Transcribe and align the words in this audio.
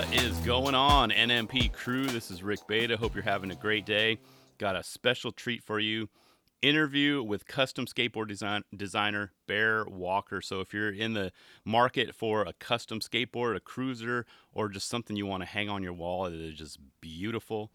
What 0.00 0.14
is 0.14 0.38
going 0.38 0.74
on, 0.74 1.10
NMP 1.10 1.74
crew? 1.74 2.06
This 2.06 2.30
is 2.30 2.42
Rick 2.42 2.60
Beta. 2.66 2.96
Hope 2.96 3.14
you're 3.14 3.22
having 3.22 3.50
a 3.50 3.54
great 3.54 3.84
day. 3.84 4.16
Got 4.56 4.74
a 4.74 4.82
special 4.82 5.30
treat 5.30 5.62
for 5.62 5.78
you. 5.78 6.08
Interview 6.62 7.22
with 7.22 7.44
custom 7.44 7.84
skateboard 7.84 8.28
design, 8.28 8.62
designer 8.74 9.32
Bear 9.46 9.84
Walker. 9.84 10.40
So, 10.40 10.60
if 10.60 10.72
you're 10.72 10.90
in 10.90 11.12
the 11.12 11.32
market 11.66 12.14
for 12.14 12.44
a 12.44 12.54
custom 12.54 13.00
skateboard, 13.00 13.56
a 13.56 13.60
cruiser, 13.60 14.24
or 14.54 14.70
just 14.70 14.88
something 14.88 15.16
you 15.16 15.26
want 15.26 15.42
to 15.42 15.46
hang 15.46 15.68
on 15.68 15.82
your 15.82 15.92
wall 15.92 16.24
that 16.24 16.32
is 16.32 16.54
just 16.54 16.78
beautiful, 17.02 17.70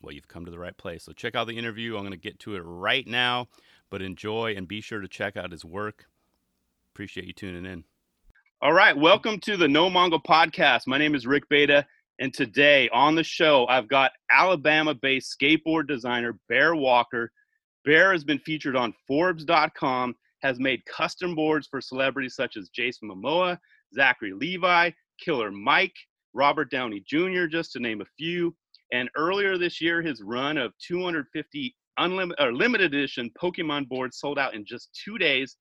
well, 0.00 0.14
you've 0.14 0.28
come 0.28 0.46
to 0.46 0.50
the 0.50 0.58
right 0.58 0.78
place. 0.78 1.04
So, 1.04 1.12
check 1.12 1.34
out 1.34 1.46
the 1.46 1.58
interview. 1.58 1.96
I'm 1.96 2.04
going 2.04 2.12
to 2.12 2.16
get 2.16 2.38
to 2.38 2.56
it 2.56 2.60
right 2.60 3.06
now, 3.06 3.48
but 3.90 4.00
enjoy 4.00 4.54
and 4.56 4.66
be 4.66 4.80
sure 4.80 5.02
to 5.02 5.08
check 5.08 5.36
out 5.36 5.52
his 5.52 5.62
work. 5.62 6.06
Appreciate 6.94 7.26
you 7.26 7.34
tuning 7.34 7.70
in. 7.70 7.84
All 8.62 8.72
right, 8.72 8.96
welcome 8.96 9.38
to 9.40 9.58
the 9.58 9.68
No 9.68 9.90
Mongo 9.90 10.18
podcast. 10.18 10.86
My 10.86 10.96
name 10.96 11.14
is 11.14 11.26
Rick 11.26 11.46
Beta, 11.50 11.84
and 12.18 12.32
today 12.32 12.88
on 12.88 13.14
the 13.14 13.22
show, 13.22 13.66
I've 13.66 13.86
got 13.86 14.12
Alabama 14.30 14.94
based 14.94 15.36
skateboard 15.38 15.86
designer 15.88 16.38
Bear 16.48 16.74
Walker. 16.74 17.30
Bear 17.84 18.12
has 18.12 18.24
been 18.24 18.38
featured 18.38 18.74
on 18.74 18.94
Forbes.com, 19.06 20.14
has 20.40 20.58
made 20.58 20.86
custom 20.86 21.34
boards 21.34 21.66
for 21.66 21.82
celebrities 21.82 22.34
such 22.34 22.56
as 22.56 22.70
Jason 22.70 23.10
Momoa, 23.10 23.58
Zachary 23.94 24.32
Levi, 24.32 24.90
Killer 25.22 25.50
Mike, 25.50 25.94
Robert 26.32 26.70
Downey 26.70 27.04
Jr., 27.06 27.44
just 27.44 27.72
to 27.72 27.78
name 27.78 28.00
a 28.00 28.06
few. 28.16 28.56
And 28.90 29.10
earlier 29.18 29.58
this 29.58 29.82
year, 29.82 30.00
his 30.00 30.22
run 30.22 30.56
of 30.56 30.72
250 30.78 31.76
unlimited 31.98 32.42
or 32.42 32.54
limited 32.54 32.94
edition 32.94 33.30
Pokemon 33.38 33.86
boards 33.86 34.18
sold 34.18 34.38
out 34.38 34.54
in 34.54 34.64
just 34.64 34.98
two 35.04 35.18
days 35.18 35.58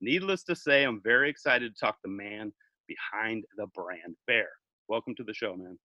Needless 0.00 0.42
to 0.44 0.56
say, 0.56 0.84
I'm 0.84 1.00
very 1.02 1.28
excited 1.28 1.74
to 1.74 1.78
talk 1.80 1.96
to 1.96 2.00
the 2.04 2.10
man 2.10 2.52
behind 2.88 3.44
the 3.56 3.66
brand 3.74 4.16
Bear. 4.26 4.48
Welcome 4.88 5.14
to 5.16 5.24
the 5.24 5.34
show, 5.34 5.56
man. 5.56 5.78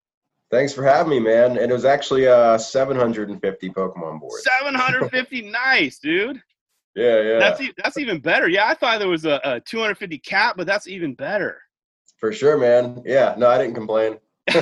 Thanks 0.52 0.72
for 0.72 0.84
having 0.84 1.10
me, 1.10 1.20
man. 1.20 1.58
And 1.58 1.72
it 1.72 1.74
was 1.74 1.86
actually 1.86 2.28
uh 2.28 2.58
750 2.58 3.70
Pokemon 3.70 4.20
boards. 4.20 4.44
750, 4.44 5.42
nice, 5.52 6.00
dude. 6.00 6.42
Yeah, 6.96 7.22
yeah. 7.22 7.40
That's 7.40 7.62
e- 7.62 7.74
that's 7.84 7.98
even 7.98 8.20
better. 8.20 8.48
Yeah, 8.48 8.68
I 8.68 8.76
thought 8.76 9.00
there 9.00 9.10
was 9.10 9.26
a, 9.26 9.42
a 9.44 9.60
250 9.62 10.20
cap, 10.20 10.56
but 10.56 10.68
that's 10.68 10.88
even 10.88 11.16
better. 11.16 11.60
For 12.18 12.32
sure, 12.32 12.58
man. 12.58 13.02
Yeah, 13.06 13.34
no, 13.38 13.48
I 13.50 13.58
didn't 13.58 13.74
complain. 13.74 14.20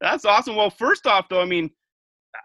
that's 0.00 0.26
awesome. 0.26 0.54
Well, 0.54 0.70
first 0.70 1.06
off, 1.06 1.28
though, 1.30 1.40
I 1.40 1.46
mean, 1.46 1.70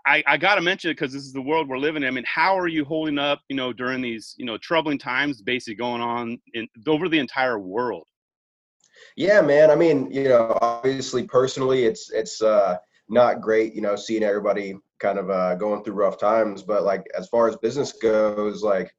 I, 0.06 0.24
I 0.28 0.38
got 0.38 0.56
to 0.56 0.62
mention 0.62 0.92
it 0.92 0.96
because 0.96 1.12
this 1.12 1.24
is 1.24 1.34
the 1.34 1.42
world 1.42 1.68
we're 1.68 1.80
living 1.80 2.04
in. 2.04 2.08
I 2.08 2.12
mean, 2.12 2.26
how 2.28 2.58
are 2.58 2.68
you 2.68 2.86
holding 2.86 3.18
up, 3.18 3.42
you 3.50 3.56
know, 3.56 3.74
during 3.74 4.02
these, 4.02 4.36
you 4.38 4.46
know, 4.46 4.58
troubling 4.58 5.00
times 5.00 5.42
basically 5.42 5.76
going 5.76 6.02
on 6.02 6.40
in 6.54 6.68
over 6.88 7.10
the 7.10 7.18
entire 7.18 7.58
world? 7.58 8.08
Yeah, 9.18 9.42
man. 9.42 9.72
I 9.72 9.76
mean, 9.76 10.12
you 10.12 10.26
know, 10.26 10.58
obviously 10.62 11.24
personally, 11.24 11.86
it's 11.86 12.12
it's 12.12 12.42
uh, 12.42 12.78
not 13.10 13.42
great, 13.42 13.74
you 13.74 13.82
know, 13.82 13.96
seeing 13.96 14.24
everybody 14.24 14.76
kind 15.00 15.18
of 15.18 15.30
uh, 15.30 15.56
going 15.56 15.84
through 15.84 15.96
rough 15.96 16.20
times. 16.20 16.62
But 16.62 16.84
like 16.84 17.06
as 17.18 17.28
far 17.30 17.48
as 17.48 17.56
business 17.58 17.94
goes, 17.94 18.62
like 18.62 18.92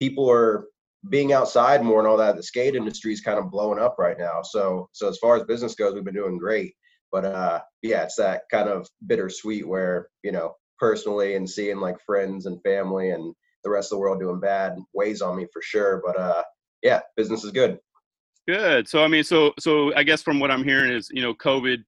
people 0.00 0.28
are 0.30 0.66
being 1.08 1.32
outside 1.32 1.82
more 1.82 2.00
and 2.00 2.08
all 2.08 2.16
that. 2.16 2.36
The 2.36 2.42
skate 2.42 2.74
industry 2.74 3.12
is 3.12 3.20
kind 3.20 3.38
of 3.38 3.50
blowing 3.50 3.78
up 3.78 3.96
right 3.98 4.18
now. 4.18 4.42
So 4.42 4.88
so 4.92 5.08
as 5.08 5.18
far 5.18 5.36
as 5.36 5.44
business 5.44 5.74
goes, 5.74 5.94
we've 5.94 6.04
been 6.04 6.14
doing 6.14 6.38
great. 6.38 6.74
But 7.12 7.24
uh, 7.24 7.60
yeah, 7.82 8.04
it's 8.04 8.16
that 8.16 8.42
kind 8.50 8.68
of 8.68 8.88
bittersweet 9.06 9.66
where 9.66 10.08
you 10.22 10.32
know 10.32 10.54
personally 10.78 11.36
and 11.36 11.48
seeing 11.48 11.78
like 11.78 11.96
friends 12.04 12.46
and 12.46 12.62
family 12.62 13.10
and 13.10 13.34
the 13.64 13.70
rest 13.70 13.92
of 13.92 13.96
the 13.96 14.00
world 14.00 14.20
doing 14.20 14.40
bad 14.40 14.76
weighs 14.94 15.20
on 15.20 15.36
me 15.36 15.46
for 15.52 15.62
sure. 15.62 16.02
But 16.04 16.18
uh, 16.18 16.42
yeah, 16.82 17.00
business 17.16 17.44
is 17.44 17.52
good. 17.52 17.78
Good. 18.48 18.88
So 18.88 19.04
I 19.04 19.08
mean, 19.08 19.24
so 19.24 19.52
so 19.58 19.94
I 19.94 20.02
guess 20.02 20.22
from 20.22 20.40
what 20.40 20.50
I'm 20.50 20.64
hearing 20.64 20.92
is 20.92 21.08
you 21.12 21.22
know 21.22 21.34
COVID 21.34 21.84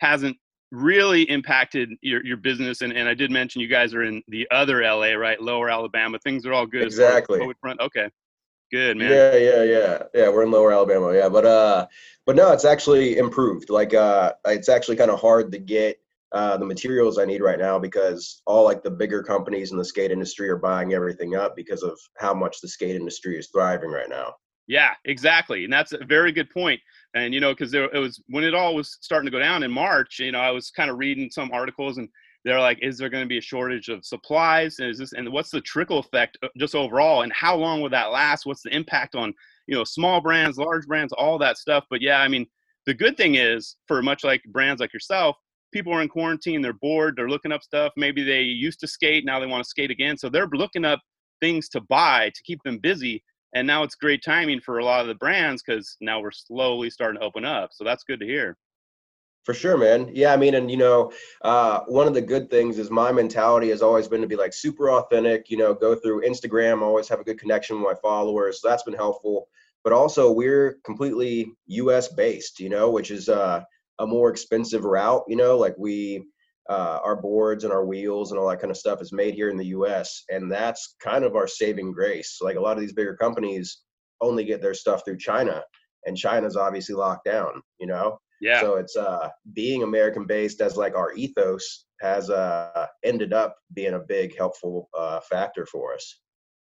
hasn't 0.00 0.36
really 0.72 1.22
impacted 1.30 1.90
your, 2.02 2.24
your 2.24 2.36
business 2.36 2.82
and, 2.82 2.92
and 2.92 3.08
I 3.08 3.14
did 3.14 3.30
mention 3.30 3.60
you 3.60 3.68
guys 3.68 3.94
are 3.94 4.02
in 4.02 4.22
the 4.28 4.48
other 4.50 4.82
LA, 4.82 5.12
right? 5.12 5.40
Lower 5.40 5.70
Alabama. 5.70 6.18
Things 6.18 6.44
are 6.44 6.52
all 6.52 6.66
good. 6.66 6.82
Exactly. 6.82 7.38
COVID 7.38 7.54
front. 7.60 7.80
Okay. 7.80 8.10
Good 8.72 8.96
man. 8.96 9.10
Yeah, 9.10 9.36
yeah, 9.36 9.62
yeah, 9.62 10.02
yeah. 10.14 10.28
We're 10.28 10.42
in 10.42 10.50
Lower 10.50 10.72
Alabama, 10.72 11.14
yeah. 11.14 11.28
But 11.28 11.46
uh, 11.46 11.86
but 12.24 12.36
no, 12.36 12.52
it's 12.52 12.64
actually 12.64 13.18
improved. 13.18 13.70
Like 13.70 13.94
uh, 13.94 14.32
it's 14.46 14.68
actually 14.68 14.96
kind 14.96 15.10
of 15.10 15.20
hard 15.20 15.52
to 15.52 15.58
get 15.58 16.00
uh, 16.32 16.56
the 16.56 16.66
materials 16.66 17.18
I 17.18 17.24
need 17.24 17.40
right 17.40 17.58
now 17.58 17.78
because 17.78 18.42
all 18.44 18.64
like 18.64 18.82
the 18.82 18.90
bigger 18.90 19.22
companies 19.22 19.70
in 19.70 19.78
the 19.78 19.84
skate 19.84 20.10
industry 20.10 20.48
are 20.48 20.56
buying 20.56 20.92
everything 20.92 21.36
up 21.36 21.54
because 21.54 21.82
of 21.82 21.98
how 22.18 22.34
much 22.34 22.60
the 22.60 22.68
skate 22.68 22.96
industry 22.96 23.38
is 23.38 23.48
thriving 23.48 23.90
right 23.90 24.08
now. 24.08 24.34
Yeah, 24.66 24.94
exactly, 25.04 25.62
and 25.62 25.72
that's 25.72 25.92
a 25.92 26.04
very 26.04 26.32
good 26.32 26.50
point. 26.50 26.80
And 27.14 27.32
you 27.32 27.38
know, 27.38 27.52
because 27.52 27.70
there 27.70 27.84
it 27.84 27.98
was 27.98 28.20
when 28.26 28.42
it 28.42 28.54
all 28.54 28.74
was 28.74 28.98
starting 29.00 29.26
to 29.26 29.30
go 29.30 29.38
down 29.38 29.62
in 29.62 29.70
March. 29.70 30.18
You 30.18 30.32
know, 30.32 30.40
I 30.40 30.50
was 30.50 30.70
kind 30.70 30.90
of 30.90 30.98
reading 30.98 31.30
some 31.30 31.52
articles 31.52 31.98
and 31.98 32.08
they're 32.46 32.60
like, 32.60 32.78
is 32.80 32.96
there 32.96 33.08
going 33.08 33.24
to 33.24 33.28
be 33.28 33.38
a 33.38 33.42
shortage 33.42 33.88
of 33.88 34.04
supplies? 34.06 34.78
And 34.78 34.88
is 34.88 34.98
this 34.98 35.12
and 35.12 35.28
what's 35.32 35.50
the 35.50 35.60
trickle 35.60 35.98
effect 35.98 36.38
uh, 36.44 36.48
just 36.56 36.76
overall? 36.76 37.22
And 37.22 37.32
how 37.32 37.56
long 37.56 37.80
will 37.80 37.90
that 37.90 38.12
last? 38.12 38.46
What's 38.46 38.62
the 38.62 38.74
impact 38.74 39.16
on 39.16 39.34
you 39.66 39.74
know 39.74 39.82
small 39.82 40.20
brands, 40.20 40.56
large 40.56 40.86
brands, 40.86 41.12
all 41.12 41.38
that 41.38 41.58
stuff? 41.58 41.84
But 41.90 42.00
yeah, 42.00 42.20
I 42.20 42.28
mean, 42.28 42.46
the 42.86 42.94
good 42.94 43.16
thing 43.16 43.34
is 43.34 43.76
for 43.88 44.00
much 44.00 44.22
like 44.22 44.42
brands 44.52 44.80
like 44.80 44.92
yourself, 44.92 45.36
people 45.72 45.92
are 45.92 46.02
in 46.02 46.08
quarantine, 46.08 46.62
they're 46.62 46.72
bored, 46.72 47.14
they're 47.16 47.28
looking 47.28 47.50
up 47.50 47.64
stuff. 47.64 47.92
Maybe 47.96 48.22
they 48.22 48.42
used 48.42 48.78
to 48.80 48.86
skate, 48.86 49.24
now 49.24 49.40
they 49.40 49.46
want 49.46 49.64
to 49.64 49.68
skate 49.68 49.90
again, 49.90 50.16
so 50.16 50.28
they're 50.28 50.48
looking 50.52 50.84
up 50.84 51.00
things 51.40 51.68
to 51.70 51.80
buy 51.80 52.30
to 52.32 52.42
keep 52.44 52.62
them 52.62 52.78
busy. 52.78 53.24
And 53.56 53.66
now 53.66 53.82
it's 53.82 53.96
great 53.96 54.22
timing 54.24 54.60
for 54.60 54.78
a 54.78 54.84
lot 54.84 55.00
of 55.00 55.08
the 55.08 55.14
brands 55.16 55.64
because 55.66 55.96
now 56.00 56.20
we're 56.20 56.30
slowly 56.30 56.90
starting 56.90 57.20
to 57.20 57.26
open 57.26 57.44
up. 57.44 57.70
So 57.72 57.82
that's 57.82 58.04
good 58.04 58.20
to 58.20 58.26
hear. 58.26 58.56
For 59.46 59.54
sure, 59.54 59.78
man. 59.78 60.10
Yeah, 60.12 60.32
I 60.32 60.36
mean, 60.36 60.56
and 60.56 60.68
you 60.68 60.76
know, 60.76 61.12
uh, 61.42 61.82
one 61.86 62.08
of 62.08 62.14
the 62.14 62.20
good 62.20 62.50
things 62.50 62.80
is 62.80 62.90
my 62.90 63.12
mentality 63.12 63.68
has 63.68 63.80
always 63.80 64.08
been 64.08 64.20
to 64.20 64.26
be 64.26 64.34
like 64.34 64.52
super 64.52 64.90
authentic. 64.90 65.48
You 65.48 65.56
know, 65.56 65.72
go 65.72 65.94
through 65.94 66.22
Instagram, 66.22 66.82
always 66.82 67.08
have 67.08 67.20
a 67.20 67.24
good 67.24 67.38
connection 67.38 67.76
with 67.76 67.84
my 67.94 67.94
followers. 68.02 68.60
So 68.60 68.68
that's 68.68 68.82
been 68.82 68.94
helpful. 68.94 69.46
But 69.84 69.92
also, 69.92 70.32
we're 70.32 70.78
completely 70.84 71.52
U.S. 71.68 72.08
based. 72.08 72.58
You 72.58 72.70
know, 72.70 72.90
which 72.90 73.12
is 73.12 73.28
uh, 73.28 73.62
a 74.00 74.06
more 74.06 74.30
expensive 74.30 74.84
route. 74.84 75.22
You 75.28 75.36
know, 75.36 75.56
like 75.56 75.76
we, 75.78 76.24
uh, 76.68 76.98
our 77.04 77.14
boards 77.14 77.62
and 77.62 77.72
our 77.72 77.86
wheels 77.86 78.32
and 78.32 78.40
all 78.40 78.48
that 78.48 78.60
kind 78.60 78.72
of 78.72 78.76
stuff 78.76 79.00
is 79.00 79.12
made 79.12 79.34
here 79.34 79.48
in 79.48 79.56
the 79.56 79.66
U.S. 79.66 80.24
and 80.28 80.50
that's 80.50 80.96
kind 81.00 81.24
of 81.24 81.36
our 81.36 81.46
saving 81.46 81.92
grace. 81.92 82.38
Like 82.42 82.56
a 82.56 82.60
lot 82.60 82.76
of 82.76 82.80
these 82.80 82.94
bigger 82.94 83.14
companies 83.14 83.82
only 84.20 84.44
get 84.44 84.60
their 84.60 84.74
stuff 84.74 85.04
through 85.04 85.18
China, 85.18 85.62
and 86.04 86.16
China's 86.16 86.56
obviously 86.56 86.96
locked 86.96 87.26
down. 87.26 87.62
You 87.78 87.86
know. 87.86 88.18
Yeah. 88.40 88.60
So 88.60 88.74
it's 88.76 88.96
uh 88.96 89.28
being 89.52 89.82
American 89.82 90.26
based 90.26 90.60
as 90.60 90.76
like 90.76 90.94
our 90.94 91.12
ethos 91.14 91.86
has 92.00 92.30
uh 92.30 92.86
ended 93.04 93.32
up 93.32 93.56
being 93.74 93.94
a 93.94 94.00
big 94.00 94.36
helpful 94.36 94.88
uh 94.96 95.20
factor 95.20 95.66
for 95.66 95.94
us. 95.94 96.20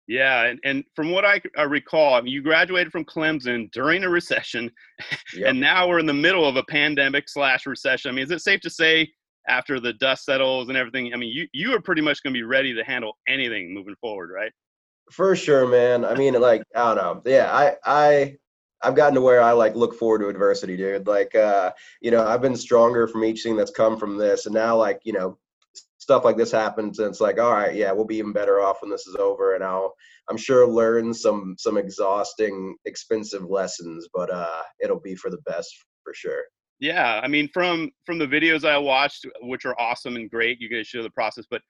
Yeah, 0.09 0.47
and, 0.47 0.59
and 0.65 0.85
from 0.97 1.11
what 1.11 1.25
I, 1.25 1.41
I 1.57 1.63
recall, 1.63 2.15
I 2.15 2.21
mean, 2.21 2.33
you 2.33 2.43
graduated 2.43 2.93
from 2.93 3.05
Clemson 3.05 3.71
during 3.71 4.03
a 4.03 4.09
recession, 4.09 4.71
yep. 5.35 5.49
and 5.49 5.61
now 5.61 5.89
we're 5.89 6.01
in 6.01 6.07
the 6.07 6.13
middle 6.13 6.47
of 6.47 6.57
a 6.57 6.65
pandemic 6.65 7.29
slash 7.29 7.67
recession. 7.67 8.11
I 8.11 8.15
mean, 8.15 8.25
is 8.25 8.31
it 8.31 8.41
safe 8.41 8.61
to 8.63 8.71
say 8.71 9.09
after 9.49 9.79
the 9.79 9.93
dust 9.95 10.25
settles 10.25 10.69
and 10.69 10.77
everything? 10.77 11.15
I 11.15 11.17
mean, 11.17 11.31
you 11.33 11.47
you 11.53 11.75
are 11.75 11.81
pretty 11.81 12.03
much 12.03 12.23
going 12.23 12.35
to 12.35 12.39
be 12.39 12.43
ready 12.43 12.75
to 12.75 12.83
handle 12.83 13.17
anything 13.29 13.73
moving 13.73 13.95
forward, 14.01 14.31
right? 14.35 14.53
For 15.13 15.37
sure, 15.37 15.69
man. 15.69 16.05
I 16.05 16.15
mean, 16.15 16.35
like 16.35 16.63
I 16.75 16.95
don't 16.95 16.97
know. 16.97 17.23
Yeah, 17.25 17.53
I 17.53 17.77
I 17.85 18.37
I've 18.83 18.97
gotten 18.97 19.15
to 19.15 19.21
where 19.21 19.41
I 19.41 19.53
like 19.53 19.75
look 19.75 19.95
forward 19.95 20.21
to 20.21 20.29
adversity, 20.29 20.77
dude. 20.77 21.07
Like, 21.07 21.35
uh, 21.35 21.73
you 22.01 22.11
know, 22.11 22.27
I've 22.27 22.43
been 22.43 22.57
stronger 22.57 23.07
from 23.07 23.25
each 23.25 23.43
thing 23.43 23.57
that's 23.57 23.71
come 23.71 23.99
from 23.99 24.17
this, 24.17 24.47
and 24.47 24.55
now, 24.55 24.77
like, 24.77 25.01
you 25.05 25.13
know, 25.13 25.39
stuff 25.99 26.25
like 26.25 26.37
this 26.37 26.51
happens, 26.51 26.99
and 26.99 27.09
it's 27.09 27.21
like, 27.21 27.39
all 27.39 27.53
right, 27.53 27.75
yeah, 27.75 27.93
we'll 27.93 28.05
be 28.05 28.17
even 28.17 28.33
better 28.33 28.61
off 28.61 28.83
when 28.83 28.91
this 28.91 29.07
is 29.07 29.17
over, 29.17 29.55
and 29.55 29.63
I'll, 29.63 29.95
I'm 30.29 30.37
sure, 30.37 30.67
learn 30.67 31.15
some 31.15 31.55
some 31.59 31.77
exhausting, 31.77 32.77
expensive 32.85 33.45
lessons, 33.49 34.09
but 34.13 34.31
uh, 34.31 34.63
it'll 34.81 35.01
be 35.01 35.15
for 35.15 35.31
the 35.31 35.43
best 35.47 35.75
for 36.03 36.15
sure. 36.15 36.43
Yeah, 36.81 37.21
I 37.23 37.29
mean, 37.29 37.49
from 37.55 37.91
from 38.05 38.19
the 38.19 38.27
videos 38.27 38.69
I 38.69 38.77
watched, 38.79 39.27
which 39.43 39.65
are 39.65 39.79
awesome 39.81 40.17
and 40.17 40.31
great, 40.31 40.61
you 40.61 40.69
guys 40.69 40.87
show 40.87 41.03
the 41.03 41.11
process, 41.11 41.45
but 41.49 41.63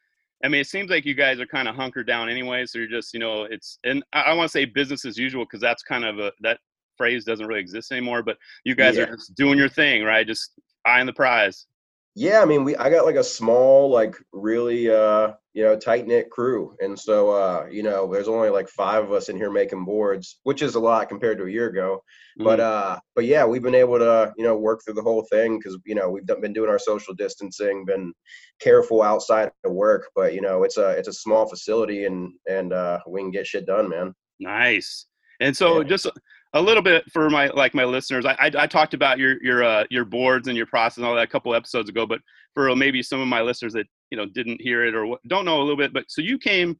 I 0.44 0.48
mean, 0.48 0.60
it 0.60 0.66
seems 0.66 0.90
like 0.90 1.04
you 1.04 1.14
guys 1.14 1.38
are 1.38 1.46
kind 1.46 1.68
of 1.68 1.76
hunkered 1.76 2.06
down 2.06 2.28
anyway. 2.28 2.66
So 2.66 2.78
you're 2.78 2.88
just, 2.88 3.14
you 3.14 3.20
know, 3.20 3.44
it's, 3.44 3.78
and 3.84 4.02
I, 4.12 4.22
I 4.22 4.32
want 4.34 4.50
to 4.50 4.52
say 4.52 4.64
business 4.64 5.04
as 5.04 5.16
usual 5.16 5.44
because 5.44 5.60
that's 5.60 5.82
kind 5.84 6.04
of 6.04 6.18
a 6.18 6.32
that 6.40 6.58
phrase 6.96 7.24
doesn't 7.24 7.46
really 7.46 7.60
exist 7.60 7.92
anymore, 7.92 8.22
but 8.22 8.38
you 8.64 8.74
guys 8.74 8.96
yeah. 8.96 9.04
are 9.04 9.16
just 9.16 9.34
doing 9.34 9.58
your 9.58 9.68
thing, 9.68 10.04
right? 10.04 10.26
Just 10.26 10.52
eyeing 10.84 11.06
the 11.06 11.12
prize. 11.12 11.66
Yeah, 12.14 12.42
I 12.42 12.44
mean, 12.44 12.62
we 12.64 12.76
I 12.76 12.90
got 12.90 13.06
like 13.06 13.16
a 13.16 13.24
small, 13.24 13.88
like 13.88 14.16
really, 14.34 14.90
uh, 14.90 15.32
you 15.54 15.64
know, 15.64 15.78
tight 15.78 16.06
knit 16.06 16.28
crew, 16.28 16.76
and 16.80 16.98
so 16.98 17.30
uh, 17.30 17.66
you 17.70 17.82
know, 17.82 18.12
there's 18.12 18.28
only 18.28 18.50
like 18.50 18.68
five 18.68 19.02
of 19.02 19.12
us 19.12 19.30
in 19.30 19.36
here 19.36 19.50
making 19.50 19.86
boards, 19.86 20.38
which 20.42 20.60
is 20.60 20.74
a 20.74 20.80
lot 20.80 21.08
compared 21.08 21.38
to 21.38 21.44
a 21.44 21.50
year 21.50 21.68
ago. 21.68 22.02
Mm-hmm. 22.38 22.44
But 22.44 22.60
uh, 22.60 22.98
but 23.14 23.24
yeah, 23.24 23.46
we've 23.46 23.62
been 23.62 23.74
able 23.74 23.98
to 23.98 24.30
you 24.36 24.44
know 24.44 24.58
work 24.58 24.82
through 24.84 24.94
the 24.94 25.02
whole 25.02 25.26
thing 25.32 25.58
because 25.58 25.78
you 25.86 25.94
know 25.94 26.10
we've 26.10 26.26
been 26.26 26.52
doing 26.52 26.68
our 26.68 26.78
social 26.78 27.14
distancing, 27.14 27.86
been 27.86 28.12
careful 28.60 29.00
outside 29.00 29.50
of 29.64 29.72
work, 29.72 30.10
but 30.14 30.34
you 30.34 30.42
know, 30.42 30.64
it's 30.64 30.76
a 30.76 30.90
it's 30.90 31.08
a 31.08 31.14
small 31.14 31.48
facility, 31.48 32.04
and 32.04 32.34
and 32.46 32.74
uh, 32.74 32.98
we 33.08 33.22
can 33.22 33.30
get 33.30 33.46
shit 33.46 33.64
done, 33.64 33.88
man. 33.88 34.14
Nice. 34.38 35.06
And 35.40 35.56
so 35.56 35.80
yeah. 35.80 35.88
just 35.88 36.06
a 36.54 36.60
little 36.60 36.82
bit 36.82 37.04
for 37.12 37.30
my 37.30 37.46
like 37.48 37.74
my 37.74 37.84
listeners. 37.84 38.26
I 38.26 38.32
I, 38.32 38.50
I 38.58 38.66
talked 38.66 38.94
about 38.94 39.18
your 39.18 39.42
your 39.42 39.64
uh, 39.64 39.84
your 39.90 40.04
boards 40.04 40.48
and 40.48 40.56
your 40.56 40.66
process 40.66 40.98
and 40.98 41.06
all 41.06 41.14
that 41.14 41.24
a 41.24 41.28
couple 41.28 41.54
episodes 41.54 41.88
ago, 41.88 42.06
but 42.06 42.20
for 42.54 42.74
maybe 42.76 43.02
some 43.02 43.20
of 43.20 43.28
my 43.28 43.40
listeners 43.40 43.72
that 43.72 43.86
you 44.10 44.18
know 44.18 44.26
didn't 44.26 44.60
hear 44.60 44.84
it 44.84 44.94
or 44.94 45.18
don't 45.28 45.44
know 45.44 45.58
a 45.58 45.62
little 45.62 45.76
bit, 45.76 45.92
but 45.92 46.04
so 46.08 46.20
you 46.20 46.38
came 46.38 46.78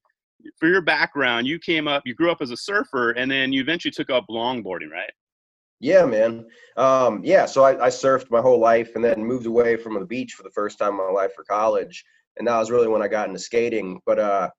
for 0.58 0.68
your 0.68 0.82
background, 0.82 1.46
you 1.46 1.58
came 1.58 1.86
up, 1.86 2.02
you 2.04 2.14
grew 2.14 2.30
up 2.30 2.42
as 2.42 2.50
a 2.50 2.56
surfer, 2.56 3.12
and 3.12 3.30
then 3.30 3.52
you 3.52 3.60
eventually 3.60 3.92
took 3.92 4.10
up 4.10 4.24
longboarding, 4.28 4.90
right? 4.90 5.10
Yeah, 5.80 6.04
man. 6.04 6.46
Um, 6.76 7.22
yeah, 7.24 7.46
so 7.46 7.64
I, 7.64 7.86
I, 7.86 7.88
surfed 7.88 8.30
my 8.30 8.40
whole 8.40 8.60
life 8.60 8.94
and 8.94 9.04
then 9.04 9.24
moved 9.24 9.46
away 9.46 9.76
from 9.76 9.94
the 9.94 10.06
beach 10.06 10.34
for 10.34 10.44
the 10.44 10.50
first 10.50 10.78
time 10.78 10.90
in 10.90 10.96
my 10.98 11.10
life 11.10 11.32
for 11.34 11.42
college. 11.42 12.04
And 12.38 12.46
that 12.46 12.56
was 12.56 12.70
really 12.70 12.86
when 12.86 13.02
I 13.02 13.08
got 13.08 13.26
into 13.26 13.40
skating. 13.40 14.00
But, 14.06 14.20
uh, 14.20 14.50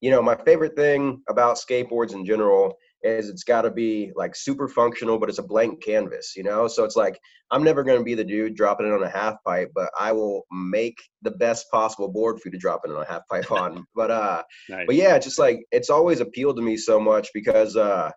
you 0.00 0.12
know, 0.12 0.22
my 0.22 0.36
favorite 0.36 0.76
thing 0.76 1.20
about 1.28 1.56
skateboards 1.56 2.14
in 2.14 2.24
general 2.24 2.76
is 3.02 3.28
it's 3.28 3.44
got 3.44 3.62
to 3.62 3.70
be 3.70 4.12
like 4.16 4.34
super 4.34 4.68
functional, 4.68 5.18
but 5.18 5.28
it's 5.28 5.38
a 5.38 5.42
blank 5.42 5.82
canvas, 5.82 6.34
you 6.36 6.42
know? 6.42 6.66
So 6.66 6.84
it's 6.84 6.96
like, 6.96 7.18
I'm 7.50 7.62
never 7.62 7.84
going 7.84 7.98
to 7.98 8.04
be 8.04 8.14
the 8.14 8.24
dude 8.24 8.56
dropping 8.56 8.86
it 8.86 8.92
on 8.92 9.02
a 9.02 9.08
half 9.08 9.36
pipe, 9.44 9.70
but 9.74 9.90
I 9.98 10.12
will 10.12 10.44
make 10.50 10.98
the 11.22 11.30
best 11.30 11.70
possible 11.70 12.08
board 12.08 12.40
for 12.40 12.48
you 12.48 12.52
to 12.52 12.58
drop 12.58 12.82
it 12.84 12.90
on 12.90 13.02
a 13.02 13.08
half 13.08 13.22
pipe 13.30 13.50
on. 13.52 13.84
but, 13.94 14.10
uh, 14.10 14.42
nice. 14.68 14.86
but 14.86 14.96
yeah, 14.96 15.18
just 15.18 15.38
like, 15.38 15.64
it's 15.70 15.90
always 15.90 16.20
appealed 16.20 16.56
to 16.56 16.62
me 16.62 16.76
so 16.76 16.98
much 16.98 17.28
because, 17.32 17.76
uh, 17.76 18.10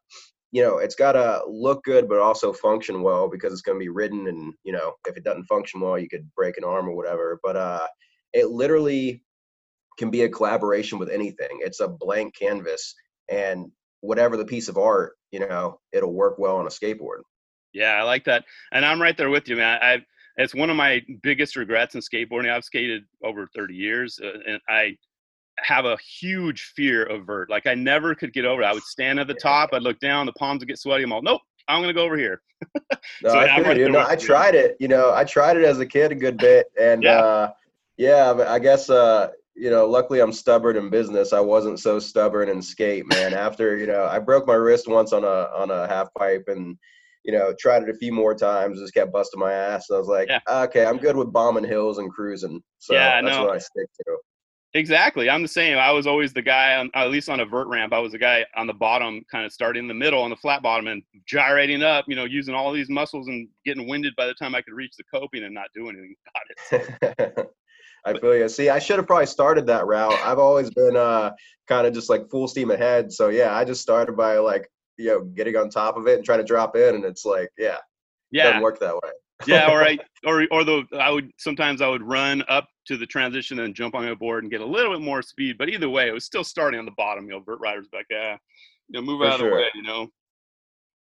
you 0.52 0.62
know, 0.62 0.80
it's 0.80 0.96
got 0.96 1.14
to 1.14 1.42
look 1.48 1.84
good, 1.84 2.10
but 2.10 2.20
also 2.20 2.52
function 2.52 3.02
well 3.04 3.30
because 3.30 3.54
it's 3.54 3.62
going 3.62 3.78
to 3.78 3.84
be 3.84 3.90
ridden. 3.90 4.28
And, 4.28 4.54
you 4.64 4.74
know, 4.74 4.94
if 5.08 5.16
it 5.16 5.24
doesn't 5.24 5.46
function 5.46 5.80
well, 5.80 5.98
you 5.98 6.10
could 6.10 6.30
break 6.36 6.58
an 6.58 6.66
arm 6.66 6.90
or 6.90 6.96
whatever. 6.96 7.40
But 7.42 7.56
uh, 7.56 7.88
it 8.34 8.50
literally 8.50 9.24
can 9.98 10.10
be 10.10 10.24
a 10.24 10.30
collaboration 10.30 11.00
with 11.00 11.10
anything. 11.10 11.60
It's 11.60 11.80
a 11.80 11.88
blank 11.88 12.36
canvas. 12.36 12.96
And 13.30 13.72
whatever 14.02 14.38
the 14.38 14.46
piece 14.46 14.68
of 14.68 14.78
art, 14.78 15.14
you 15.32 15.40
know, 15.40 15.80
it'll 15.92 16.14
work 16.14 16.38
well 16.38 16.58
on 16.58 16.66
a 16.66 16.70
skateboard. 16.70 17.22
Yeah, 17.74 17.94
I 17.94 18.04
like 18.04 18.26
that. 18.26 18.44
And 18.74 18.86
I'm 18.86 19.02
right 19.02 19.16
there 19.16 19.30
with 19.30 19.48
you, 19.48 19.56
man. 19.56 19.80
I 19.82 20.02
it's 20.38 20.56
one 20.56 20.70
of 20.70 20.76
my 20.76 21.02
biggest 21.24 21.56
regrets 21.56 21.96
in 21.96 22.02
skateboarding. 22.02 22.52
I've 22.52 22.64
skated 22.64 23.04
over 23.24 23.48
30 23.56 23.76
years 23.76 24.20
uh, 24.24 24.40
and 24.48 24.60
I 24.70 24.96
have 25.60 25.86
a 25.86 25.98
huge 25.98 26.72
fear 26.76 27.04
of 27.04 27.26
vert. 27.26 27.50
Like 27.50 27.68
I 27.68 27.76
never 27.76 28.16
could 28.16 28.34
get 28.34 28.46
over 28.46 28.62
it. 28.62 28.66
I 28.66 28.74
would 28.74 28.84
stand 28.84 29.20
at 29.20 29.28
the 29.28 29.34
top, 29.42 29.70
I'd 29.74 29.84
look 29.84 30.00
down, 30.00 30.26
the 30.26 30.34
palms 30.34 30.62
would 30.62 30.68
get 30.68 30.80
sweaty. 30.80 31.04
I'm 31.04 31.12
all, 31.12 31.22
nope, 31.22 31.42
I'm 31.68 31.82
gonna 31.82 31.94
go 31.94 32.04
over 32.04 32.18
here. 32.18 32.42
no, 33.24 33.30
so 33.30 33.40
I, 33.40 33.74
you. 33.74 33.90
No, 33.90 34.06
I 34.08 34.16
tried 34.16 34.56
it. 34.56 34.78
You 34.80 34.88
know, 34.88 35.14
I 35.14 35.24
tried 35.24 35.58
it 35.58 35.64
as 35.64 35.80
a 35.80 35.86
kid 35.86 36.12
a 36.12 36.16
good 36.16 36.38
bit, 36.38 36.68
and 36.80 37.02
yeah, 37.04 37.18
uh, 37.18 37.52
yeah 37.98 38.34
but 38.34 38.48
I 38.48 38.60
guess 38.60 38.90
uh, 38.90 39.30
you 39.56 39.70
know, 39.70 39.86
luckily 39.86 40.22
I'm 40.22 40.34
stubborn 40.34 40.78
in 40.78 40.90
business. 40.90 41.34
I 41.34 41.40
wasn't 41.40 41.80
so 41.80 42.00
stubborn 42.00 42.50
in 42.50 42.62
skate, 42.62 43.08
man. 43.08 43.34
After 43.34 43.78
you 43.78 43.88
know, 43.88 44.06
I 44.06 44.20
broke 44.20 44.48
my 44.48 44.54
wrist 44.54 44.88
once 44.88 45.14
on 45.14 45.24
a 45.24 45.50
on 45.56 45.72
a 45.72 45.88
half 45.88 46.08
pipe, 46.18 46.46
and 46.48 46.78
you 47.24 47.32
know, 47.32 47.54
tried 47.60 47.84
it 47.84 47.90
a 47.90 47.94
few 47.94 48.12
more 48.12 48.34
times, 48.34 48.80
just 48.80 48.94
kept 48.94 49.12
busting 49.12 49.40
my 49.40 49.54
ass. 49.54 49.90
And 49.90 49.98
I 49.98 50.00
was 50.00 50.08
like, 50.08 50.30
yeah. 50.30 50.40
okay, 50.64 50.86
I'm 50.86 50.98
good 50.98 51.16
with 51.16 51.32
bombing 51.32 51.64
hills 51.64 51.98
and 51.98 52.12
cruising. 52.12 52.62
So 52.80 52.94
yeah, 52.94 53.22
that's 53.22 53.36
no. 53.36 53.46
what 53.46 53.56
I 53.56 53.60
stick 53.60 53.88
to. 54.08 54.18
Exactly. 54.74 55.30
I'm 55.30 55.42
the 55.42 55.50
same. 55.50 55.78
I 55.78 55.92
was 55.92 56.08
always 56.08 56.32
the 56.32 56.42
guy, 56.42 56.78
on, 56.78 56.90
at 56.96 57.12
least 57.12 57.28
on 57.28 57.42
a 57.42 57.46
vert 57.46 57.68
ramp, 57.68 57.92
I 57.92 58.00
was 58.00 58.14
the 58.14 58.18
guy 58.18 58.46
on 58.56 58.68
the 58.68 58.74
bottom, 58.74 59.22
kind 59.30 59.46
of 59.46 59.52
starting 59.52 59.84
in 59.84 59.88
the 59.88 59.94
middle 59.94 60.22
on 60.22 60.30
the 60.30 60.36
flat 60.38 60.64
bottom 60.64 60.88
and 60.88 61.04
gyrating 61.28 61.84
up, 61.84 62.06
you 62.08 62.16
know, 62.16 62.24
using 62.24 62.56
all 62.56 62.72
these 62.72 62.90
muscles 62.90 63.28
and 63.28 63.50
getting 63.66 63.88
winded 63.88 64.16
by 64.16 64.28
the 64.28 64.34
time 64.34 64.56
I 64.56 64.62
could 64.62 64.74
reach 64.74 64.94
the 64.98 65.04
coping 65.14 65.44
and 65.44 65.54
not 65.54 65.68
do 65.76 65.90
anything 65.90 66.16
about 66.72 67.30
it. 67.30 67.48
I 68.06 68.18
feel 68.18 68.36
you. 68.36 68.50
See, 68.50 68.70
I 68.70 68.80
should 68.80 68.98
have 68.98 69.08
probably 69.08 69.28
started 69.28 69.68
that 69.68 69.86
route. 69.86 70.14
I've 70.24 70.40
always 70.40 70.70
been 70.72 70.96
uh, 70.98 71.32
kind 71.68 71.86
of 71.86 71.94
just 71.94 72.10
like 72.10 72.30
full 72.30 72.48
steam 72.48 72.72
ahead. 72.72 73.12
So 73.12 73.30
yeah, 73.30 73.56
I 73.56 73.64
just 73.64 73.82
started 73.82 74.18
by 74.18 74.38
like, 74.38 74.68
you 74.98 75.08
know, 75.08 75.22
getting 75.22 75.56
on 75.56 75.70
top 75.70 75.98
of 75.98 76.08
it 76.08 76.16
and 76.16 76.26
trying 76.26 76.40
to 76.40 76.46
drop 76.46 76.76
in. 76.76 76.96
And 76.96 77.06
it's 77.06 77.26
like, 77.26 77.50
yeah, 77.58 77.78
yeah, 78.32 78.46
doesn't 78.46 78.62
work 78.62 78.80
that 78.80 78.96
way. 78.96 79.12
yeah, 79.46 79.70
or 79.70 79.84
I, 79.88 79.98
or 80.26 80.48
or 80.52 80.64
the 80.64 80.84
I 81.00 81.12
would 81.12 81.32
sometimes 81.38 81.82
I 81.82 81.88
would 81.88 82.04
run 82.04 82.44
up 82.50 82.68
to 82.88 82.98
the 82.98 83.06
transition 83.06 83.60
and 83.60 83.76
jump 83.76 83.94
on 83.94 84.08
a 84.08 84.16
board 84.16 84.44
and 84.44 84.52
get 84.52 84.62
a 84.62 84.66
little 84.66 84.94
bit 84.94 85.02
more 85.02 85.22
speed. 85.22 85.58
But 85.58 85.70
either 85.70 85.90
way, 85.90 86.08
it 86.08 86.14
was 86.14 86.26
still 86.26 86.44
starting 86.44 86.80
on 86.80 86.86
the 86.86 86.94
bottom. 86.98 87.26
You 87.26 87.32
know, 87.32 87.40
vert 87.40 87.60
riders 87.62 87.88
back, 87.92 88.06
yeah, 88.10 88.38
you 88.90 89.00
know, 89.00 89.06
move 89.06 89.20
For 89.22 89.28
out 89.28 89.40
sure. 89.40 89.48
of 89.48 89.52
the 89.54 89.58
way. 89.58 89.68
You 89.76 89.84
know. 89.84 90.08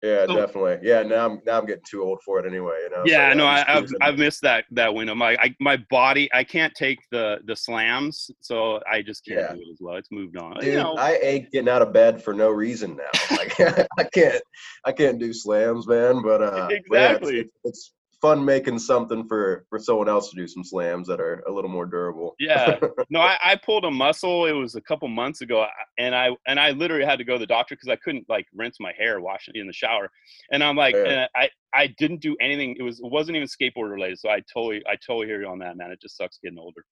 Yeah, 0.03 0.25
so, 0.25 0.35
definitely. 0.35 0.79
Yeah, 0.87 1.01
now 1.01 1.25
I'm 1.25 1.39
now 1.45 1.59
I'm 1.59 1.65
getting 1.65 1.83
too 1.89 2.03
old 2.03 2.21
for 2.25 2.37
it 2.37 2.45
anyway. 2.45 2.77
You 2.83 2.89
know. 2.89 3.03
Yeah, 3.05 3.31
so, 3.31 3.37
no, 3.37 3.47
I, 3.47 3.63
have 3.65 3.89
I've 4.01 4.17
missed 4.17 4.41
that 4.41 4.65
that 4.71 4.93
window. 4.93 5.15
My 5.15 5.37
I, 5.39 5.55
my 5.61 5.77
body, 5.89 6.29
I 6.33 6.43
can't 6.43 6.73
take 6.75 6.99
the 7.09 7.39
the 7.45 7.55
slams, 7.55 8.29
so 8.41 8.81
I 8.91 9.01
just 9.01 9.25
can't 9.25 9.39
yeah. 9.39 9.53
do 9.53 9.61
it 9.61 9.71
as 9.71 9.77
well. 9.79 9.95
It's 9.95 10.11
moved 10.11 10.35
on. 10.35 10.55
Dude, 10.55 10.65
you 10.65 10.73
know, 10.73 10.95
I 10.95 11.17
ache 11.21 11.51
getting 11.51 11.69
out 11.69 11.81
of 11.81 11.93
bed 11.93 12.21
for 12.21 12.33
no 12.33 12.49
reason 12.49 12.97
now. 12.97 13.03
Like 13.37 13.59
I 13.97 14.03
can't 14.13 14.41
I 14.85 14.91
can't 14.91 15.19
do 15.19 15.33
slams, 15.33 15.87
man. 15.87 16.21
But 16.21 16.41
uh, 16.41 16.67
exactly. 16.69 16.89
But 16.89 16.97
yeah, 16.99 17.09
it's, 17.39 17.49
it's, 17.63 17.63
it's 17.63 17.91
fun 18.23 18.45
making 18.45 18.79
something 18.79 19.27
for 19.27 19.65
for 19.69 19.77
someone 19.77 20.07
else 20.07 20.29
to 20.29 20.37
do 20.37 20.47
some 20.47 20.63
slams 20.63 21.09
that 21.09 21.19
are 21.19 21.43
a 21.45 21.51
little 21.51 21.69
more 21.69 21.85
durable. 21.85 22.35
yeah, 22.39 22.79
no, 23.09 23.19
I, 23.19 23.37
I 23.43 23.55
pulled 23.57 23.83
a 23.83 23.91
muscle. 23.91 24.45
It 24.45 24.53
was 24.53 24.75
a 24.75 24.81
couple 24.81 25.09
months 25.09 25.41
ago, 25.41 25.67
and 25.97 26.15
I 26.15 26.29
and 26.47 26.57
I 26.57 26.71
literally 26.71 27.03
had 27.03 27.17
to 27.17 27.25
go 27.25 27.33
to 27.33 27.39
the 27.39 27.45
doctor 27.45 27.75
because 27.75 27.89
I 27.89 27.97
couldn't 27.97 28.25
like 28.29 28.47
rinse 28.55 28.77
my 28.79 28.93
hair, 28.97 29.19
wash 29.19 29.49
it 29.49 29.59
in 29.59 29.67
the 29.67 29.73
shower, 29.73 30.09
and 30.53 30.63
I'm 30.63 30.77
like, 30.77 30.95
yeah. 30.95 31.03
and 31.03 31.29
I 31.35 31.49
I 31.73 31.87
didn't 31.97 32.21
do 32.21 32.37
anything. 32.39 32.77
It 32.79 32.83
was 32.83 33.01
it 33.01 33.11
wasn't 33.11 33.35
even 33.35 33.49
skateboard 33.49 33.91
related. 33.91 34.19
So 34.19 34.29
I 34.29 34.41
totally 34.53 34.81
I 34.87 34.95
totally 35.05 35.27
hear 35.27 35.41
you 35.41 35.49
on 35.49 35.59
that, 35.59 35.75
man. 35.75 35.91
It 35.91 36.01
just 36.01 36.15
sucks 36.15 36.39
getting 36.41 36.59
older. 36.59 36.85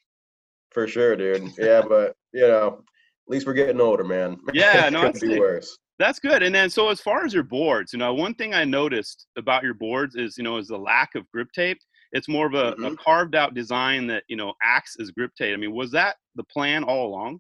For 0.72 0.86
sure, 0.86 1.16
dude. 1.16 1.50
Yeah, 1.58 1.82
but 1.82 2.18
you 2.34 2.48
know, 2.48 2.84
least 3.32 3.48
we're 3.48 3.54
getting 3.54 3.82
older, 3.82 4.04
man. 4.04 4.38
Yeah, 4.54 4.90
no, 4.90 5.04
it's 5.04 5.20
be 5.20 5.40
worse. 5.40 5.78
That's 6.00 6.20
good. 6.20 6.42
And 6.44 6.54
then, 6.54 6.70
so 6.70 6.90
as 6.90 7.00
far 7.00 7.26
as 7.26 7.34
your 7.34 7.44
boards, 7.44 7.94
you 7.94 8.00
know, 8.00 8.14
one 8.14 8.34
thing 8.34 8.54
I 8.54 8.64
noticed 8.64 9.28
about 9.38 9.64
your 9.64 9.76
boards 9.76 10.16
is, 10.16 10.38
you 10.38 10.44
know, 10.44 10.58
is 10.58 10.68
the 10.68 10.78
lack 10.78 11.16
of 11.16 11.30
grip 11.32 11.50
tape. 11.54 11.78
It's 12.12 12.28
more 12.28 12.48
of 12.48 12.54
a, 12.56 12.74
mm-hmm. 12.74 12.86
a 12.86 12.96
carved 12.98 13.36
out 13.36 13.54
design 13.54 14.08
that, 14.08 14.24
you 14.28 14.36
know, 14.36 14.54
acts 14.64 14.98
as 15.00 15.12
grip 15.12 15.32
tape. 15.38 15.54
I 15.54 15.58
mean, 15.58 15.74
was 15.74 15.92
that 15.92 16.16
the 16.36 16.44
plan 16.46 16.84
all 16.84 17.08
along? 17.08 17.40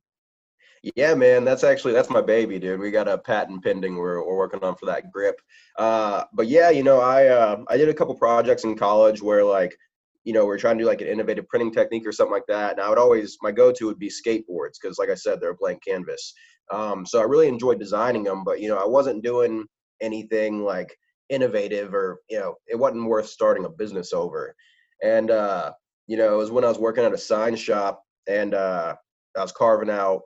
Yeah, 0.95 1.13
man, 1.13 1.43
that's 1.43 1.63
actually 1.63 1.93
that's 1.93 2.09
my 2.09 2.21
baby, 2.21 2.57
dude. 2.57 2.79
We 2.79 2.89
got 2.89 3.07
a 3.07 3.17
patent 3.17 3.63
pending 3.63 3.97
we're, 3.97 4.25
we're 4.25 4.37
working 4.37 4.63
on 4.63 4.75
for 4.75 4.87
that 4.87 5.11
grip. 5.11 5.39
Uh, 5.77 6.23
but 6.33 6.47
yeah, 6.47 6.71
you 6.71 6.81
know, 6.81 6.99
I 6.99 7.27
uh, 7.27 7.63
I 7.67 7.77
did 7.77 7.89
a 7.89 7.93
couple 7.93 8.15
projects 8.15 8.63
in 8.63 8.75
college 8.75 9.21
where 9.21 9.43
like, 9.43 9.77
you 10.23 10.33
know, 10.33 10.45
we're 10.45 10.57
trying 10.57 10.77
to 10.77 10.83
do 10.83 10.87
like 10.87 11.01
an 11.01 11.07
innovative 11.07 11.47
printing 11.47 11.71
technique 11.71 12.05
or 12.05 12.11
something 12.11 12.33
like 12.33 12.45
that. 12.47 12.73
And 12.73 12.81
I 12.81 12.89
would 12.89 12.97
always 12.97 13.37
my 13.41 13.51
go-to 13.51 13.87
would 13.87 13.99
be 13.99 14.09
skateboards 14.09 14.75
because, 14.81 14.99
like 14.99 15.09
I 15.09 15.15
said, 15.15 15.39
they're 15.41 15.51
a 15.51 15.55
blank 15.55 15.83
canvas. 15.85 16.33
Um, 16.71 17.05
so 17.05 17.19
I 17.19 17.23
really 17.23 17.47
enjoyed 17.47 17.79
designing 17.79 18.23
them, 18.23 18.43
but 18.43 18.61
you 18.61 18.69
know, 18.69 18.77
I 18.77 18.85
wasn't 18.85 19.23
doing 19.23 19.65
anything 20.01 20.63
like 20.63 20.95
innovative 21.29 21.93
or 21.93 22.19
you 22.29 22.39
know, 22.39 22.55
it 22.67 22.77
wasn't 22.77 23.05
worth 23.05 23.27
starting 23.27 23.65
a 23.65 23.69
business 23.69 24.13
over. 24.13 24.55
And 25.03 25.31
uh, 25.31 25.71
you 26.07 26.17
know, 26.17 26.33
it 26.33 26.37
was 26.37 26.51
when 26.51 26.63
I 26.63 26.69
was 26.69 26.79
working 26.79 27.03
at 27.03 27.13
a 27.13 27.17
sign 27.17 27.55
shop 27.55 28.03
and 28.27 28.53
uh, 28.53 28.95
I 29.37 29.41
was 29.41 29.51
carving 29.51 29.89
out 29.89 30.21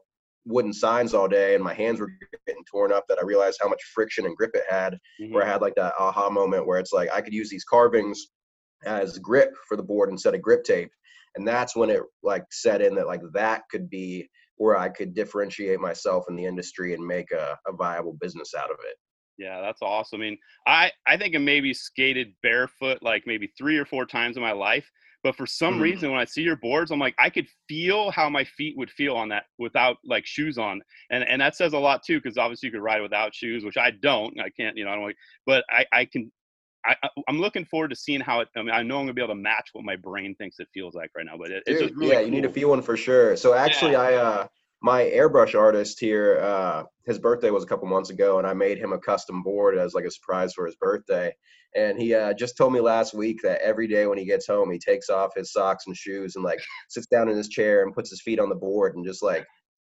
wooden 0.46 0.74
signs 0.74 1.14
all 1.14 1.28
day 1.28 1.56
and 1.56 1.64
my 1.64 1.74
hands 1.74 2.00
were 2.00 2.12
getting 2.46 2.64
torn 2.70 2.92
up 2.92 3.06
that 3.10 3.18
I 3.18 3.24
realized 3.24 3.58
how 3.62 3.70
much 3.70 3.82
friction 3.94 4.26
and 4.26 4.36
grip 4.36 4.52
it 4.54 4.64
had 4.70 4.94
mm-hmm. 5.20 5.34
where 5.34 5.44
I 5.44 5.52
had 5.52 5.62
like 5.62 5.76
that 5.76 5.94
aha 6.00 6.30
moment 6.30 6.68
where 6.68 6.80
it's 6.80 6.94
like 6.94 7.10
I 7.12 7.22
could 7.22 7.34
use 7.34 7.50
these 7.50 7.64
carvings 7.64 8.28
as 8.86 9.18
grip 9.20 9.54
for 9.68 9.78
the 9.78 9.84
board 9.84 10.10
instead 10.10 10.36
of 10.36 10.42
grip 10.42 10.64
tape 10.64 10.92
and 11.36 11.48
that's 11.48 11.76
when 11.76 11.90
it 11.90 12.02
like 12.24 12.44
set 12.52 12.82
in 12.82 12.96
that 12.96 13.08
like 13.08 13.22
that 13.34 13.64
could 13.70 13.90
be 13.90 14.30
where 14.58 14.78
I 14.78 14.90
could 14.90 15.14
differentiate 15.14 15.80
myself 15.80 16.26
in 16.30 16.36
the 16.36 16.46
industry 16.46 16.94
and 16.94 17.06
make 17.06 17.32
a, 17.32 17.58
a 17.68 17.74
viable 17.74 18.14
business 18.22 18.54
out 18.58 18.72
of 18.72 18.78
it. 18.90 18.96
Yeah, 19.38 19.60
that's 19.60 19.82
awesome. 19.82 20.22
I 20.22 20.24
mean, 20.24 20.38
I 20.66 20.92
I 21.06 21.18
think 21.18 21.36
I 21.36 21.40
maybe 21.40 21.74
skated 21.74 22.34
barefoot 22.42 23.00
like 23.02 23.24
maybe 23.26 23.52
three 23.58 23.78
or 23.78 23.86
four 23.86 24.06
times 24.06 24.38
in 24.38 24.44
my 24.44 24.54
life, 24.54 24.90
but 25.24 25.36
for 25.36 25.46
some 25.46 25.80
mm. 25.80 25.82
reason 25.82 26.10
when 26.10 26.22
I 26.22 26.26
see 26.26 26.42
your 26.42 26.56
boards, 26.56 26.90
I'm 26.90 27.00
like 27.00 27.16
I 27.20 27.30
could 27.30 27.48
feel 27.68 28.12
how 28.12 28.30
my 28.30 28.46
feet 28.46 28.78
would 28.78 28.90
feel 28.92 29.18
on 29.18 29.28
that 29.30 29.44
without 29.60 29.98
like 30.06 30.26
shoes 30.26 30.58
on, 30.58 30.82
and 31.12 31.28
and 31.28 31.42
that 31.42 31.58
says 31.58 31.74
a 31.74 31.78
lot 31.78 32.02
too 32.02 32.22
because 32.22 32.38
obviously 32.38 32.68
you 32.68 32.72
could 32.72 32.82
ride 32.82 33.02
without 33.02 33.36
shoes, 33.36 33.66
which 33.66 33.78
I 33.78 33.92
don't. 33.92 34.40
I 34.40 34.50
can't, 34.58 34.78
you 34.78 34.86
know, 34.86 34.92
I 34.92 34.96
don't. 34.96 35.04
Like, 35.04 35.18
but 35.46 35.66
I 35.70 35.86
I 35.92 36.06
can. 36.06 36.32
I, 36.88 37.10
I'm 37.28 37.40
looking 37.40 37.66
forward 37.66 37.90
to 37.90 37.96
seeing 37.96 38.22
how 38.22 38.42
it. 38.42 38.50
I 38.56 38.62
mean, 38.62 38.72
I 38.72 38.84
know 38.84 39.00
I'm 39.00 39.06
gonna 39.06 39.14
be 39.14 39.22
able 39.22 39.34
to 39.34 39.42
match 39.42 39.70
what 39.74 39.84
my 39.84 39.96
brain 39.96 40.36
thinks 40.36 40.60
it 40.60 40.68
feels 40.74 40.94
like 40.94 41.12
right 41.16 41.26
now, 41.26 41.38
but 41.38 41.52
it, 41.52 41.64
Dude, 41.66 41.82
it's 41.82 41.96
really 41.96 42.12
yeah. 42.12 42.20
Cool. 42.20 42.26
You 42.26 42.32
need 42.32 42.44
to 42.44 42.50
feel 42.50 42.70
one 42.70 42.82
for 42.82 42.96
sure. 42.96 43.36
So 43.38 43.54
actually, 43.54 43.94
yeah. 43.94 44.02
I 44.02 44.14
uh, 44.14 44.48
my 44.86 45.02
airbrush 45.02 45.58
artist 45.58 46.00
here 46.00 46.40
uh, 46.40 46.84
his 47.06 47.18
birthday 47.18 47.50
was 47.50 47.64
a 47.64 47.68
couple 47.68 47.88
months 47.88 48.12
ago 48.12 48.38
and 48.38 48.48
i 48.48 48.54
made 48.54 48.78
him 48.78 48.94
a 48.94 49.00
custom 49.00 49.42
board 49.42 49.78
as 49.78 49.96
like 49.96 50.06
a 50.06 50.12
surprise 50.12 50.54
for 50.54 50.68
his 50.68 50.76
birthday 50.76 51.34
and 51.76 52.00
he 52.00 52.14
uh, 52.14 52.34
just 52.34 52.56
told 52.56 52.72
me 52.72 52.80
last 52.80 53.14
week 53.14 53.40
that 53.42 53.60
every 53.62 53.88
day 53.88 54.06
when 54.06 54.18
he 54.18 54.26
gets 54.26 54.46
home 54.46 54.72
he 54.72 54.78
takes 54.78 55.10
off 55.10 55.32
his 55.36 55.52
socks 55.52 55.86
and 55.88 55.98
shoes 55.98 56.36
and 56.36 56.46
like 56.46 56.60
sits 56.90 57.08
down 57.08 57.30
in 57.30 57.36
his 57.36 57.50
chair 57.50 57.84
and 57.84 57.96
puts 57.96 58.12
his 58.12 58.22
feet 58.22 58.40
on 58.40 58.48
the 58.48 58.56
board 58.56 58.96
and 58.96 59.06
just 59.06 59.24
like 59.24 59.46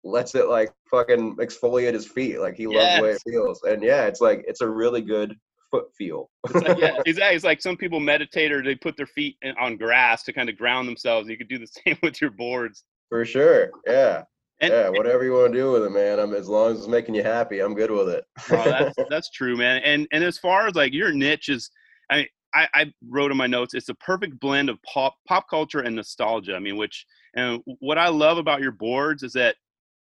lets 0.03 0.33
it 0.33 0.47
like 0.47 0.71
fucking 0.89 1.35
exfoliate 1.37 1.93
his 1.93 2.07
feet 2.07 2.39
like 2.39 2.55
he 2.55 2.65
loves 2.65 2.95
the 2.95 3.03
way 3.03 3.11
it 3.11 3.21
feels 3.29 3.61
and 3.63 3.83
yeah 3.83 4.05
it's 4.05 4.21
like 4.21 4.43
it's 4.47 4.61
a 4.61 4.67
really 4.67 5.01
good 5.01 5.35
foot 5.71 5.85
feel 5.97 6.29
it's 6.45 6.67
like, 6.67 6.77
yeah 6.77 6.97
exactly 7.05 7.35
it's 7.35 7.45
like 7.45 7.61
some 7.61 7.77
people 7.77 7.99
meditate 7.99 8.51
or 8.51 8.63
they 8.63 8.75
put 8.75 8.97
their 8.97 9.07
feet 9.07 9.37
in, 9.41 9.53
on 9.59 9.77
grass 9.77 10.23
to 10.23 10.33
kind 10.33 10.49
of 10.49 10.57
ground 10.57 10.87
themselves 10.87 11.29
you 11.29 11.37
could 11.37 11.49
do 11.49 11.59
the 11.59 11.67
same 11.85 11.97
with 12.01 12.19
your 12.21 12.31
boards 12.31 12.83
for 13.09 13.25
sure 13.25 13.71
yeah 13.85 14.23
And, 14.61 14.73
yeah, 14.73 14.89
whatever 14.89 15.23
you 15.23 15.33
want 15.33 15.53
to 15.53 15.57
do 15.57 15.71
with 15.71 15.83
it, 15.83 15.89
man. 15.91 16.19
I'm 16.19 16.33
as 16.33 16.49
long 16.49 16.73
as 16.73 16.79
it's 16.79 16.87
making 16.87 17.15
you 17.15 17.23
happy, 17.23 17.61
I'm 17.61 17.73
good 17.73 17.91
with 17.91 18.09
it. 18.09 18.25
oh, 18.51 18.63
that's 18.65 18.95
that's 19.09 19.29
true, 19.31 19.55
man. 19.55 19.81
And 19.83 20.05
and 20.11 20.21
as 20.21 20.37
far 20.37 20.67
as 20.67 20.75
like 20.75 20.91
your 20.91 21.13
niche 21.13 21.47
is, 21.47 21.71
I 22.11 22.27
I, 22.53 22.67
I 22.73 22.93
wrote 23.07 23.31
in 23.31 23.37
my 23.37 23.47
notes, 23.47 23.73
it's 23.73 23.89
a 23.89 23.95
perfect 23.95 24.39
blend 24.39 24.69
of 24.69 24.77
pop 24.83 25.15
pop 25.27 25.45
culture 25.49 25.79
and 25.79 25.95
nostalgia. 25.95 26.55
I 26.55 26.59
mean, 26.59 26.75
which 26.75 27.05
and 27.35 27.61
what 27.79 27.97
I 27.97 28.09
love 28.09 28.37
about 28.37 28.61
your 28.61 28.71
boards 28.71 29.23
is 29.23 29.33
that 29.33 29.55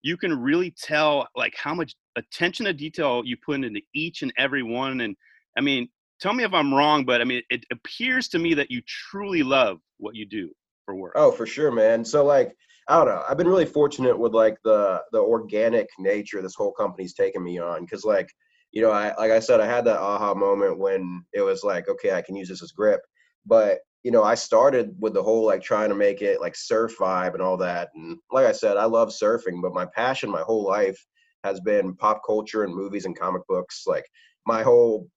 you 0.03 0.17
can 0.17 0.39
really 0.39 0.75
tell 0.77 1.27
like 1.37 1.55
how 1.57 1.75
much 1.75 1.95
attention 2.17 2.67
to 2.67 2.73
detail 2.73 3.23
you 3.25 3.37
put 3.45 3.65
into 3.65 3.81
each 3.95 4.23
and 4.23 4.33
every 4.37 4.63
one. 4.63 5.01
And 5.01 5.17
I 5.57 5.61
mean, 5.61 5.89
tell 6.21 6.33
me 6.33 6.45
if 6.45 6.53
I'm 6.53 6.73
wrong, 6.73 7.05
but 7.05 7.21
I 7.21 7.25
mean, 7.25 7.43
it 7.51 7.65
appears 7.71 8.29
to 8.29 8.39
me 8.39 8.55
that 8.55 8.71
you 8.71 8.83
truly 8.87 9.43
love 9.43 9.79
what 9.99 10.15
you 10.15 10.27
do 10.27 10.51
for 10.85 10.95
work. 10.95 11.13
Oh, 11.17 11.31
for 11.33 11.47
sure, 11.47 11.71
man. 11.71 12.05
So 12.05 12.25
like 12.25 12.57
I 12.89 12.97
don't 12.97 13.07
know. 13.07 13.23
I've 13.29 13.37
been 13.37 13.49
really 13.49 13.67
fortunate 13.67 14.19
with 14.19 14.35
like 14.35 14.57
the 14.65 15.03
the 15.13 15.21
organic 15.21 15.89
nature 15.99 16.43
this 16.43 16.55
whole 16.55 16.73
company's 16.73 17.15
taken 17.15 17.43
me 17.43 17.59
on 17.59 17.83
because 17.83 18.05
like 18.05 18.29
you 18.73 18.83
know 18.83 18.91
I 18.91 19.15
like 19.17 19.31
I 19.31 19.39
said 19.39 19.61
I 19.61 19.67
had 19.67 19.85
that 19.85 20.01
aha 20.01 20.35
moment 20.35 20.79
when 20.79 21.25
it 21.33 21.43
was 21.43 21.63
like 21.63 21.89
okay 21.89 22.13
I 22.13 22.23
can 22.23 22.37
use 22.37 22.49
this 22.49 22.63
as 22.63 22.73
grip, 22.73 23.01
but 23.47 23.79
you 24.03 24.11
know 24.11 24.25
I 24.25 24.35
started 24.35 24.95
with 24.99 25.15
the 25.15 25.23
whole 25.23 25.47
like 25.47 25.63
trying 25.63 25.91
to 25.91 25.95
make 25.95 26.23
it 26.23 26.41
like 26.41 26.57
surf 26.57 26.97
vibe 26.99 27.35
and 27.35 27.43
all 27.43 27.57
that 27.59 27.91
and 27.95 28.19
like 28.33 28.47
I 28.47 28.53
said 28.53 28.77
I 28.77 28.85
love 28.85 29.11
surfing 29.11 29.63
but 29.63 29.75
my 29.75 29.87
passion 29.95 30.29
my 30.31 30.43
whole 30.43 30.65
life 30.65 30.99
has 31.45 31.61
been 31.61 31.95
pop 31.97 32.23
culture 32.27 32.65
and 32.65 32.75
movies 32.75 33.05
and 33.05 33.19
comic 33.19 33.43
books 33.49 33.85
like 33.87 34.05
my 34.45 34.63
whole 34.63 35.09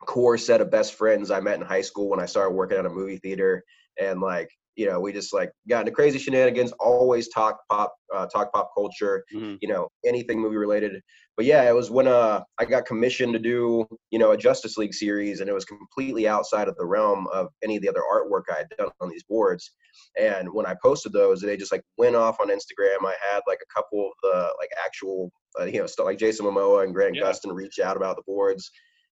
core 0.00 0.38
set 0.38 0.60
of 0.60 0.70
best 0.70 0.94
friends 0.94 1.30
I 1.30 1.40
met 1.40 1.58
in 1.58 1.66
high 1.66 1.80
school 1.80 2.10
when 2.10 2.20
I 2.20 2.26
started 2.26 2.54
working 2.54 2.78
at 2.78 2.86
a 2.86 2.90
movie 2.90 3.18
theater 3.18 3.62
and 3.98 4.20
like 4.20 4.48
you 4.76 4.86
know, 4.86 5.00
we 5.00 5.12
just 5.12 5.32
like 5.32 5.50
got 5.68 5.80
into 5.80 5.90
crazy 5.90 6.18
shenanigans. 6.18 6.70
Always 6.78 7.28
talk 7.28 7.60
pop, 7.70 7.94
uh, 8.14 8.26
talk 8.26 8.52
pop 8.52 8.70
culture. 8.76 9.24
Mm-hmm. 9.34 9.56
You 9.62 9.68
know, 9.68 9.88
anything 10.04 10.40
movie 10.40 10.56
related. 10.56 11.00
But 11.36 11.46
yeah, 11.46 11.68
it 11.68 11.74
was 11.74 11.90
when 11.90 12.06
uh, 12.06 12.42
I 12.58 12.64
got 12.66 12.86
commissioned 12.86 13.32
to 13.32 13.38
do 13.38 13.86
you 14.10 14.18
know 14.18 14.32
a 14.32 14.36
Justice 14.36 14.76
League 14.76 14.94
series, 14.94 15.40
and 15.40 15.48
it 15.48 15.54
was 15.54 15.64
completely 15.64 16.28
outside 16.28 16.68
of 16.68 16.76
the 16.76 16.84
realm 16.84 17.26
of 17.32 17.48
any 17.64 17.76
of 17.76 17.82
the 17.82 17.88
other 17.88 18.02
artwork 18.12 18.42
I 18.52 18.58
had 18.58 18.68
done 18.78 18.90
on 19.00 19.08
these 19.08 19.24
boards. 19.24 19.72
And 20.20 20.52
when 20.52 20.66
I 20.66 20.76
posted 20.82 21.12
those, 21.12 21.40
they 21.40 21.56
just 21.56 21.72
like 21.72 21.82
went 21.96 22.16
off 22.16 22.36
on 22.40 22.48
Instagram. 22.48 23.06
I 23.06 23.14
had 23.32 23.40
like 23.46 23.60
a 23.62 23.74
couple 23.74 24.06
of 24.06 24.12
the 24.22 24.54
like 24.58 24.70
actual 24.84 25.30
uh, 25.58 25.64
you 25.64 25.80
know 25.80 25.86
stuff 25.86 26.06
like 26.06 26.18
Jason 26.18 26.44
Momoa 26.44 26.84
and 26.84 26.94
Grant 26.94 27.16
yeah. 27.16 27.22
Gustin 27.22 27.54
reach 27.54 27.78
out 27.78 27.96
about 27.96 28.16
the 28.16 28.22
boards, 28.26 28.70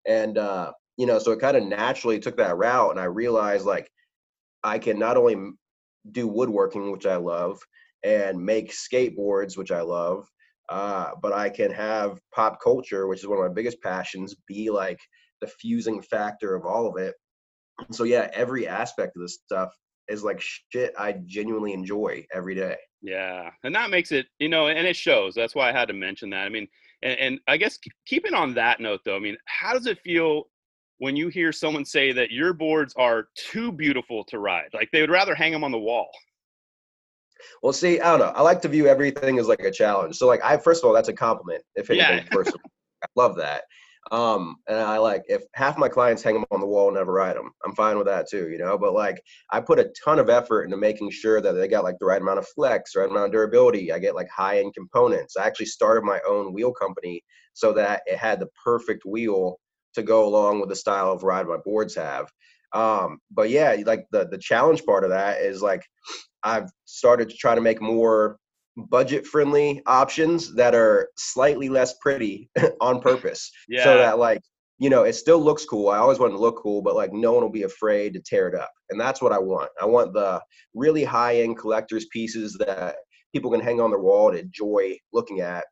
and 0.07 0.38
uh, 0.38 0.72
you 0.98 1.05
know, 1.05 1.19
so 1.19 1.31
it 1.31 1.39
kind 1.39 1.57
of 1.57 1.63
naturally 1.63 2.19
took 2.19 2.38
that 2.38 2.57
route, 2.57 2.91
and 2.91 3.00
I 3.00 3.05
realized 3.05 3.65
like 3.65 3.89
I 4.63 4.79
can 4.79 5.00
not 5.00 5.17
only 5.17 5.51
do 6.12 6.27
woodworking, 6.27 6.91
which 6.91 7.05
I 7.05 7.15
love, 7.15 7.60
and 8.03 8.43
make 8.43 8.72
skateboards, 8.72 9.57
which 9.57 9.72
I 9.72 9.81
love, 9.81 10.27
uh, 10.69 11.12
but 11.22 11.33
I 11.33 11.50
can 11.50 11.72
have 11.72 12.19
pop 12.33 12.60
culture, 12.62 13.07
which 13.07 13.19
is 13.19 13.27
one 13.27 13.38
of 13.39 13.45
my 13.45 13.53
biggest 13.53 13.81
passions, 13.81 14.36
be 14.48 14.69
like 14.69 15.00
the 15.41 15.48
fusing 15.48 16.01
factor 16.01 16.55
of 16.55 16.65
all 16.65 16.88
of 16.88 16.98
it. 16.98 17.15
So 17.91 18.03
yeah, 18.03 18.29
every 18.33 18.67
aspect 18.67 19.15
of 19.15 19.22
this 19.22 19.39
stuff 19.45 19.69
is 20.07 20.24
like 20.24 20.41
shit 20.41 20.93
I 20.98 21.13
genuinely 21.25 21.74
enjoy 21.74 22.25
every 22.33 22.55
day. 22.55 22.77
Yeah, 23.01 23.50
and 23.63 23.75
that 23.75 23.89
makes 23.89 24.12
it, 24.12 24.27
you 24.39 24.50
know, 24.50 24.67
and 24.67 24.88
it 24.88 24.95
shows. 24.95 25.36
That's 25.36 25.55
why 25.55 25.69
I 25.69 25.74
had 25.74 25.88
to 25.89 25.93
mention 25.93 26.29
that. 26.29 26.45
I 26.45 26.50
mean, 26.50 26.67
and, 27.03 27.19
and 27.19 27.39
I 27.48 27.57
guess 27.57 27.77
keeping 28.07 28.33
on 28.33 28.53
that 28.55 28.79
note, 28.79 29.01
though, 29.05 29.15
I 29.15 29.19
mean, 29.19 29.38
how 29.45 29.74
does 29.74 29.86
it 29.86 30.00
feel 30.00 30.45
when 31.00 31.15
you 31.15 31.27
hear 31.27 31.51
someone 31.51 31.83
say 31.83 32.13
that 32.13 32.31
your 32.31 32.53
boards 32.53 32.93
are 32.98 33.27
too 33.36 33.72
beautiful 33.72 34.24
to 34.24 34.39
ride 34.39 34.69
like 34.74 34.89
they 34.91 35.01
would 35.01 35.10
rather 35.10 35.36
hang 35.36 35.51
them 35.51 35.63
on 35.63 35.72
the 35.72 35.77
wall 35.77 36.10
well 37.62 37.74
see 37.74 38.00
i 38.00 38.10
don't 38.10 38.19
know 38.19 38.31
i 38.36 38.41
like 38.41 38.62
to 38.62 38.69
view 38.69 38.88
everything 38.88 39.38
as 39.38 39.48
like 39.48 39.60
a 39.60 39.72
challenge 39.72 40.15
so 40.15 40.27
like 40.27 40.39
i 40.45 40.55
first 40.55 40.81
of 40.81 40.88
all 40.88 40.93
that's 40.93 41.10
a 41.10 41.13
compliment 41.13 41.62
if 41.75 41.89
anything 41.89 42.17
yeah. 42.19 42.24
first 42.31 42.55
i 43.03 43.07
love 43.17 43.36
that 43.36 43.63
um 44.12 44.57
and 44.67 44.79
i 44.79 44.98
like 44.98 45.24
if 45.27 45.43
half 45.53 45.77
my 45.77 45.88
clients 45.88 46.22
hang 46.22 46.33
them 46.33 46.45
on 46.51 46.60
the 46.60 46.65
wall 46.65 46.88
and 46.88 46.98
never 46.98 47.13
ride 47.13 47.36
them 47.36 47.51
i'm 47.65 47.74
fine 47.74 47.98
with 47.98 48.05
that 48.05 48.29
too 48.29 48.50
you 48.50 48.57
know? 48.57 48.77
But 48.77 48.93
like 48.93 49.22
i 49.51 49.60
put 49.60 49.79
a 49.79 49.91
ton 50.03 50.19
of 50.19 50.29
effort 50.29 50.63
into 50.63 50.77
making 50.77 51.10
sure 51.12 51.41
that 51.41 51.53
they 51.53 51.67
got 51.67 51.83
like 51.83 51.98
the 52.00 52.05
right 52.05 52.22
amount 52.22 52.39
of 52.39 52.48
flex 52.48 52.95
right 52.95 53.10
amount 53.10 53.25
of 53.25 53.31
durability. 53.31 53.91
I 53.91 54.00
get 54.00 54.15
like 54.15 54.29
high 54.29 54.60
end 54.60 54.74
components. 54.74 55.38
I 55.38 55.45
actually 55.45 55.67
started 55.67 56.03
my 56.03 56.19
own 56.27 56.53
wheel 56.53 56.72
company 56.74 57.24
so 57.53 57.74
that 57.74 58.01
it 58.05 58.17
had 58.17 58.39
the 58.39 58.50
perfect 58.63 59.03
wheel 59.05 59.60
to 59.95 60.03
go 60.03 60.27
along 60.27 60.60
with 60.60 60.69
the 60.69 60.75
style 60.75 61.12
of 61.12 61.24
ride 61.24 61.48
my 61.48 61.57
boards 61.63 61.95
have. 61.95 62.31
Um, 62.74 63.19
but 63.31 63.50
yeah, 63.50 63.75
like 63.86 64.05
the 64.12 64.27
the 64.27 64.38
challenge 64.38 64.83
part 64.86 65.03
of 65.03 65.12
that 65.12 65.41
is 65.41 65.62
like 65.62 65.83
I've 66.43 66.69
started 66.86 67.29
to 67.29 67.36
try 67.36 67.55
to 67.55 67.62
make 67.62 67.81
more 67.81 68.38
budget 68.77 69.25
friendly 69.25 69.82
options 69.86 70.53
that 70.56 70.74
are 70.74 71.10
slightly 71.18 71.70
less 71.70 71.96
pretty 72.00 72.50
on 72.82 73.01
purpose. 73.01 73.51
Yeah. 73.68 73.84
So 73.84 73.98
that 73.98 74.20
like 74.20 74.42
you 74.80 74.89
know, 74.89 75.03
it 75.03 75.13
still 75.13 75.39
looks 75.39 75.65
cool. 75.65 75.89
I 75.89 75.98
always 75.98 76.20
want 76.20 76.34
to 76.34 76.38
look 76.38 76.62
cool, 76.62 76.82
but 76.82 76.96
like 76.96 77.13
no 77.13 77.32
one 77.34 77.44
will 77.44 77.51
be 77.51 77.63
afraid 77.63 78.13
to 78.13 78.20
tear 78.20 78.48
it 78.50 78.56
up. 78.56 78.72
And 78.89 79.00
that's 79.00 79.22
what 79.22 79.32
I 79.32 79.39
want. 79.39 79.70
I 79.82 79.86
want 79.86 80.13
the 80.13 80.42
really 80.74 81.03
high 81.03 81.38
end 81.38 81.58
collector's 81.58 82.06
pieces 82.08 82.58
that 82.60 82.96
people 83.34 83.51
can 83.51 83.62
hang 83.62 83.80
on 83.80 83.92
their 83.92 84.00
wall 84.00 84.32
to 84.32 84.39
enjoy 84.39 84.98
looking 85.13 85.42
at. 85.42 85.63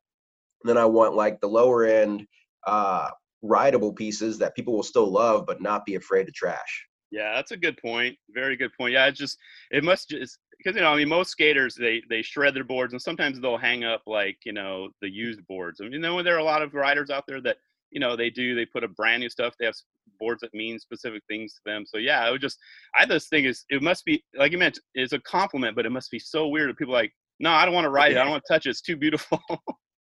And 0.64 0.70
then 0.70 0.78
I 0.78 0.86
want 0.86 1.16
like 1.16 1.42
the 1.42 1.48
lower 1.48 1.84
end 1.86 2.26
uh, 2.68 3.10
rideable 3.42 3.94
pieces 3.94 4.38
that 4.38 4.56
people 4.56 4.76
will 4.76 4.84
still 4.84 5.12
love 5.12 5.46
but 5.46 5.62
not 5.62 5.86
be 5.86 5.96
afraid 5.96 6.26
to 6.26 6.32
trash. 6.32 6.88
Yeah, 7.12 7.34
that's 7.36 7.52
a 7.52 7.58
good 7.58 7.78
point. 7.78 8.16
Very 8.30 8.56
good 8.56 8.72
point. 8.78 8.94
Yeah, 8.94 9.08
it 9.08 9.16
just 9.16 9.38
it 9.72 9.84
must 9.84 10.10
just 10.10 10.38
because 10.62 10.76
you 10.76 10.82
know 10.82 10.94
I 10.94 10.98
mean 10.98 11.10
most 11.10 11.32
skaters 11.32 11.76
they 11.76 12.02
they 12.10 12.22
shred 12.22 12.54
their 12.54 12.64
boards 12.64 12.94
and 12.94 13.02
sometimes 13.02 13.40
they'll 13.40 13.58
hang 13.58 13.84
up 13.84 14.04
like 14.06 14.38
you 14.46 14.54
know 14.54 14.90
the 15.02 15.10
used 15.10 15.46
boards. 15.48 15.80
I 15.80 15.86
mean, 15.86 15.94
you 15.94 16.00
know 16.00 16.22
there 16.22 16.36
are 16.36 16.40
a 16.40 16.44
lot 16.44 16.62
of 16.62 16.74
riders 16.74 17.10
out 17.10 17.26
there 17.28 17.42
that 17.42 17.58
you 17.90 18.00
know 18.00 18.16
they 18.16 18.30
do 18.30 18.56
they 18.56 18.66
put 18.66 18.84
a 18.84 18.88
brand 18.88 19.22
new 19.22 19.30
stuff. 19.30 19.54
They 19.60 19.66
have 19.66 19.76
boards 20.20 20.42
that 20.42 20.54
mean 20.54 20.80
specific 20.80 21.24
things 21.28 21.54
to 21.54 21.60
them. 21.66 21.86
So 21.86 21.98
yeah, 21.98 22.28
it 22.28 22.32
would 22.32 22.42
just 22.42 22.58
I 22.98 23.06
just 23.06 23.30
think 23.30 23.48
is 23.48 23.66
it 23.70 23.82
must 23.82 24.06
be 24.06 24.24
like 24.36 24.52
you 24.52 24.58
mentioned 24.58 24.84
it's 24.94 25.14
a 25.14 25.20
compliment, 25.20 25.76
but 25.76 25.86
it 25.86 25.92
must 25.92 26.12
be 26.12 26.20
so 26.20 26.48
weird 26.48 26.70
that 26.70 26.78
people 26.78 26.94
like 26.94 27.12
no 27.40 27.52
I 27.52 27.66
don't 27.66 27.74
want 27.74 27.86
to 27.86 27.90
ride 27.90 28.12
it. 28.12 28.18
I 28.18 28.24
don't 28.24 28.32
want 28.32 28.44
to 28.46 28.54
touch 28.54 28.66
it. 28.66 28.72
It's 28.72 28.82
too 28.82 28.98
beautiful. 28.98 29.40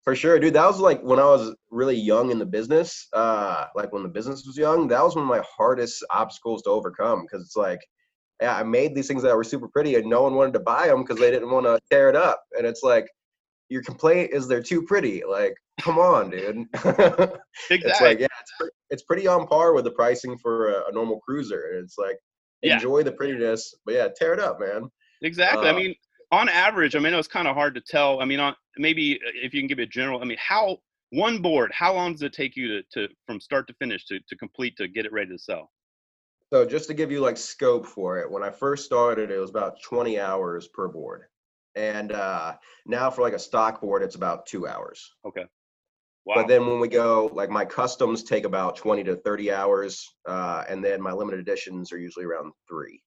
For 0.05 0.15
sure, 0.15 0.37
dude. 0.37 0.53
That 0.53 0.67
was 0.67 0.79
like 0.79 1.01
when 1.01 1.19
I 1.19 1.25
was 1.25 1.55
really 1.71 1.95
young 1.95 2.29
in 2.29 2.37
the 2.37 2.45
business, 2.45 3.07
uh, 3.13 3.65
like 3.75 3.91
when 3.91 4.03
the 4.03 4.09
business 4.09 4.45
was 4.45 4.55
young, 4.55 4.87
that 4.89 5.03
was 5.03 5.15
one 5.15 5.23
of 5.23 5.29
my 5.29 5.41
hardest 5.57 6.05
obstacles 6.11 6.61
to 6.61 6.69
overcome 6.69 7.23
because 7.23 7.43
it's 7.43 7.55
like, 7.55 7.79
I 8.41 8.63
made 8.63 8.95
these 8.95 9.07
things 9.07 9.23
that 9.23 9.35
were 9.35 9.43
super 9.43 9.67
pretty 9.67 9.95
and 9.95 10.07
no 10.07 10.23
one 10.23 10.35
wanted 10.35 10.53
to 10.53 10.59
buy 10.59 10.87
them 10.87 11.03
because 11.03 11.19
they 11.19 11.31
didn't 11.31 11.51
want 11.51 11.65
to 11.65 11.79
tear 11.89 12.09
it 12.09 12.15
up. 12.15 12.43
And 12.57 12.67
it's 12.67 12.83
like, 12.83 13.07
your 13.69 13.81
complaint 13.81 14.31
is 14.33 14.47
they're 14.47 14.61
too 14.61 14.83
pretty. 14.83 15.23
Like, 15.27 15.55
come 15.81 15.97
on, 15.97 16.29
dude. 16.29 16.67
exactly. 16.73 17.39
It's 17.69 18.01
like, 18.01 18.19
yeah, 18.19 18.27
it's, 18.41 18.71
it's 18.89 19.03
pretty 19.03 19.27
on 19.27 19.47
par 19.47 19.73
with 19.73 19.85
the 19.85 19.91
pricing 19.91 20.37
for 20.37 20.71
a, 20.71 20.89
a 20.89 20.91
normal 20.91 21.19
cruiser. 21.21 21.71
And 21.71 21.83
it's 21.83 21.97
like, 21.97 22.17
enjoy 22.61 22.99
yeah. 22.99 23.03
the 23.05 23.11
prettiness, 23.13 23.73
but 23.85 23.95
yeah, 23.95 24.07
tear 24.15 24.33
it 24.33 24.39
up, 24.39 24.59
man. 24.59 24.89
Exactly. 25.21 25.67
Uh, 25.67 25.73
I 25.73 25.75
mean, 25.75 25.95
on 26.31 26.49
average, 26.49 26.95
I 26.95 26.99
mean, 26.99 27.13
it 27.13 27.17
was 27.17 27.27
kind 27.27 27.47
of 27.47 27.55
hard 27.55 27.75
to 27.75 27.81
tell. 27.81 28.21
I 28.21 28.25
mean, 28.25 28.39
on 28.39 28.55
maybe 28.77 29.15
uh, 29.25 29.31
if 29.35 29.53
you 29.53 29.61
can 29.61 29.67
give 29.67 29.79
a 29.79 29.85
general, 29.85 30.21
I 30.21 30.25
mean, 30.25 30.37
how 30.39 30.77
one 31.11 31.41
board, 31.41 31.71
how 31.73 31.93
long 31.93 32.13
does 32.13 32.21
it 32.23 32.33
take 32.33 32.55
you 32.55 32.67
to, 32.67 32.83
to 32.93 33.13
from 33.25 33.39
start 33.39 33.67
to 33.67 33.73
finish 33.75 34.05
to, 34.07 34.19
to 34.27 34.35
complete 34.35 34.75
to 34.77 34.87
get 34.87 35.05
it 35.05 35.13
ready 35.13 35.31
to 35.31 35.39
sell? 35.39 35.71
So 36.53 36.65
just 36.65 36.87
to 36.87 36.93
give 36.93 37.11
you 37.11 37.19
like 37.21 37.37
scope 37.37 37.85
for 37.85 38.19
it, 38.19 38.29
when 38.29 38.43
I 38.43 38.49
first 38.49 38.85
started, 38.85 39.31
it 39.31 39.39
was 39.39 39.49
about 39.49 39.81
20 39.81 40.19
hours 40.19 40.67
per 40.67 40.87
board. 40.87 41.23
And 41.75 42.11
uh, 42.11 42.55
now 42.85 43.09
for 43.09 43.21
like 43.21 43.33
a 43.33 43.39
stock 43.39 43.81
board, 43.81 44.03
it's 44.03 44.15
about 44.15 44.45
two 44.45 44.67
hours. 44.67 45.11
Okay. 45.25 45.45
Wow. 46.25 46.35
But 46.37 46.47
then 46.47 46.65
when 46.65 46.79
we 46.79 46.87
go, 46.87 47.29
like 47.33 47.49
my 47.49 47.65
customs 47.65 48.23
take 48.23 48.45
about 48.45 48.75
20 48.75 49.03
to 49.03 49.15
30 49.17 49.51
hours. 49.51 50.15
Uh, 50.27 50.63
and 50.69 50.83
then 50.83 51.01
my 51.01 51.11
limited 51.11 51.39
editions 51.39 51.91
are 51.91 51.99
usually 51.99 52.25
around 52.25 52.51
three. 52.67 53.01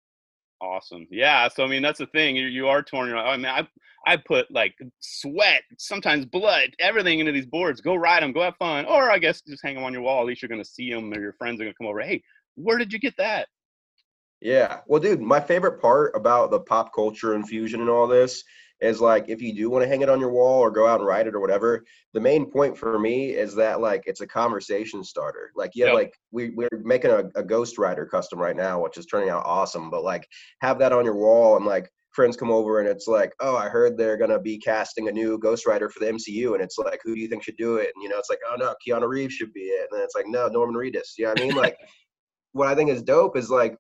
Awesome. 0.60 1.08
Yeah. 1.12 1.48
So 1.48 1.64
I 1.64 1.68
mean, 1.68 1.84
that's 1.84 2.00
the 2.00 2.08
thing. 2.08 2.36
You, 2.36 2.48
you 2.48 2.68
are 2.68 2.82
torn. 2.82 3.14
I 3.14 3.38
mean, 3.38 3.46
I 3.46 3.68
I 4.08 4.18
put 4.18 4.50
like 4.50 4.74
sweat, 5.00 5.62
sometimes 5.78 6.26
blood, 6.26 6.70
everything 6.80 7.20
into 7.20 7.32
these 7.32 7.46
boards. 7.46 7.82
Go 7.82 7.96
ride 7.96 8.24
them. 8.24 8.32
Go 8.32 8.42
have 8.42 8.56
fun. 8.58 8.86
Or 8.86 9.12
I 9.12 9.20
guess 9.20 9.42
just 9.42 9.64
hang 9.64 9.76
them 9.76 9.84
on 9.84 9.94
your 9.94 10.02
wall. 10.02 10.22
At 10.22 10.28
least 10.28 10.42
you're 10.42 10.50
gonna 10.50 10.66
see 10.66 10.92
them, 10.92 11.14
or 11.14 11.20
your 11.20 11.34
friends 11.34 11.62
are 11.62 11.66
gonna 11.66 11.76
come 11.76 11.88
over. 11.88 12.02
Hey, 12.02 12.24
where 12.58 12.78
did 12.78 12.92
you 12.92 13.00
get 13.00 13.16
that? 13.18 13.48
Yeah. 14.42 14.80
Well, 14.88 15.02
dude, 15.02 15.22
my 15.22 15.40
favorite 15.40 15.82
part 15.82 16.16
about 16.16 16.52
the 16.52 16.60
pop 16.60 16.94
culture 16.94 17.34
infusion 17.34 17.82
and 17.82 17.90
all 17.90 18.08
this 18.08 18.44
is 18.82 19.02
like 19.02 19.26
if 19.28 19.42
you 19.42 19.54
do 19.54 19.70
want 19.70 19.84
to 19.84 19.88
hang 19.88 20.02
it 20.02 20.10
on 20.10 20.20
your 20.20 20.30
wall 20.30 20.60
or 20.60 20.70
go 20.70 20.88
out 20.88 21.00
and 21.00 21.08
write 21.08 21.28
it 21.28 21.34
or 21.34 21.40
whatever 21.40 21.84
the 22.14 22.20
main 22.20 22.50
point 22.50 22.78
for 22.78 23.00
me 23.00 23.32
is 23.32 23.56
that 23.56 23.82
like 23.82 24.04
it's 24.06 24.22
a 24.22 24.28
conversation 24.28 25.04
starter 25.04 25.52
like 25.56 25.72
yeah 25.74 25.88
yep. 25.88 25.96
like 25.96 26.14
we, 26.32 26.50
we're 26.52 26.70
making 26.84 27.12
a, 27.12 27.24
a 27.36 27.44
ghost 27.44 27.78
rider 27.78 28.06
custom 28.06 28.40
right 28.40 28.56
now 28.56 28.82
which 28.82 28.98
is 28.98 29.06
turning 29.06 29.30
out 29.30 29.44
awesome 29.46 29.90
but 29.90 30.04
like 30.04 30.28
have 30.62 30.78
that 30.78 30.94
on 30.94 31.06
your 31.06 31.16
wall 31.16 31.58
and 31.58 31.66
like 31.66 31.90
friends 32.12 32.38
come 32.38 32.52
over 32.52 32.80
and 32.80 32.88
it's 32.88 33.08
like 33.08 33.34
oh 33.40 33.56
i 33.56 33.68
heard 33.68 33.98
they're 33.98 34.18
going 34.18 34.30
to 34.30 34.40
be 34.40 34.58
casting 34.58 35.08
a 35.08 35.12
new 35.12 35.38
ghost 35.40 35.66
rider 35.66 35.90
for 35.90 36.00
the 36.00 36.12
mcu 36.12 36.54
and 36.54 36.62
it's 36.62 36.78
like 36.78 37.00
who 37.04 37.16
do 37.16 37.22
you 37.22 37.28
think 37.28 37.44
should 37.44 37.58
do 37.58 37.78
it 37.78 37.92
and 37.96 38.04
you 38.04 38.10
know 38.10 38.18
it's 38.18 38.30
like 38.30 38.40
oh 38.50 38.56
no 38.56 38.74
keanu 38.86 39.08
reeves 39.08 39.34
should 39.34 39.54
be 39.54 39.62
it 39.62 39.88
and 39.90 39.98
then 39.98 40.04
it's 40.04 40.16
like 40.16 40.28
no 40.28 40.48
norman 40.48 40.76
reedus 40.76 41.18
you 41.18 41.26
know 41.26 41.32
what 41.32 41.42
i 41.42 41.44
mean 41.44 41.56
like 41.56 41.78
what 42.54 42.68
i 42.68 42.76
think 42.76 42.90
is 42.90 43.02
dope 43.02 43.38
is 43.38 43.50
like 43.50 43.78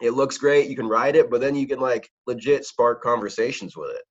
it 0.00 0.10
looks 0.12 0.36
great 0.38 0.68
you 0.68 0.76
can 0.76 0.88
ride 0.88 1.16
it 1.16 1.30
but 1.30 1.40
then 1.40 1.54
you 1.54 1.66
can 1.66 1.78
like 1.80 2.10
legit 2.26 2.64
spark 2.64 3.02
conversations 3.02 3.76
with 3.76 3.90
it 3.90 4.02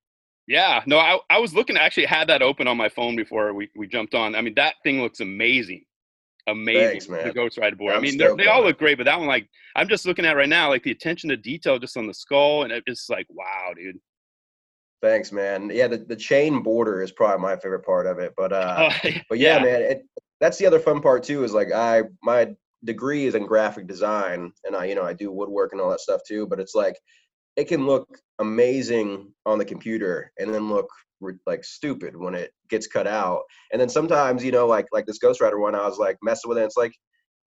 Yeah, 0.47 0.81
no, 0.85 0.97
I, 0.97 1.19
I 1.29 1.39
was 1.39 1.53
looking. 1.53 1.77
actually 1.77 2.07
had 2.07 2.27
that 2.27 2.41
open 2.41 2.67
on 2.67 2.75
my 2.75 2.89
phone 2.89 3.15
before 3.15 3.53
we, 3.53 3.69
we 3.75 3.87
jumped 3.87 4.15
on. 4.15 4.35
I 4.35 4.41
mean, 4.41 4.55
that 4.55 4.75
thing 4.83 5.01
looks 5.01 5.19
amazing, 5.19 5.83
amazing. 6.47 6.89
Thanks, 6.89 7.09
man. 7.09 7.27
The 7.27 7.33
Ghost 7.33 7.57
Rider 7.57 7.75
board. 7.75 7.93
I'm 7.93 7.99
I 7.99 8.01
mean, 8.01 8.17
they 8.17 8.47
all 8.47 8.63
look 8.63 8.77
great, 8.79 8.97
but 8.97 9.05
that 9.05 9.17
one, 9.19 9.27
like, 9.27 9.47
I'm 9.75 9.87
just 9.87 10.05
looking 10.05 10.25
at 10.25 10.35
right 10.35 10.49
now, 10.49 10.67
like 10.69 10.83
the 10.83 10.91
attention 10.91 11.29
to 11.29 11.37
detail 11.37 11.77
just 11.79 11.95
on 11.95 12.07
the 12.07 12.13
skull, 12.13 12.63
and 12.63 12.71
it's 12.73 12.85
just 12.87 13.09
like, 13.09 13.27
wow, 13.29 13.71
dude. 13.75 13.97
Thanks, 15.01 15.31
man. 15.31 15.69
Yeah, 15.73 15.87
the, 15.87 15.99
the 15.99 16.15
chain 16.15 16.61
border 16.61 17.01
is 17.01 17.11
probably 17.11 17.41
my 17.41 17.55
favorite 17.55 17.85
part 17.85 18.05
of 18.07 18.19
it. 18.19 18.33
But 18.35 18.51
uh, 18.51 18.89
Oh, 19.05 19.09
but 19.29 19.39
yeah, 19.39 19.59
man, 19.59 19.81
it, 19.81 20.05
that's 20.41 20.57
the 20.57 20.65
other 20.65 20.79
fun 20.79 21.01
part 21.01 21.23
too. 21.23 21.43
Is 21.43 21.53
like 21.53 21.71
I 21.71 22.03
my 22.23 22.55
degree 22.83 23.25
is 23.25 23.35
in 23.35 23.45
graphic 23.45 23.87
design, 23.87 24.51
and 24.63 24.75
I 24.75 24.85
you 24.85 24.95
know 24.95 25.03
I 25.03 25.13
do 25.13 25.31
woodwork 25.31 25.71
and 25.71 25.81
all 25.81 25.89
that 25.89 26.01
stuff 26.01 26.21
too. 26.27 26.47
But 26.47 26.59
it's 26.59 26.75
like 26.75 26.95
it 27.55 27.67
can 27.67 27.85
look 27.85 28.07
amazing 28.39 29.33
on 29.45 29.57
the 29.57 29.65
computer 29.65 30.31
and 30.39 30.53
then 30.53 30.69
look 30.69 30.87
like 31.45 31.63
stupid 31.63 32.15
when 32.17 32.33
it 32.33 32.51
gets 32.69 32.87
cut 32.87 33.07
out. 33.07 33.41
And 33.71 33.79
then 33.79 33.89
sometimes 33.89 34.43
you 34.43 34.51
know 34.51 34.67
like 34.67 34.87
like 34.91 35.05
this 35.05 35.19
Ghost 35.19 35.41
Rider 35.41 35.59
one, 35.59 35.75
I 35.75 35.87
was 35.87 35.97
like 35.97 36.17
messing 36.23 36.49
with 36.49 36.57
it. 36.57 36.63
It's 36.63 36.77
like 36.77 36.93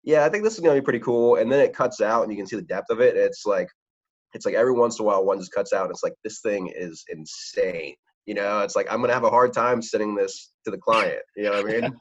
yeah, 0.04 0.26
I 0.26 0.30
think 0.30 0.44
this 0.44 0.54
is 0.54 0.62
gonna 0.62 0.76
be 0.76 0.82
pretty 0.82 1.00
cool. 1.00 1.36
And 1.36 1.52
then 1.52 1.60
it 1.60 1.76
cuts 1.76 2.02
out, 2.02 2.24
and 2.24 2.32
you 2.32 2.38
can 2.38 2.48
see 2.48 2.56
the 2.56 2.62
depth 2.62 2.90
of 2.90 3.02
it. 3.02 3.18
It's 3.18 3.46
like 3.46 3.68
it's 4.34 4.46
like 4.46 4.56
every 4.56 4.74
once 4.74 5.00
in 5.00 5.04
a 5.04 5.08
while 5.08 5.26
one 5.26 5.40
just 5.40 5.52
cuts 5.52 5.74
out. 5.74 5.84
And 5.84 5.92
it's 5.92 6.04
like 6.04 6.14
this 6.24 6.42
thing 6.42 6.72
is 6.76 7.04
insane. 7.10 7.96
You 8.28 8.34
know, 8.34 8.60
it's 8.60 8.76
like 8.76 8.88
I'm 8.92 9.00
gonna 9.02 9.14
have 9.14 9.24
a 9.24 9.30
hard 9.30 9.54
time 9.54 9.82
sending 9.82 10.14
this 10.14 10.52
to 10.66 10.72
the 10.72 10.78
client. 10.78 11.22
You 11.38 11.44
know 11.44 11.62
what 11.64 11.74
I 11.74 11.82
mean? 11.82 12.00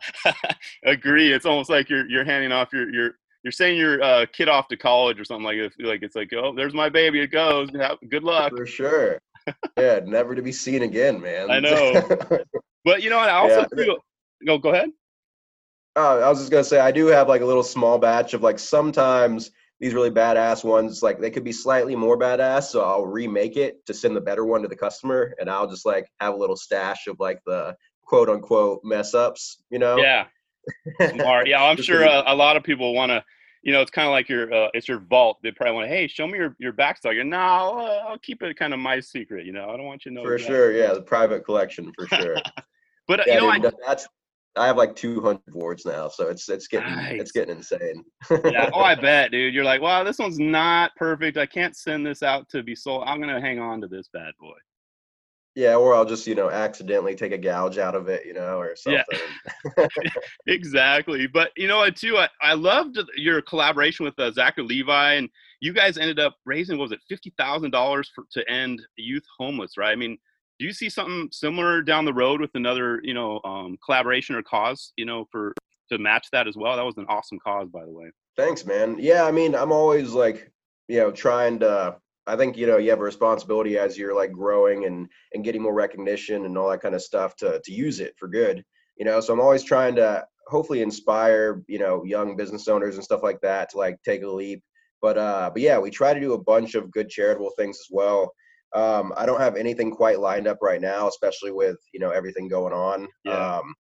agree. 0.85 1.33
It's 1.33 1.47
almost 1.47 1.71
like 1.71 1.89
you're 1.89 2.09
you're 2.11 2.25
handing 2.25 2.51
off 2.51 2.73
your 2.73 2.91
your 2.93 3.13
you're 3.45 3.53
saying 3.53 3.79
your 3.79 4.03
uh, 4.03 4.27
kid 4.33 4.49
off 4.49 4.67
to 4.69 4.77
college 4.77 5.21
or 5.21 5.25
something 5.25 5.45
like 5.45 5.57
it. 5.57 5.73
Like 5.79 6.03
it's 6.03 6.17
like, 6.17 6.33
oh, 6.33 6.53
there's 6.55 6.75
my 6.75 6.89
baby. 6.89 7.21
It 7.21 7.29
goes. 7.29 7.71
Good 8.11 8.25
luck. 8.25 8.53
For 8.57 8.67
sure. 8.67 9.21
Yeah, 9.79 10.01
never 10.05 10.35
to 10.35 10.43
be 10.43 10.51
seen 10.51 10.83
again, 10.83 11.21
man. 11.21 11.49
I 11.53 11.61
know. 11.61 12.03
But 12.85 13.05
you 13.05 13.11
know 13.11 13.19
what? 13.19 13.29
I 13.29 13.35
also 13.35 13.61
Yeah. 13.61 13.85
feel. 13.85 13.97
Go 14.45 14.59
go 14.59 14.71
ahead. 14.71 14.91
Oh, 15.95 16.21
I 16.21 16.29
was 16.29 16.41
just 16.41 16.51
gonna 16.51 16.65
say 16.65 16.81
I 16.81 16.91
do 16.91 17.07
have 17.07 17.29
like 17.29 17.41
a 17.41 17.47
little 17.47 17.63
small 17.63 17.99
batch 17.99 18.35
of 18.35 18.43
like 18.43 18.59
sometimes 18.59 19.53
these 19.81 19.95
really 19.95 20.11
badass 20.11 20.65
ones 20.65 21.03
like 21.03 21.21
they 21.21 21.31
could 21.31 21.45
be 21.45 21.53
slightly 21.53 21.95
more 21.95 22.19
badass, 22.19 22.65
so 22.65 22.83
I'll 22.83 23.05
remake 23.07 23.57
it 23.57 23.85
to 23.87 23.95
send 23.95 24.17
the 24.17 24.21
better 24.21 24.45
one 24.45 24.63
to 24.63 24.69
the 24.69 24.77
customer, 24.77 25.35
and 25.39 25.51
I'll 25.51 25.69
just 25.69 25.85
like 25.85 26.11
have 26.21 26.35
a 26.35 26.37
little 26.37 26.57
stash 26.57 27.07
of 27.07 27.21
like 27.21 27.41
the 27.45 27.77
quote 28.03 28.29
unquote 28.29 28.81
mess 28.85 29.13
ups, 29.15 29.63
you 29.71 29.79
know? 29.79 29.99
Yeah. 29.99 30.27
Smart. 31.11 31.47
Yeah, 31.47 31.63
I'm 31.63 31.77
sure 31.83 32.07
uh, 32.07 32.23
a 32.27 32.35
lot 32.35 32.57
of 32.57 32.63
people 32.63 32.95
want 32.95 33.11
to. 33.11 33.23
You 33.63 33.73
know, 33.73 33.81
it's 33.81 33.91
kind 33.91 34.07
of 34.07 34.13
like 34.13 34.29
your 34.29 34.53
uh, 34.55 34.69
it's 34.75 34.87
your 34.87 35.01
vault. 35.01 35.39
They 35.43 35.51
probably 35.51 35.75
want 35.75 35.89
hey, 35.89 36.07
show 36.07 36.27
me 36.29 36.39
your 36.39 36.55
your 36.61 36.73
backstory. 36.73 37.15
You're, 37.17 37.25
no, 37.25 37.37
I'll, 37.37 37.79
uh, 37.79 38.11
I'll 38.11 38.19
keep 38.19 38.41
it 38.43 38.57
kind 38.57 38.73
of 38.73 38.79
my 38.79 39.01
secret. 39.01 39.45
You 39.45 39.53
know, 39.53 39.69
I 39.69 39.77
don't 39.77 39.87
want 39.87 40.05
you 40.05 40.13
to 40.13 40.15
know. 40.15 40.23
for 40.23 40.39
sure. 40.39 40.73
Yeah, 40.73 40.93
the 40.93 41.03
private 41.03 41.45
collection 41.45 41.93
for 41.99 42.07
sure. 42.07 42.37
But 43.09 43.21
uh, 43.21 43.25
yeah, 43.29 43.35
you 43.35 43.41
know, 43.41 43.49
I, 43.51 43.59
dude, 43.59 43.65
that- 43.67 43.75
that's 43.87 44.09
I 44.57 44.67
have 44.67 44.77
like 44.77 44.97
200 44.97 45.41
boards 45.49 45.85
now, 45.85 46.09
so 46.09 46.29
it's 46.29 46.49
it's 46.49 46.67
getting 46.69 46.95
Nice. 46.95 47.21
it's 47.21 47.33
getting 47.33 47.57
insane. 47.57 48.05
yeah. 48.45 48.71
Oh, 48.75 48.81
I 48.81 48.95
bet, 48.95 49.31
dude. 49.31 49.55
You're 49.55 49.65
like, 49.65 49.81
wow, 49.81 50.03
this 50.05 50.19
one's 50.19 50.39
not 50.39 50.93
perfect. 50.97 51.37
I 51.37 51.47
can't 51.47 51.77
send 51.77 52.07
this 52.07 52.23
out 52.23 52.49
to 52.51 52.63
be 52.63 52.75
sold. 52.75 53.05
I'm 53.07 53.21
gonna 53.21 53.41
hang 53.41 53.59
on 53.59 53.81
to 53.83 53.89
this 53.89 54.09
bad 54.13 54.33
boy. 54.41 54.57
Yeah, 55.57 55.77
or 55.77 55.95
I'll 55.95 56.05
just 56.05 56.27
you 56.27 56.35
know 56.35 56.51
accidentally 56.51 57.15
take 57.15 57.33
a 57.33 57.39
gouge 57.39 57.79
out 57.79 57.95
of 57.95 58.09
it, 58.09 58.27
you 58.27 58.35
know, 58.35 58.59
or 58.59 58.77
something. 58.77 59.05
Yeah. 59.79 59.87
exactly. 60.47 61.27
But 61.27 61.51
you 61.57 61.67
know 61.67 61.79
what, 61.79 61.97
too? 61.97 62.19
I, 62.19 62.29
I 62.43 62.53
loved 62.53 62.99
your 63.17 63.41
collaboration 63.41 64.05
with 64.05 64.19
uh, 64.19 64.31
Zachary 64.33 64.65
Levi, 64.65 65.15
and 65.15 65.31
you 65.61 65.73
guys 65.73 65.97
ended 65.97 66.19
up 66.19 66.37
raising, 66.45 66.77
what 66.77 66.85
was 66.85 66.93
it, 66.93 67.01
fifty 67.09 67.33
thousand 67.39 67.71
dollars 67.71 68.11
to 68.33 68.51
end 68.51 68.83
youth 68.97 69.25
homeless, 69.39 69.79
right? 69.79 69.93
I 69.93 69.97
mean, 69.97 70.19
do 70.59 70.65
you 70.65 70.73
see 70.73 70.89
something 70.89 71.29
similar 71.33 71.83
down 71.83 72.05
the 72.05 72.15
road 72.15 72.41
with 72.41 72.51
another, 72.55 73.01
you 73.03 73.15
know, 73.15 73.41
um, 73.45 73.77
collaboration 73.85 74.35
or 74.35 74.43
cause, 74.43 74.93
you 74.97 75.05
know, 75.05 75.27
for 75.31 75.55
to 75.91 75.99
match 75.99 76.29
that 76.33 76.49
as 76.49 76.57
well? 76.57 76.77
That 76.77 76.85
was 76.85 76.97
an 76.97 77.07
awesome 77.09 77.39
cause, 77.45 77.69
by 77.69 77.85
the 77.85 77.93
way. 77.93 78.11
Thanks, 78.37 78.65
man. 78.65 78.97
Yeah, 78.99 79.25
I 79.25 79.33
mean, 79.33 79.55
I'm 79.55 79.73
always 79.73 80.13
like, 80.13 80.51
you 80.89 80.99
know, 80.99 81.11
trying 81.11 81.59
to. 81.61 81.97
I 82.29 82.35
think 82.35 82.57
you 82.57 82.67
know 82.67 82.77
you 82.77 82.91
have 82.91 82.99
a 82.99 83.05
responsibility 83.05 83.79
as 83.79 83.97
you're 83.97 84.15
like 84.15 84.33
growing 84.33 84.85
and 84.87 85.09
and 85.33 85.45
getting 85.45 85.63
more 85.63 85.75
recognition 85.75 86.45
and 86.45 86.59
all 86.59 86.69
that 86.71 86.83
kind 86.83 86.97
of 86.97 87.03
stuff 87.03 87.37
to 87.37 87.61
to 87.65 87.73
use 87.73 88.01
it 88.01 88.15
for 88.19 88.27
good. 88.27 88.65
You 88.99 89.05
know, 89.05 89.21
so 89.21 89.33
I'm 89.33 89.41
always 89.41 89.63
trying 89.63 89.95
to 89.97 90.27
hopefully 90.49 90.83
inspire 90.83 91.63
you 91.69 91.79
know 91.79 92.05
young 92.05 92.37
business 92.37 92.67
owners 92.67 92.97
and 92.97 93.05
stuff 93.05 93.23
like 93.23 93.41
that 93.43 93.71
to 93.71 93.79
like 93.79 94.03
take 94.05 94.25
a 94.25 94.29
leap. 94.29 94.61
But 95.01 95.19
uh, 95.19 95.51
but 95.53 95.63
yeah, 95.63 95.79
we 95.79 95.91
try 95.91 96.15
to 96.15 96.21
do 96.21 96.33
a 96.33 96.43
bunch 96.43 96.75
of 96.75 96.91
good 96.91 97.09
charitable 97.09 97.53
things 97.57 97.79
as 97.79 97.89
well. 97.93 98.33
Um, 98.77 99.13
I 99.17 99.25
don't 99.25 99.41
have 99.41 99.57
anything 99.57 99.91
quite 99.91 100.21
lined 100.21 100.47
up 100.47 100.59
right 100.61 100.81
now, 100.81 101.09
especially 101.09 101.51
with 101.51 101.79
you 101.95 102.01
know 102.01 102.11
everything 102.11 102.47
going 102.47 102.75
on. 102.75 103.09
Yeah. 103.25 103.57
Um, 103.57 103.75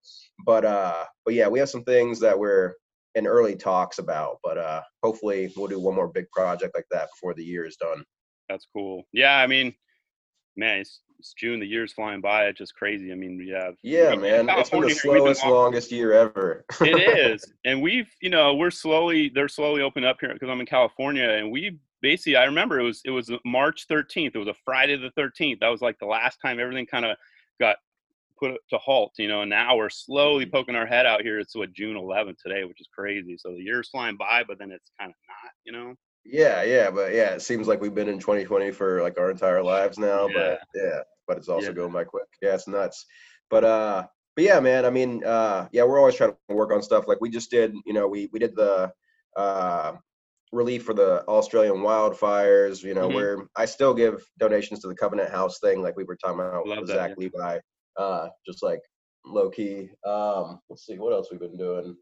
but 0.46 0.64
uh, 0.64 1.04
but 1.26 1.34
yeah, 1.34 1.48
we 1.50 1.60
have 1.60 1.70
some 1.70 1.84
things 1.84 2.20
that 2.22 2.38
we're 2.38 2.74
in 3.16 3.28
early 3.28 3.56
talks 3.56 4.00
about, 4.00 4.38
but 4.44 4.58
uh, 4.58 4.82
hopefully 5.04 5.52
we'll 5.58 5.68
do 5.68 5.80
one 5.80 5.96
more 5.96 6.08
big 6.08 6.30
project 6.32 6.76
like 6.76 6.86
that 6.92 7.10
before 7.14 7.34
the 7.34 7.44
year 7.44 7.66
is 7.66 7.76
done. 7.76 8.04
That's 8.50 8.66
cool. 8.74 9.04
Yeah, 9.12 9.38
I 9.38 9.48
mean, 9.48 9.74
man, 10.56 10.80
it's, 10.80 11.02
it's 11.20 11.34
June. 11.34 11.60
The 11.60 11.66
year's 11.66 11.94
flying 11.94 12.22
by. 12.22 12.46
It's 12.46 12.58
just 12.60 12.76
crazy. 12.76 13.12
I 13.12 13.16
mean, 13.16 13.38
we 13.38 13.50
have 13.50 13.76
Yeah, 13.84 14.12
we- 14.12 14.18
man, 14.22 14.48
it's 14.50 14.70
been 14.70 14.82
the 14.82 14.90
California 14.90 14.90
been 14.90 14.98
slowest, 14.98 15.46
longest 15.46 15.92
year 15.92 16.14
ever. 16.14 16.66
it 16.82 17.34
is 17.34 17.54
and 17.66 17.82
we've 17.82 18.10
you 18.22 18.30
know 18.30 18.56
we're 18.56 18.72
slowly 18.72 19.30
they're 19.34 19.48
slowly 19.50 19.82
opening 19.82 20.08
up 20.10 20.18
here 20.20 20.34
because 20.34 20.50
i'm 20.50 20.60
in 20.60 20.66
california 20.66 21.28
and 21.30 21.52
we 21.52 21.80
basically 22.06 22.36
i 22.36 22.46
remember 22.46 22.80
it 22.80 22.84
was 22.84 23.02
it 23.06 23.12
was 23.12 23.32
march 23.46 23.88
13th 23.88 24.36
it 24.36 24.38
was 24.38 24.48
a 24.48 24.62
friday 24.66 24.96
the 24.98 25.12
13th 25.22 25.60
that 25.60 25.70
was 25.70 25.82
like 25.82 25.98
the 26.00 26.06
last 26.06 26.38
time 26.44 26.60
everything 26.60 26.86
kind 26.86 27.06
of 27.06 27.18
got 27.60 27.78
put 28.40 28.54
to 28.70 28.78
halt 28.78 29.14
you 29.18 29.28
know 29.28 29.42
and 29.42 29.50
now 29.50 29.76
we're 29.78 29.90
slowly 29.90 30.46
poking 30.46 30.76
our 30.76 30.86
head 30.86 31.06
out 31.06 31.22
here 31.22 31.40
it's 31.40 31.56
what 31.56 31.74
june 31.74 31.96
11th 31.98 32.38
today 32.44 32.64
which 32.66 32.82
is 32.82 32.90
crazy 32.94 33.38
so 33.38 33.50
the 33.52 33.64
year's 33.64 33.90
flying 33.90 34.18
by 34.18 34.44
but 34.48 34.60
then 34.60 34.72
it's 34.72 34.92
kind 35.00 35.10
of 35.10 35.16
not 35.28 35.52
you 35.66 35.72
know 35.72 35.96
Yeah, 36.24 36.64
yeah, 36.64 36.90
but 36.90 37.14
yeah, 37.14 37.36
it 37.36 37.42
seems 37.42 37.68
like 37.68 37.82
we've 37.82 37.94
been 37.94 38.10
in 38.10 38.20
2020 38.20 38.72
for 38.72 39.02
like 39.02 39.20
our 39.20 39.30
entire 39.32 39.62
lives 39.62 40.00
now. 40.00 40.28
But 40.28 40.60
yeah, 40.74 41.02
but 41.28 41.38
it's 41.38 41.50
also 41.50 41.68
Yeah. 41.68 41.74
going 41.74 41.92
by 41.94 42.04
quick. 42.04 42.28
Yeah, 42.42 42.56
it's 42.56 42.68
nuts. 42.68 43.06
But 43.50 43.64
uh, 43.64 44.08
but 44.36 44.44
yeah, 44.44 44.60
man. 44.60 44.86
I 44.86 44.90
mean, 44.90 45.24
uh, 45.24 45.68
yeah, 45.72 45.84
we're 45.84 46.00
always 46.00 46.16
trying 46.16 46.32
to 46.50 46.56
work 46.56 46.72
on 46.74 46.82
stuff. 46.82 47.08
Like 47.08 47.22
we 47.22 47.30
just 47.30 47.52
did, 47.52 47.76
you 47.86 47.94
know, 47.94 48.08
we 48.08 48.28
we 48.34 48.40
did 48.40 48.56
the 48.56 48.92
uh 49.36 49.94
relief 50.56 50.84
for 50.84 50.94
the 50.94 51.24
Australian 51.28 51.78
wildfires. 51.78 52.84
You 52.84 52.94
know, 52.94 53.10
Mhm. 53.10 53.14
where 53.14 53.38
I 53.56 53.66
still 53.66 53.94
give 53.94 54.26
donations 54.40 54.80
to 54.82 54.88
the 54.88 54.96
Covenant 54.96 55.30
House 55.30 55.60
thing, 55.60 55.82
like 55.82 55.96
we 55.98 56.04
were 56.04 56.16
talking 56.16 56.40
about 56.40 56.66
Love 56.68 56.80
with 56.80 56.88
that, 56.88 57.10
Zach 57.10 57.18
Levi. 57.18 57.60
Uh, 57.98 58.30
just 58.46 58.64
like 58.64 58.82
low 59.26 59.50
key. 59.50 59.90
Um, 60.06 60.60
let's 60.70 60.86
see 60.86 60.98
what 60.98 61.14
else 61.14 61.30
we've 61.32 61.40
been 61.40 61.58
doing. 61.58 61.98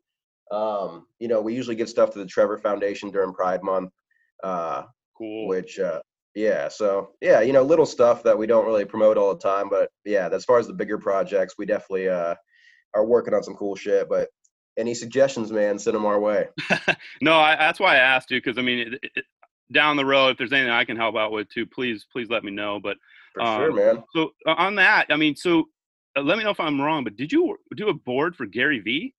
Um, 0.52 1.08
you 1.20 1.28
know, 1.28 1.42
we 1.42 1.54
usually 1.56 1.76
give 1.76 1.90
stuff 1.90 2.12
to 2.12 2.20
the 2.20 2.26
Trevor 2.26 2.58
Foundation 2.58 3.10
during 3.12 3.34
Pride 3.34 3.64
Month 3.64 3.92
uh, 4.44 4.84
cool 5.18 5.48
which 5.48 5.80
uh, 5.80 6.02
yeah 6.36 6.68
so 6.68 7.12
yeah 7.22 7.40
you 7.42 7.54
know 7.54 7.62
little 7.64 7.86
stuff 7.86 8.24
that 8.24 8.38
we 8.38 8.46
don't 8.48 8.66
really 8.66 8.84
promote 8.84 9.18
all 9.18 9.34
the 9.34 9.40
time 9.40 9.70
but 9.70 9.90
yeah 10.06 10.28
as 10.32 10.44
far 10.44 10.58
as 10.60 10.68
the 10.68 10.74
bigger 10.74 10.98
projects 10.98 11.56
we 11.58 11.66
definitely 11.66 12.10
uh, 12.10 12.36
are 12.94 13.06
working 13.06 13.34
on 13.34 13.44
some 13.44 13.56
cool 13.56 13.76
shit 13.76 14.10
but 14.10 14.28
any 14.78 14.94
suggestions 14.94 15.52
man 15.52 15.78
send 15.78 15.96
them 15.96 16.06
our 16.06 16.20
way 16.20 16.48
no 17.22 17.38
I, 17.38 17.56
that's 17.56 17.80
why 17.80 17.96
i 17.96 18.00
asked 18.00 18.32
you 18.32 18.40
because 18.40 18.58
i 18.58 18.62
mean 18.62 18.94
it, 18.94 19.12
it, 19.16 19.26
down 19.72 19.98
the 19.98 20.06
road 20.06 20.30
if 20.30 20.38
there's 20.38 20.54
anything 20.54 20.72
i 20.72 20.84
can 20.86 20.98
help 20.98 21.16
out 21.16 21.32
with 21.32 21.50
too 21.50 21.66
please 21.66 22.06
please 22.12 22.30
let 22.30 22.44
me 22.44 22.52
know 22.52 22.80
but 22.82 22.98
for 23.34 23.46
sure 23.46 23.70
Um, 23.70 23.76
man 23.76 24.04
So 24.16 24.32
uh, 24.48 24.54
on 24.58 24.76
that, 24.76 25.08
I 25.10 25.16
mean, 25.16 25.36
so 25.36 25.66
uh, 26.16 26.22
let 26.22 26.38
me 26.38 26.44
know 26.44 26.52
if 26.52 26.60
I'm 26.60 26.80
wrong, 26.80 27.04
but 27.04 27.16
did 27.16 27.32
you 27.32 27.58
do 27.76 27.90
a 27.90 27.94
board 27.94 28.36
for 28.36 28.46
Gary 28.46 28.80
V? 28.80 29.14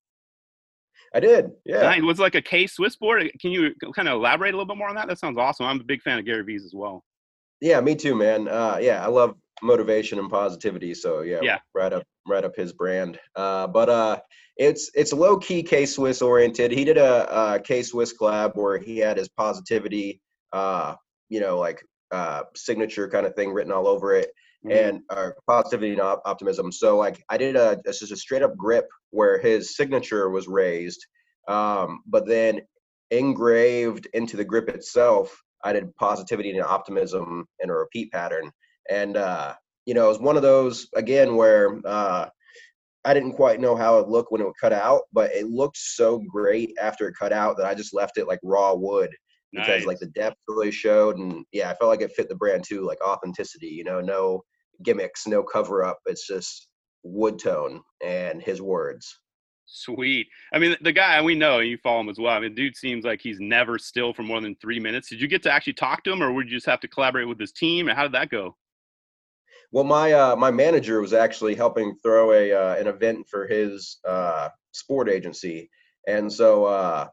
i 1.15 1.21
did 1.21 1.51
yeah 1.65 1.83
Nice. 1.83 2.03
Was 2.03 2.19
it 2.19 2.23
like 2.23 2.35
a 2.35 2.43
K 2.43 2.67
Swiss 2.67 2.97
board? 2.97 3.31
Can 3.41 3.51
you 3.51 3.75
kind 3.95 4.09
of 4.09 4.15
elaborate 4.15 4.55
a 4.55 4.57
little 4.57 4.67
bit 4.67 4.79
more 4.79 4.89
on 4.89 4.97
that? 4.97 5.09
That 5.09 5.19
sounds 5.19 5.39
awesome. 5.39 5.67
I'm 5.67 5.81
a 5.81 5.85
big 5.85 6.03
fan 6.03 6.19
of 6.19 6.25
Gary 6.25 6.43
V's 6.43 6.65
as 6.65 6.75
well. 6.75 7.05
Yeah 7.65 7.81
me 7.81 7.95
too 7.95 8.15
man 8.15 8.47
uh, 8.49 8.77
yeah 8.81 9.05
i 9.05 9.09
love 9.09 9.35
motivation 9.63 10.19
and 10.19 10.31
positivity 10.31 10.93
so 10.95 11.23
yeah, 11.23 11.41
Yeah. 11.43 11.59
right 11.75 11.93
up 11.93 12.05
right 12.29 12.45
up 12.45 12.55
his 12.55 12.73
brand 12.73 13.19
uh, 13.37 13.67
but 13.67 13.89
uh 13.89 14.21
it's 14.57 14.91
it's 14.95 15.13
low 15.13 15.37
key 15.37 15.63
K 15.65 15.85
Swiss 15.85 16.23
oriented. 16.23 16.71
He 16.71 16.85
did 16.85 16.97
a, 16.97 17.55
a 17.55 17.61
K 17.61 17.83
Swiss 17.83 18.15
collab 18.17 18.55
where 18.55 18.79
he 18.79 18.99
had 18.99 19.19
his 19.19 19.29
positivity, 19.29 20.21
uh, 20.53 20.95
you 21.29 21.41
know, 21.41 21.59
like 21.59 21.85
uh, 22.13 22.43
signature 22.55 23.09
kind 23.09 23.27
of 23.27 23.35
thing 23.35 23.53
written 23.53 23.73
all 23.73 23.89
over 23.89 24.15
it, 24.15 24.31
and 24.71 25.01
uh, 25.11 25.31
positivity 25.49 25.93
and 25.93 26.01
op- 26.01 26.23
optimism. 26.25 26.71
So 26.71 26.97
like 26.97 27.21
I 27.29 27.37
did 27.37 27.57
a 27.57 27.81
this 27.85 28.01
is 28.01 28.13
a 28.13 28.17
straight 28.17 28.43
up 28.43 28.57
grip 28.57 28.87
where 29.11 29.39
his 29.39 29.77
signature 29.77 30.31
was 30.31 30.47
raised, 30.47 31.05
um, 31.49 32.03
but 32.07 32.27
then 32.27 32.61
engraved 33.11 34.07
into 34.15 34.37
the 34.37 34.45
grip 34.45 34.69
itself, 34.69 35.37
I 35.65 35.73
did 35.73 35.95
positivity 35.97 36.51
and 36.51 36.63
optimism 36.63 37.47
in 37.61 37.71
a 37.71 37.75
repeat 37.75 38.13
pattern, 38.13 38.51
and 38.91 39.17
uh, 39.17 39.55
you 39.87 39.95
know 39.95 40.07
it 40.07 40.09
was 40.09 40.21
one 40.21 40.37
of 40.37 40.43
those 40.43 40.89
again 40.95 41.37
where. 41.37 41.81
Uh, 41.85 42.29
I 43.07 43.13
didn't 43.13 43.35
quite 43.35 43.61
know 43.61 43.77
how 43.77 43.99
it 43.99 44.09
looked 44.09 44.33
when 44.33 44.41
it 44.41 44.47
would 44.47 44.55
cut 44.59 44.73
out, 44.73 45.03
but 45.13 45.31
it 45.35 45.49
looked 45.49 45.77
so 45.77 46.23
great 46.27 46.75
after 46.81 47.07
it 47.07 47.15
cut 47.21 47.35
out 47.35 47.59
that 47.59 47.67
I 47.67 47.75
just 47.75 47.93
left 47.93 48.17
it 48.17 48.27
like 48.27 48.39
raw 48.43 48.73
wood 48.73 49.11
because 49.53 49.81
Nice. 49.81 49.87
like 49.87 49.99
the 49.99 50.07
depth 50.07 50.37
really 50.49 50.71
showed 50.71 51.19
and 51.19 51.45
yeah, 51.53 51.71
I 51.71 51.75
felt 51.75 51.91
like 51.91 52.01
it 52.01 52.13
fit 52.13 52.29
the 52.29 52.35
brand 52.35 52.65
too, 52.67 52.83
like 52.83 52.99
authenticity, 53.07 53.69
you 53.69 53.85
know, 53.85 54.01
no 54.01 54.43
gimmicks, 54.83 55.27
no 55.27 55.43
cover 55.43 55.85
up. 55.85 55.99
It's 56.07 56.27
just 56.27 56.69
wood 57.03 57.39
tone 57.39 57.83
and 58.03 58.43
his 58.43 58.61
words. 58.61 59.21
Sweet. 59.77 60.29
I 60.53 60.61
mean, 60.61 60.77
the 60.83 60.93
guy 60.93 61.21
we 61.21 61.35
know, 61.35 61.59
you 61.59 61.77
follow 61.79 62.01
him 62.01 62.09
as 62.09 62.17
well. 62.17 62.33
I 62.33 62.39
mean, 62.39 62.55
dude 62.55 62.77
seems 62.77 63.05
like 63.05 63.21
he's 63.21 63.41
never 63.41 63.77
still 63.77 64.15
for 64.15 64.23
more 64.23 64.41
than 64.41 64.55
three 64.61 64.79
minutes. 64.79 65.09
Did 65.09 65.21
you 65.21 65.27
get 65.27 65.43
to 65.43 65.51
actually 65.51 65.73
talk 65.73 66.05
to 66.05 66.13
him, 66.13 66.23
or 66.23 66.33
would 66.33 66.49
you 66.49 66.57
just 66.57 66.67
have 66.67 66.79
to 66.81 66.89
collaborate 66.89 67.27
with 67.27 67.41
his 67.41 67.51
team? 67.51 67.89
And 67.89 67.97
how 67.97 68.05
did 68.05 68.13
that 68.13 68.31
go? 68.31 68.57
Well, 69.73 69.83
my 69.83 70.13
uh, 70.13 70.37
my 70.37 70.53
manager 70.53 71.01
was 71.01 71.13
actually 71.13 71.57
helping 71.57 71.97
throw 72.05 72.33
a 72.33 72.53
uh, 72.53 72.77
an 72.77 72.87
event 72.87 73.27
for 73.29 73.49
his 73.49 73.99
uh, 74.07 74.51
sport 74.71 75.09
agency, 75.09 75.69
and 76.07 76.33
so 76.33 76.67
uh, 76.67 77.09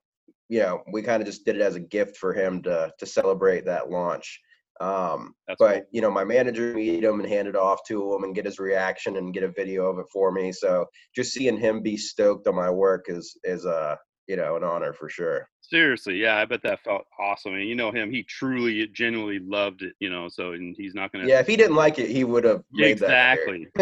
you 0.48 0.60
know 0.60 0.84
we 0.94 1.02
kind 1.02 1.24
of 1.24 1.26
just 1.26 1.44
did 1.44 1.56
it 1.56 1.64
as 1.64 1.74
a 1.74 1.80
gift 1.80 2.18
for 2.18 2.32
him 2.32 2.62
to 2.62 2.92
to 3.00 3.06
celebrate 3.08 3.66
that 3.66 3.90
launch. 3.90 4.40
Um, 4.82 5.36
but 5.48 5.58
cool. 5.60 5.82
you 5.92 6.02
know, 6.02 6.10
my 6.10 6.24
manager 6.24 6.74
meet 6.74 7.04
him 7.04 7.20
and 7.20 7.30
hand 7.30 7.48
it 7.48 7.56
off 7.56 7.82
to 7.88 8.16
him 8.16 8.24
and 8.24 8.34
get 8.34 8.46
his 8.46 8.58
reaction 8.58 9.18
and 9.18 9.34
get 9.34 9.44
a 9.44 9.52
video 9.52 9.86
of 9.86 10.00
it 10.00 10.08
for 10.12 10.32
me. 10.32 10.52
So 10.52 10.88
just 11.16 11.34
seeing 11.34 11.58
him 11.58 11.84
be 11.84 11.98
stoked 11.98 12.48
on 12.48 12.56
my 12.56 12.70
work 12.70 13.06
is 13.08 13.38
is 13.44 13.66
a 13.66 13.70
uh, 13.70 13.96
you 14.28 14.38
know 14.38 14.56
an 14.56 14.64
honor 14.64 14.92
for 14.94 15.08
sure. 15.08 15.48
Seriously, 15.62 16.16
yeah, 16.16 16.38
I 16.38 16.46
bet 16.46 16.64
that 16.64 16.84
felt 16.84 17.06
awesome. 17.20 17.54
And 17.54 17.70
you 17.70 17.76
know 17.76 17.92
him, 17.92 18.12
he 18.12 18.24
truly, 18.24 18.88
genuinely 18.88 19.38
loved 19.40 19.84
it. 19.84 19.94
You 20.00 20.10
know, 20.10 20.28
so 20.30 20.54
and 20.54 20.76
he's 20.76 20.96
not 20.96 21.12
gonna. 21.12 21.28
Yeah, 21.28 21.40
if 21.40 21.48
he 21.48 21.56
didn't 21.56 21.76
like 21.76 22.00
it, 22.00 22.10
he 22.10 22.24
would 22.24 22.44
have. 22.44 22.64
Yeah, 22.74 22.88
exactly. 22.88 23.68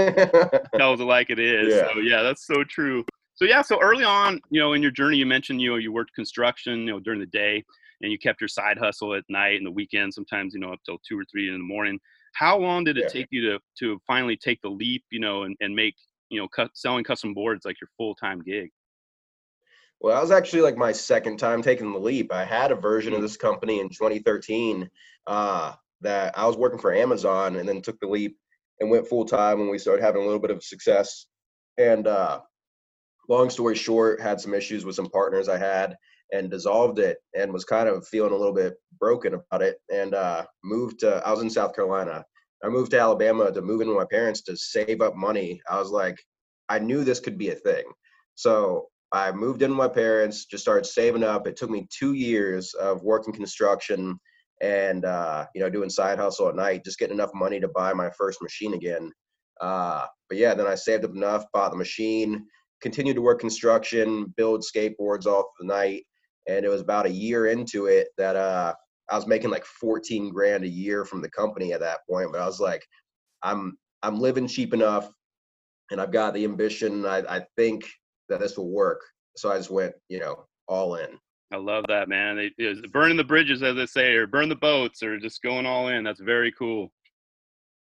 Tells 0.76 1.00
it 1.00 1.06
like 1.06 1.30
it 1.30 1.40
is. 1.40 1.74
Yeah. 1.74 1.94
So 1.94 2.00
yeah, 2.02 2.24
that's 2.24 2.46
so 2.46 2.66
true. 2.66 3.06
So 3.36 3.46
yeah, 3.46 3.62
so 3.62 3.80
early 3.82 4.04
on, 4.04 4.42
you 4.50 4.60
know, 4.60 4.74
in 4.74 4.82
your 4.82 4.92
journey, 4.92 5.16
you 5.16 5.26
mentioned 5.26 5.62
you 5.62 5.70
know 5.70 5.78
you 5.78 5.94
worked 5.94 6.14
construction, 6.14 6.80
you 6.80 6.88
know, 6.88 7.00
during 7.00 7.22
the 7.22 7.26
day 7.28 7.64
and 8.02 8.12
you 8.12 8.18
kept 8.18 8.42
your 8.42 8.48
side 8.48 8.78
hustle 8.78 9.14
at 9.14 9.24
night 9.30 9.58
and 9.58 9.66
the 9.66 9.72
weekend, 9.72 10.14
sometimes, 10.14 10.54
you 10.54 10.60
know, 10.60 10.74
up 10.74 10.80
till 10.86 11.00
two 11.08 11.18
or 11.18 11.26
three 11.32 11.48
in 11.48 11.54
the 11.54 11.60
morning. 11.60 12.00
How 12.34 12.58
long 12.58 12.84
did 12.84 12.98
it 12.98 13.06
yeah. 13.06 13.22
take 13.22 13.28
you 13.32 13.42
to, 13.50 13.60
to 13.80 14.02
finally 14.06 14.38
take 14.38 14.62
the 14.62 14.70
leap, 14.70 15.04
you 15.12 15.20
know, 15.20 15.44
and, 15.44 15.56
and 15.60 15.76
make, 15.76 15.96
you 16.30 16.40
know, 16.40 16.48
cu- 16.48 16.70
selling 16.74 17.04
custom 17.04 17.34
boards 17.34 17.66
like 17.66 17.80
your 17.82 17.90
full-time 17.98 18.42
gig? 18.42 18.70
Well, 20.00 20.16
that 20.16 20.22
was 20.22 20.32
actually 20.32 20.62
like 20.62 20.78
my 20.78 20.92
second 20.92 21.38
time 21.38 21.62
taking 21.62 21.92
the 21.92 22.00
leap. 22.00 22.32
I 22.32 22.46
had 22.46 22.72
a 22.72 22.76
version 22.76 23.12
of 23.12 23.18
mm-hmm. 23.18 23.26
this 23.26 23.38
company 23.38 23.80
in 23.80 23.90
2013 23.90 24.90
uh, 25.28 25.74
that 26.02 26.38
I 26.38 26.46
was 26.46 26.56
working 26.56 26.80
for 26.80 26.94
Amazon 26.94 27.58
and 27.58 27.68
then 27.68 27.82
took 27.82 28.00
the 28.00 28.08
leap 28.08 28.38
and 28.80 28.90
went 28.90 29.08
full 29.08 29.26
time 29.26 29.60
when 29.60 29.70
we 29.70 29.78
started 29.78 30.04
having 30.04 30.22
a 30.22 30.26
little 30.26 30.40
bit 30.40 30.52
of 30.52 30.64
success. 30.64 31.26
And 31.78 32.08
uh, 32.08 32.40
long 33.28 33.50
story 33.50 33.76
short, 33.76 34.22
had 34.22 34.40
some 34.40 34.54
issues 34.54 34.86
with 34.86 34.96
some 34.96 35.10
partners 35.10 35.50
I 35.50 35.58
had 35.58 35.98
and 36.32 36.50
dissolved 36.50 37.00
it 37.00 37.18
and 37.36 37.52
was 37.52 37.66
kind 37.66 37.88
of 37.88 38.08
feeling 38.08 38.34
a 38.34 38.36
little 38.36 38.54
bit 38.54 38.76
broken 39.00 39.34
about 39.34 39.62
it. 39.62 39.78
And 39.92 40.14
uh, 40.14 40.46
moved 40.64 41.00
to 41.00 41.22
i 41.26 41.32
was 41.32 41.42
in 41.42 41.50
south 41.50 41.76
carolina. 41.76 42.24
I 42.64 42.68
moved 42.68 42.92
to 42.92 43.00
alabama 43.00 43.52
to 43.52 43.62
move 43.62 43.82
in 43.82 43.88
with 43.88 43.98
my 43.98 44.06
parents 44.06 44.42
to 44.44 44.58
save 44.58 45.02
up 45.02 45.16
money. 45.16 45.62
I 45.70 45.80
was 45.80 45.90
like 45.90 46.18
i 46.70 46.80
knew 46.80 47.04
this 47.04 47.20
could 47.20 47.38
be 47.38 47.50
a 47.50 47.56
thing. 47.56 47.86
So 48.36 48.88
i 49.12 49.32
moved 49.32 49.62
in 49.62 49.72
with 49.72 49.78
my 49.78 49.88
parents 49.88 50.46
just 50.46 50.64
started 50.64 50.86
saving 50.86 51.24
up. 51.24 51.48
It 51.48 51.58
took 51.58 51.70
me 51.70 51.88
two 51.90 52.14
years 52.14 52.74
of 52.76 53.04
working 53.04 53.34
construction 53.34 54.20
and 54.62 55.06
uh, 55.06 55.46
you 55.56 55.62
know 55.62 55.70
doing 55.70 55.90
side 55.90 56.20
hustle 56.20 56.50
at 56.50 56.56
night 56.56 56.84
just 56.84 57.00
getting 57.00 57.16
enough 57.16 57.34
money 57.34 57.60
to 57.60 57.68
buy 57.70 57.94
my 57.94 58.10
first 58.18 58.42
machine 58.42 58.74
again. 58.74 59.12
Uh, 59.62 60.06
but 60.30 60.38
yeah 60.38 60.54
then 60.54 60.68
i 60.68 60.76
saved 60.76 61.04
up 61.04 61.16
enough 61.16 61.44
bought 61.54 61.72
the 61.72 61.78
machine 61.78 62.46
continued 62.82 63.16
to 63.16 63.22
work 63.22 63.40
construction 63.40 64.34
build 64.38 64.64
skateboards 64.64 65.26
all 65.26 65.52
the 65.60 65.66
night 65.66 66.04
and 66.50 66.66
it 66.66 66.70
was 66.70 66.82
about 66.82 67.06
a 67.06 67.12
year 67.12 67.48
into 67.48 67.86
it 67.86 68.10
that 68.18 68.36
uh, 68.36 68.74
I 69.10 69.16
was 69.16 69.28
making 69.28 69.52
like 69.52 69.66
14 69.66 70.30
grand 70.30 70.64
a 70.64 70.68
year 70.68 71.06
from 71.06 71.22
the 71.22 71.30
company 71.30 71.74
at 71.74 71.80
that 71.82 72.00
point. 72.10 72.32
But 72.32 72.42
I 72.42 72.46
was 72.46 72.60
like, 72.60 72.86
I'm 73.44 73.78
I'm 74.02 74.20
living 74.20 74.48
cheap 74.48 74.74
enough, 74.74 75.10
and 75.92 76.02
I've 76.02 76.12
got 76.12 76.34
the 76.34 76.46
ambition. 76.46 77.06
I, 77.06 77.20
I 77.20 77.46
think 77.56 77.86
that 78.30 78.40
this 78.40 78.58
will 78.58 78.70
work. 78.70 79.02
So 79.38 79.52
I 79.52 79.58
just 79.58 79.70
went, 79.70 79.94
you 80.10 80.20
know, 80.20 80.46
all 80.68 80.96
in. 80.96 81.18
I 81.52 81.58
love 81.58 81.86
that, 81.88 82.10
man. 82.10 82.52
It, 82.58 82.92
burning 82.92 83.18
the 83.18 83.24
bridges, 83.24 83.64
as 83.64 83.76
they 83.76 83.86
say, 83.86 84.14
or 84.14 84.28
burn 84.28 84.50
the 84.50 84.56
boats, 84.56 85.02
or 85.02 85.20
just 85.20 85.42
going 85.42 85.66
all 85.66 85.88
in. 85.88 86.04
That's 86.04 86.20
very 86.20 86.52
cool. 86.52 86.92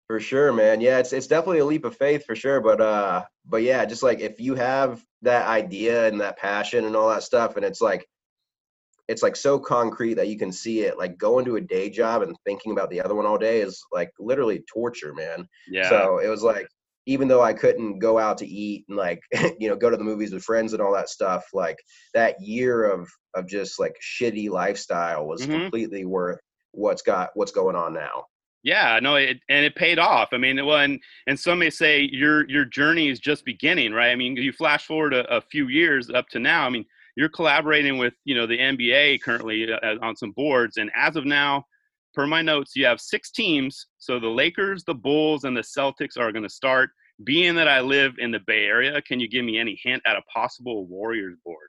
For 0.06 0.20
sure, 0.20 0.52
man. 0.52 0.80
Yeah, 0.80 0.98
it's 0.98 1.12
it's 1.12 1.26
definitely 1.26 1.58
a 1.58 1.66
leap 1.66 1.84
of 1.84 1.96
faith 1.96 2.24
for 2.24 2.34
sure. 2.34 2.60
But 2.60 2.80
uh, 2.80 3.24
but 3.46 3.62
yeah, 3.62 3.84
just 3.84 4.02
like 4.02 4.20
if 4.20 4.40
you 4.40 4.54
have 4.54 5.02
that 5.22 5.46
idea 5.46 6.08
and 6.08 6.20
that 6.20 6.38
passion 6.38 6.84
and 6.84 6.96
all 6.96 7.10
that 7.10 7.22
stuff, 7.22 7.56
and 7.56 7.64
it's 7.64 7.82
like 7.82 8.06
it's 9.08 9.22
like 9.22 9.36
so 9.36 9.58
concrete 9.58 10.14
that 10.14 10.28
you 10.28 10.38
can 10.38 10.52
see 10.52 10.80
it. 10.80 10.98
Like 10.98 11.18
going 11.18 11.44
to 11.46 11.56
a 11.56 11.60
day 11.60 11.88
job 11.90 12.22
and 12.22 12.36
thinking 12.44 12.72
about 12.72 12.90
the 12.90 13.00
other 13.00 13.14
one 13.14 13.26
all 13.26 13.38
day 13.38 13.60
is 13.60 13.82
like 13.90 14.10
literally 14.18 14.62
torture, 14.72 15.14
man. 15.14 15.48
Yeah. 15.66 15.88
So 15.88 16.18
it 16.18 16.28
was 16.28 16.42
like 16.42 16.68
even 17.06 17.26
though 17.26 17.42
I 17.42 17.54
couldn't 17.54 18.00
go 18.00 18.18
out 18.18 18.36
to 18.38 18.46
eat 18.46 18.84
and 18.88 18.96
like 18.98 19.22
you 19.58 19.68
know 19.68 19.76
go 19.76 19.90
to 19.90 19.96
the 19.96 20.04
movies 20.04 20.32
with 20.32 20.44
friends 20.44 20.74
and 20.74 20.82
all 20.82 20.92
that 20.92 21.08
stuff, 21.08 21.44
like 21.54 21.78
that 22.14 22.40
year 22.40 22.84
of 22.84 23.08
of 23.34 23.48
just 23.48 23.80
like 23.80 23.96
shitty 24.02 24.50
lifestyle 24.50 25.26
was 25.26 25.42
mm-hmm. 25.42 25.52
completely 25.52 26.04
worth 26.04 26.38
what's 26.72 27.02
got 27.02 27.30
what's 27.34 27.52
going 27.52 27.76
on 27.76 27.94
now. 27.94 28.24
Yeah, 28.62 28.98
no, 29.00 29.14
it 29.14 29.38
and 29.48 29.64
it 29.64 29.74
paid 29.74 29.98
off. 29.98 30.28
I 30.32 30.36
mean, 30.36 30.64
well, 30.66 30.80
and, 30.80 31.00
and 31.26 31.38
some 31.38 31.60
may 31.60 31.70
say 31.70 32.08
your 32.12 32.48
your 32.50 32.66
journey 32.66 33.08
is 33.08 33.20
just 33.20 33.44
beginning, 33.44 33.92
right? 33.92 34.10
I 34.10 34.16
mean, 34.16 34.36
you 34.36 34.52
flash 34.52 34.84
forward 34.84 35.14
a, 35.14 35.24
a 35.34 35.40
few 35.40 35.68
years 35.68 36.10
up 36.10 36.28
to 36.30 36.38
now. 36.38 36.66
I 36.66 36.68
mean, 36.68 36.84
you're 37.18 37.28
collaborating 37.28 37.98
with 37.98 38.14
you 38.24 38.36
know 38.36 38.46
the 38.46 38.56
NBA 38.56 39.20
currently 39.22 39.66
uh, 39.72 39.96
on 40.00 40.14
some 40.14 40.30
boards, 40.30 40.76
and 40.76 40.88
as 40.94 41.16
of 41.16 41.26
now, 41.26 41.64
per 42.14 42.28
my 42.28 42.42
notes, 42.42 42.76
you 42.76 42.86
have 42.86 43.00
six 43.00 43.32
teams. 43.32 43.86
So 43.98 44.20
the 44.20 44.28
Lakers, 44.28 44.84
the 44.84 44.94
Bulls, 44.94 45.42
and 45.42 45.56
the 45.56 45.62
Celtics 45.62 46.16
are 46.16 46.30
going 46.30 46.44
to 46.44 46.48
start. 46.48 46.90
Being 47.24 47.56
that 47.56 47.66
I 47.66 47.80
live 47.80 48.12
in 48.18 48.30
the 48.30 48.38
Bay 48.46 48.66
Area, 48.66 49.02
can 49.02 49.18
you 49.18 49.28
give 49.28 49.44
me 49.44 49.58
any 49.58 49.76
hint 49.82 50.00
at 50.06 50.14
a 50.14 50.22
possible 50.32 50.86
Warriors 50.86 51.36
board? 51.44 51.66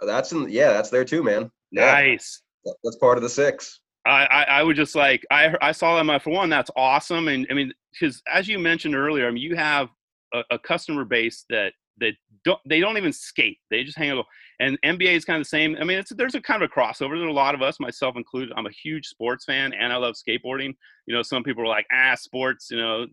Oh, 0.00 0.06
that's 0.06 0.30
in, 0.30 0.48
yeah, 0.48 0.72
that's 0.72 0.90
there 0.90 1.04
too, 1.04 1.24
man. 1.24 1.50
Nice. 1.72 2.40
That's 2.84 2.96
part 2.96 3.18
of 3.18 3.24
the 3.24 3.28
six. 3.28 3.80
I, 4.06 4.24
I, 4.26 4.42
I 4.44 4.62
would 4.62 4.76
just 4.76 4.94
like 4.94 5.26
I 5.32 5.52
I 5.60 5.72
saw 5.72 5.96
them 5.96 6.16
for 6.20 6.30
one. 6.30 6.48
That's 6.48 6.70
awesome, 6.76 7.26
and 7.26 7.44
I 7.50 7.54
mean 7.54 7.72
because 7.92 8.22
as 8.32 8.46
you 8.46 8.60
mentioned 8.60 8.94
earlier, 8.94 9.26
I 9.26 9.32
mean 9.32 9.42
you 9.42 9.56
have 9.56 9.88
a, 10.32 10.42
a 10.52 10.58
customer 10.60 11.04
base 11.04 11.44
that 11.50 11.72
that 12.00 12.12
don't 12.44 12.60
they 12.66 12.80
don't 12.80 12.96
even 12.96 13.12
skate. 13.12 13.58
They 13.70 13.84
just 13.84 13.98
hang 13.98 14.10
out. 14.10 14.24
And 14.60 14.80
NBA 14.82 15.12
is 15.12 15.24
kind 15.24 15.40
of 15.40 15.44
the 15.44 15.48
same. 15.48 15.76
I 15.80 15.84
mean, 15.84 15.98
it's 15.98 16.12
there's 16.14 16.34
a 16.34 16.40
kind 16.40 16.62
of 16.62 16.70
a 16.70 16.72
crossover. 16.72 17.18
There's 17.18 17.28
a 17.28 17.32
lot 17.32 17.54
of 17.54 17.62
us, 17.62 17.78
myself 17.80 18.16
included. 18.16 18.52
I'm 18.56 18.66
a 18.66 18.70
huge 18.70 19.06
sports 19.06 19.44
fan, 19.44 19.72
and 19.72 19.92
I 19.92 19.96
love 19.96 20.14
skateboarding. 20.14 20.74
You 21.06 21.14
know, 21.14 21.22
some 21.22 21.42
people 21.42 21.62
are 21.62 21.68
like, 21.68 21.86
ah, 21.92 22.14
sports, 22.14 22.70
you 22.70 22.78
know, 22.78 23.06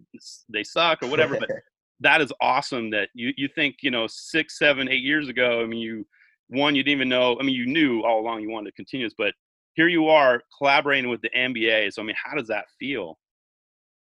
they 0.50 0.64
suck 0.64 1.04
or 1.04 1.08
whatever. 1.08 1.38
but 1.40 1.50
that 2.02 2.22
is 2.22 2.32
awesome 2.42 2.90
that 2.92 3.10
you 3.14 3.32
you 3.38 3.48
think 3.48 3.78
you 3.82 3.92
know 3.92 4.08
six, 4.08 4.58
seven, 4.58 4.90
eight 4.90 5.04
years 5.04 5.30
ago. 5.30 5.62
I 5.62 5.66
mean, 5.66 5.80
you 5.80 6.08
one 6.50 6.76
you 6.76 6.84
didn't 6.84 6.98
even 6.98 7.10
know. 7.10 7.38
I 7.40 7.44
mean, 7.44 7.56
you 7.56 7.66
knew 7.66 8.04
all 8.04 8.20
along 8.20 8.42
you 8.42 8.50
wanted 8.50 8.72
to 8.72 8.76
continue 8.76 9.06
this, 9.06 9.16
but 9.18 9.34
here 9.74 9.88
you 9.88 10.08
are 10.08 10.42
collaborating 10.58 11.10
with 11.10 11.22
the 11.22 11.30
NBA. 11.36 11.94
So 11.94 12.02
I 12.02 12.06
mean, 12.06 12.16
how 12.22 12.36
does 12.36 12.48
that 12.48 12.66
feel? 12.80 13.18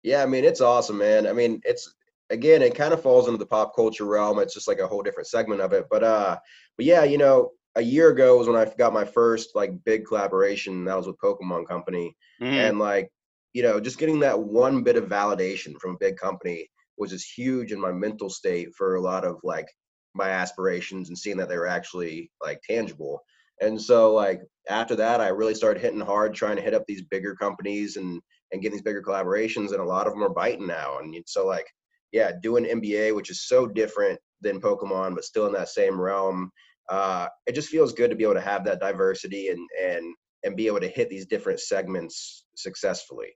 Yeah, 0.04 0.24
I 0.24 0.26
mean, 0.26 0.46
it's 0.46 0.62
awesome, 0.62 0.98
man. 0.98 1.28
I 1.28 1.34
mean, 1.34 1.62
it's 1.66 1.94
again, 2.30 2.62
it 2.62 2.76
kind 2.76 2.94
of 2.94 3.02
falls 3.02 3.28
into 3.28 3.38
the 3.38 3.46
pop 3.46 3.76
culture 3.76 4.06
realm. 4.06 4.40
It's 4.40 4.54
just 4.54 4.68
like 4.68 4.80
a 4.80 4.88
whole 4.88 5.02
different 5.02 5.28
segment 5.28 5.62
of 5.62 5.74
it. 5.74 5.86
But 5.90 6.04
uh, 6.04 6.38
but 6.78 6.86
yeah, 6.86 7.04
you 7.04 7.18
know, 7.18 7.52
a 7.76 7.82
year 7.82 8.10
ago 8.10 8.38
was 8.38 8.48
when 8.48 8.58
I 8.58 8.72
got 8.78 8.94
my 8.94 9.06
first 9.06 9.56
like 9.56 9.84
big 9.84 10.06
collaboration. 10.06 10.86
That 10.86 10.98
was 10.98 11.08
with 11.08 11.20
Pokemon 11.20 11.68
Company, 11.68 12.16
mm-hmm. 12.42 12.54
and 12.54 12.80
like 12.80 13.10
you 13.54 13.64
know, 13.64 13.80
just 13.80 13.98
getting 13.98 14.20
that 14.20 14.40
one 14.40 14.84
bit 14.84 14.96
of 14.96 15.06
validation 15.06 15.80
from 15.80 15.96
a 15.96 16.00
big 16.00 16.18
company 16.18 16.70
was 16.98 17.12
just 17.12 17.32
huge 17.36 17.72
in 17.72 17.80
my 17.80 17.92
mental 17.92 18.30
state 18.30 18.76
for 18.76 18.96
a 18.96 19.02
lot 19.02 19.26
of 19.26 19.38
like 19.44 19.68
my 20.14 20.30
aspirations 20.30 21.10
and 21.10 21.18
seeing 21.18 21.38
that 21.38 21.50
they 21.50 21.58
were 21.58 21.68
actually 21.68 22.30
like 22.44 22.62
tangible. 22.62 23.22
And 23.62 23.82
so 23.82 24.14
like 24.14 24.42
after 24.70 24.96
that, 24.98 25.22
I 25.22 25.30
really 25.30 25.56
started 25.56 25.82
hitting 25.82 26.00
hard, 26.00 26.34
trying 26.34 26.58
to 26.58 26.62
hit 26.62 26.74
up 26.74 26.84
these 26.88 27.02
bigger 27.02 27.36
companies 27.36 27.98
and 27.98 28.22
and 28.52 28.62
get 28.62 28.72
these 28.72 28.82
bigger 28.82 29.02
collaborations. 29.02 29.72
And 29.72 29.80
a 29.80 29.84
lot 29.84 30.08
of 30.08 30.14
them 30.14 30.24
are 30.24 30.30
biting 30.30 30.68
now. 30.68 31.00
And 31.00 31.16
so 31.26 31.46
like 31.46 31.68
yeah, 32.12 32.32
doing 32.42 32.66
NBA, 32.66 33.16
which 33.16 33.30
is 33.30 33.48
so 33.48 33.68
different 33.68 34.20
than 34.42 34.62
Pokemon, 34.62 35.16
but 35.16 35.24
still 35.24 35.48
in 35.48 35.54
that 35.54 35.70
same 35.70 36.00
realm. 36.00 36.52
Uh, 36.90 37.28
it 37.46 37.54
just 37.54 37.70
feels 37.70 37.94
good 37.94 38.10
to 38.10 38.16
be 38.16 38.24
able 38.24 38.34
to 38.34 38.42
have 38.42 38.64
that 38.66 38.80
diversity 38.80 39.50
and 39.50 39.68
and 39.80 40.16
and 40.44 40.56
be 40.56 40.68
able 40.68 40.80
to 40.80 40.88
hit 40.88 41.10
these 41.10 41.26
different 41.26 41.60
segments 41.60 42.46
successfully. 42.56 43.36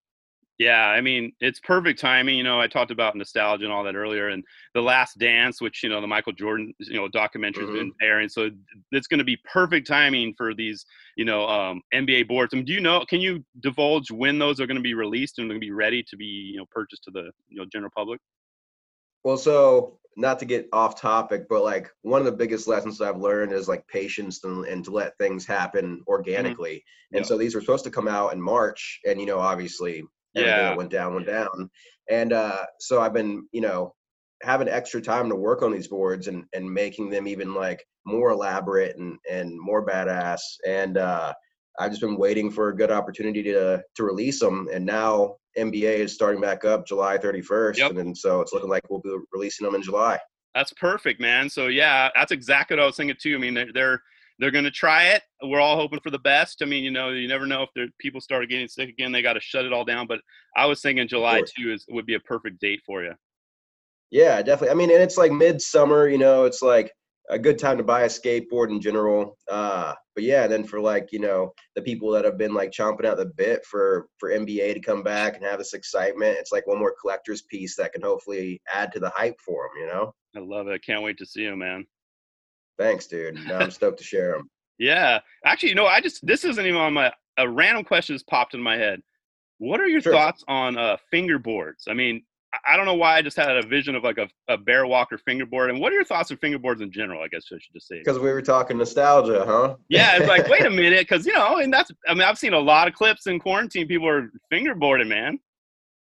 Yeah, 0.60 0.86
I 0.86 1.02
mean, 1.02 1.32
it's 1.40 1.60
perfect 1.60 2.00
timing. 2.00 2.38
You 2.38 2.44
know, 2.44 2.62
I 2.62 2.68
talked 2.68 2.92
about 2.92 3.16
nostalgia 3.16 3.64
and 3.64 3.74
all 3.74 3.84
that 3.84 3.96
earlier, 3.96 4.30
and 4.30 4.44
The 4.76 4.82
Last 4.82 5.18
Dance, 5.18 5.60
which 5.60 5.82
you 5.82 5.90
know 5.90 6.00
the 6.00 6.08
Michael 6.08 6.32
Jordan 6.32 6.74
you 6.80 6.94
know 6.94 7.08
documentary 7.08 7.64
has 7.64 7.70
mm-hmm. 7.70 7.80
been 7.80 7.94
airing, 8.02 8.30
so 8.30 8.52
it's 8.92 9.08
going 9.08 9.18
to 9.18 9.24
be 9.24 9.38
perfect 9.52 9.88
timing 9.88 10.34
for 10.38 10.54
these 10.54 10.86
you 11.18 11.26
know 11.26 11.48
um, 11.48 11.82
NBA 11.94 12.28
boards. 12.28 12.54
I 12.54 12.58
mean, 12.58 12.66
do 12.66 12.74
you 12.74 12.82
know? 12.82 13.04
Can 13.10 13.20
you 13.20 13.44
divulge 13.62 14.12
when 14.12 14.38
those 14.38 14.60
are 14.60 14.68
going 14.68 14.78
to 14.78 14.84
be 14.84 14.94
released 14.94 15.40
and 15.40 15.50
going 15.50 15.60
to 15.60 15.66
be 15.66 15.72
ready 15.72 16.04
to 16.04 16.16
be 16.16 16.52
you 16.54 16.58
know 16.58 16.66
purchased 16.70 17.04
to 17.06 17.12
the 17.12 17.32
you 17.50 17.58
know 17.58 17.66
general 17.72 17.92
public? 17.96 18.22
Well, 19.24 19.38
so 19.38 20.00
not 20.16 20.40
to 20.40 20.46
get 20.46 20.70
off 20.72 21.00
topic, 21.00 21.48
but 21.50 21.64
like 21.64 21.90
one 22.02 22.20
of 22.20 22.26
the 22.26 22.32
biggest 22.32 22.68
lessons 22.68 23.02
I've 23.02 23.18
learned 23.18 23.52
is 23.52 23.68
like 23.68 23.88
patience 23.88 24.44
and, 24.44 24.66
and 24.66 24.84
to 24.86 24.92
let 24.92 25.18
things 25.18 25.46
happen 25.46 25.86
mm-hmm. 25.86 26.08
organically. 26.08 26.78
Mm-hmm. 26.78 27.18
And 27.18 27.26
so 27.26 27.38
these 27.38 27.56
were 27.56 27.62
supposed 27.62 27.86
to 27.86 27.92
come 27.92 28.08
out 28.08 28.34
in 28.34 28.42
March, 28.42 29.00
and 29.06 29.20
you 29.20 29.26
know, 29.26 29.40
obviously, 29.40 30.04
yeah, 30.34 30.76
went 30.76 30.92
down, 30.92 31.14
went 31.14 31.28
down. 31.28 31.70
And 32.10 32.34
uh, 32.34 32.66
so 32.80 33.02
I've 33.02 33.14
been, 33.14 33.48
you 33.52 33.62
know, 33.62 33.96
having 34.42 34.68
extra 34.68 35.02
time 35.02 35.30
to 35.30 35.36
work 35.36 35.62
on 35.62 35.72
these 35.72 35.88
boards 35.88 36.28
and 36.28 36.46
and 36.54 36.72
making 36.72 37.10
them 37.10 37.28
even 37.28 37.54
like 37.54 37.84
more 38.06 38.32
elaborate 38.32 38.98
and 38.98 39.18
and 39.30 39.60
more 39.60 39.86
badass. 39.86 40.42
And 40.68 40.98
uh, 40.98 41.34
I've 41.80 41.92
just 41.92 42.02
been 42.02 42.18
waiting 42.18 42.52
for 42.52 42.70
a 42.70 42.76
good 42.76 42.92
opportunity 42.92 43.44
to 43.44 43.82
to 43.96 44.04
release 44.04 44.40
them. 44.40 44.68
And 44.72 44.86
now 44.86 45.38
NBA 45.58 45.96
is 46.00 46.14
starting 46.14 46.42
back 46.42 46.66
up 46.66 46.86
July 46.88 47.18
31st, 47.18 47.78
Yep. 47.78 47.90
and 47.92 48.00
then 48.00 48.16
so 48.16 48.42
it's 48.42 48.54
looking 48.54 48.70
like 48.70 48.90
we'll 48.90 49.00
be 49.02 49.16
releasing 49.32 49.66
them 49.66 49.76
in 49.76 49.82
July. 49.82 50.20
That's 50.56 50.74
perfect, 50.74 51.20
man. 51.20 51.50
So 51.50 51.68
yeah, 51.68 52.10
that's 52.16 52.32
exactly 52.32 52.78
what 52.78 52.84
I 52.84 52.86
was 52.86 52.96
thinking 52.96 53.18
too. 53.20 53.36
I 53.36 53.40
mean, 53.40 53.54
they're 53.54 53.72
they're, 53.74 54.02
they're 54.40 54.52
going 54.52 54.66
to 54.66 54.72
try 54.72 55.06
it. 55.10 55.22
We're 55.44 55.60
all 55.60 55.76
hoping 55.76 56.00
for 56.04 56.10
the 56.10 56.20
best. 56.20 56.62
I 56.62 56.66
mean, 56.66 56.84
you 56.84 56.92
know, 56.92 57.10
you 57.10 57.28
never 57.28 57.46
know 57.46 57.66
if 57.76 57.90
people 58.00 58.20
start 58.22 58.48
getting 58.50 58.68
sick 58.68 58.90
again. 58.90 59.12
They 59.12 59.22
got 59.22 59.34
to 59.34 59.40
shut 59.40 59.66
it 59.66 59.74
all 59.74 59.86
down. 59.86 60.08
But 60.08 60.20
I 60.56 60.66
was 60.66 60.82
thinking 60.82 61.08
July 61.08 61.42
two 61.42 61.72
is 61.72 61.86
would 61.90 62.06
be 62.06 62.16
a 62.16 62.20
perfect 62.20 62.60
date 62.60 62.82
for 62.86 63.04
you. 63.04 63.14
Yeah, 64.12 64.42
definitely. 64.44 64.70
I 64.70 64.74
mean, 64.76 64.92
and 64.92 65.02
it's 65.02 65.18
like 65.18 65.32
midsummer, 65.32 66.08
you 66.08 66.20
know, 66.20 66.46
it's 66.46 66.62
like 66.62 66.92
a 67.30 67.40
good 67.40 67.58
time 67.58 67.78
to 67.78 67.84
buy 67.84 68.02
a 68.02 68.08
skateboard 68.08 68.70
in 68.70 68.82
general. 68.82 69.38
Uh, 69.50 69.94
but 70.16 70.24
yeah, 70.24 70.46
then 70.48 70.64
for 70.64 70.80
like, 70.80 71.10
you 71.12 71.20
know, 71.20 71.54
the 71.76 71.82
people 71.82 72.12
that 72.12 72.26
have 72.26 72.38
been 72.38 72.54
like 72.54 72.72
chomping 72.72 73.06
at 73.06 73.18
the 73.18 73.26
bit 73.38 73.66
for 73.66 74.08
for 74.18 74.30
NBA 74.30 74.74
to 74.74 74.80
come 74.82 75.04
back 75.04 75.36
and 75.36 75.46
have 75.46 75.58
this 75.58 75.74
excitement, 75.74 76.38
it's 76.38 76.52
like 76.52 76.68
one 76.68 76.80
more 76.80 76.94
collector's 77.00 77.44
piece 77.44 77.76
that 77.78 77.94
can 77.94 78.02
hopefully 78.02 78.62
add 78.74 78.92
to 78.94 79.00
the 79.00 79.12
hype 79.16 79.40
for 79.46 79.70
them, 79.70 79.82
you 79.82 79.88
know? 79.94 80.14
I 80.36 80.40
love 80.40 80.68
it. 80.68 80.84
Can't 80.86 81.04
wait 81.04 81.18
to 81.20 81.26
see 81.26 81.46
them, 81.46 81.60
man. 81.60 81.86
Thanks, 82.78 83.08
dude. 83.08 83.36
No, 83.48 83.58
I'm 83.58 83.72
stoked 83.72 84.00
to 84.00 84.04
share 84.04 84.34
them. 84.34 84.50
Yeah, 84.80 85.20
actually, 85.46 85.70
you 85.70 85.76
know, 85.76 85.86
I 85.86 86.02
just 86.02 86.26
this 86.26 86.44
isn't 86.44 86.66
even 86.66 86.82
on 86.82 86.94
my 86.94 87.14
a 87.38 87.48
random 87.48 87.86
question 87.86 88.16
just 88.16 88.28
popped 88.28 88.56
in 88.56 88.62
my 88.62 88.76
head. 88.76 89.02
What 89.60 89.80
are 89.80 89.88
your 89.88 90.02
Sure. 90.02 90.12
thoughts 90.12 90.44
on 90.48 90.78
uh, 90.80 90.98
fingerboards? 91.14 91.84
I 91.88 91.94
mean, 91.94 92.26
I- 92.66 92.78
don't 92.78 92.86
know 92.86 92.94
why 92.94 93.18
I 93.18 93.22
just 93.22 93.38
had 93.38 93.56
a 93.56 93.66
vision 93.66 93.96
of 93.96 94.04
like 94.04 94.18
a, 94.18 94.28
a 94.48 94.58
Bear 94.58 94.86
Walker 94.86 95.18
fingerboard. 95.18 95.70
And 95.70 95.80
what 95.80 95.92
are 95.92 95.96
your 95.96 96.04
thoughts 96.04 96.32
on 96.32 96.38
fingerboards 96.38 96.82
in 96.82 96.92
general? 96.92 97.22
I 97.22 97.28
guess 97.28 97.46
I 97.52 97.58
should 97.60 97.74
just 97.74 97.88
say. 97.88 98.00
Because 98.00 98.20
we 98.20 98.32
were 98.32 98.42
talking 98.42 98.78
nostalgia, 98.78 99.44
huh? 99.46 99.76
Yeah, 99.90 100.18
it's 100.18 100.28
like 100.28 100.48
wait 100.48 100.66
a 100.66 100.70
minute, 100.82 101.08
because 101.08 101.26
you 101.26 101.34
know, 101.34 101.58
and 101.58 101.74
that's 101.74 101.92
I 102.08 102.14
mean, 102.14 102.24
I've 102.24 102.38
seen 102.38 102.54
a 102.54 102.60
lot 102.60 102.88
of 102.88 102.94
clips 102.94 103.28
in 103.28 103.40
quarantine. 103.40 103.88
People 103.88 104.08
are 104.08 104.30
fingerboarding, 104.52 105.08
man. 105.08 105.40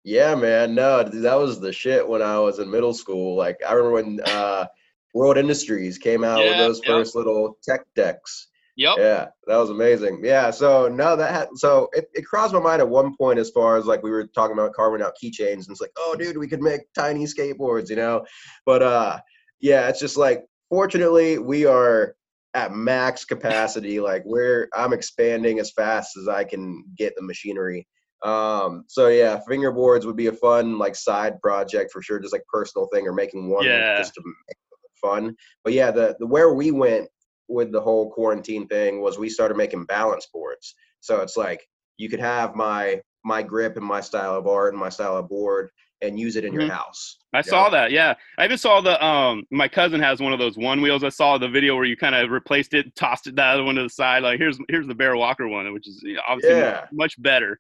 Yeah, 0.04 0.36
man. 0.36 0.76
No, 0.76 1.04
dude, 1.04 1.24
that 1.24 1.36
was 1.36 1.60
the 1.60 1.74
shit 1.74 2.08
when 2.08 2.22
I 2.22 2.40
was 2.40 2.60
in 2.60 2.70
middle 2.70 2.94
school. 2.94 3.36
Like 3.36 3.58
I 3.68 3.74
remember 3.74 3.96
when 3.96 4.20
uh 4.26 4.66
World 5.14 5.38
Industries 5.38 5.98
came 5.98 6.24
out 6.24 6.40
with 6.40 6.58
those 6.58 6.80
yep. 6.80 6.88
first 6.88 7.16
little 7.16 7.58
tech 7.64 7.82
decks. 7.96 8.49
Yep. 8.80 8.96
Yeah, 8.98 9.28
that 9.48 9.58
was 9.58 9.72
amazing. 9.72 10.22
Yeah, 10.24 10.52
so 10.52 10.88
no, 10.88 11.18
that 11.18 11.34
had, 11.34 11.50
so 11.56 11.90
it, 11.92 12.10
it 12.14 12.26
crossed 12.26 12.54
my 12.54 12.62
mind 12.62 12.82
at 12.82 12.88
one 12.88 13.14
point 13.18 13.38
as 13.38 13.50
far 13.50 13.76
as 13.76 13.86
like 13.86 14.02
we 14.02 14.10
were 14.10 14.26
talking 14.28 14.54
about 14.54 14.72
carving 14.72 15.02
out 15.02 15.16
keychains, 15.22 15.66
and 15.66 15.68
it's 15.70 15.82
like, 15.82 15.92
oh, 15.98 16.16
dude, 16.18 16.38
we 16.38 16.48
could 16.48 16.62
make 16.62 16.82
tiny 16.96 17.26
skateboards, 17.26 17.90
you 17.90 17.98
know. 17.98 18.24
But 18.66 18.82
uh, 18.82 19.20
yeah, 19.60 19.90
it's 19.90 20.00
just 20.00 20.16
like, 20.16 20.46
fortunately, 20.70 21.40
we 21.40 21.66
are 21.66 22.16
at 22.54 22.72
max 22.72 23.26
capacity. 23.26 24.00
Like 24.00 24.24
we're, 24.26 24.70
I'm 24.74 24.94
expanding 24.94 25.60
as 25.60 25.72
fast 25.74 26.16
as 26.16 26.30
I 26.30 26.46
can 26.46 26.86
get 26.98 27.14
the 27.18 27.22
machinery. 27.22 27.86
Um, 28.24 28.86
so 28.88 29.10
yeah, 29.10 29.42
fingerboards 29.50 30.06
would 30.06 30.16
be 30.16 30.28
a 30.28 30.34
fun 30.34 30.78
like 30.78 30.96
side 30.96 31.42
project 31.42 31.92
for 31.92 32.02
sure, 32.02 32.20
just 32.20 32.34
like 32.34 32.44
personal 32.52 32.88
thing 32.94 33.06
or 33.06 33.14
making 33.14 33.50
one 33.50 33.66
Yeah. 33.66 33.98
just 33.98 34.14
to 34.14 34.22
make 34.24 34.58
fun. 35.02 35.36
But 35.66 35.74
yeah, 35.74 35.92
the 35.92 36.16
the 36.20 36.28
where 36.28 36.54
we 36.54 36.72
went 36.72 37.10
with 37.50 37.72
the 37.72 37.82
whole 37.82 38.12
quarantine 38.12 38.68
thing 38.68 39.02
was 39.02 39.18
we 39.18 39.28
started 39.30 39.58
making 39.58 39.84
balance 39.86 40.28
boards. 40.32 40.76
So 41.02 41.22
it's 41.22 41.36
like 41.36 41.68
you 41.98 42.08
could 42.10 42.20
have 42.20 42.56
my 42.56 43.02
my 43.26 43.44
grip 43.44 43.76
and 43.76 43.86
my 43.86 44.00
style 44.00 44.36
of 44.36 44.48
art 44.48 44.74
and 44.74 44.80
my 44.80 44.88
style 44.88 45.18
of 45.18 45.28
board 45.28 45.70
and 46.02 46.18
use 46.18 46.38
it 46.38 46.46
in 46.46 46.54
Mhm. 46.54 46.62
your 46.62 46.72
house. 46.72 47.18
I 47.34 47.40
Yeah. 47.40 47.42
saw 47.42 47.70
that. 47.72 47.92
Yeah, 47.92 48.14
I 48.38 48.46
even 48.46 48.58
saw 48.58 48.80
the 48.80 49.04
um. 49.04 49.44
My 49.52 49.68
cousin 49.68 50.00
has 50.00 50.22
one 50.22 50.32
of 50.32 50.40
those 50.40 50.58
one 50.58 50.82
wheels. 50.82 51.04
I 51.04 51.10
saw 51.10 51.38
the 51.38 51.50
video 51.50 51.76
where 51.76 51.84
you 51.84 51.98
kind 51.98 52.16
of 52.16 52.30
replaced 52.32 52.74
it, 52.74 52.96
tossed 52.96 53.28
it 53.28 53.36
the 53.36 53.44
other 53.44 53.64
one 53.64 53.76
to 53.76 53.84
the 53.84 53.90
side. 53.90 54.24
Like 54.24 54.40
here's 54.40 54.58
here's 54.70 54.88
the 54.88 54.96
Bear 54.96 55.18
Walker 55.18 55.48
one, 55.48 55.72
which 55.74 55.88
is 55.88 56.02
you 56.04 56.16
know, 56.16 56.22
obviously 56.28 56.60
Yeah. 56.60 56.86
much 56.94 57.22
better. 57.22 57.60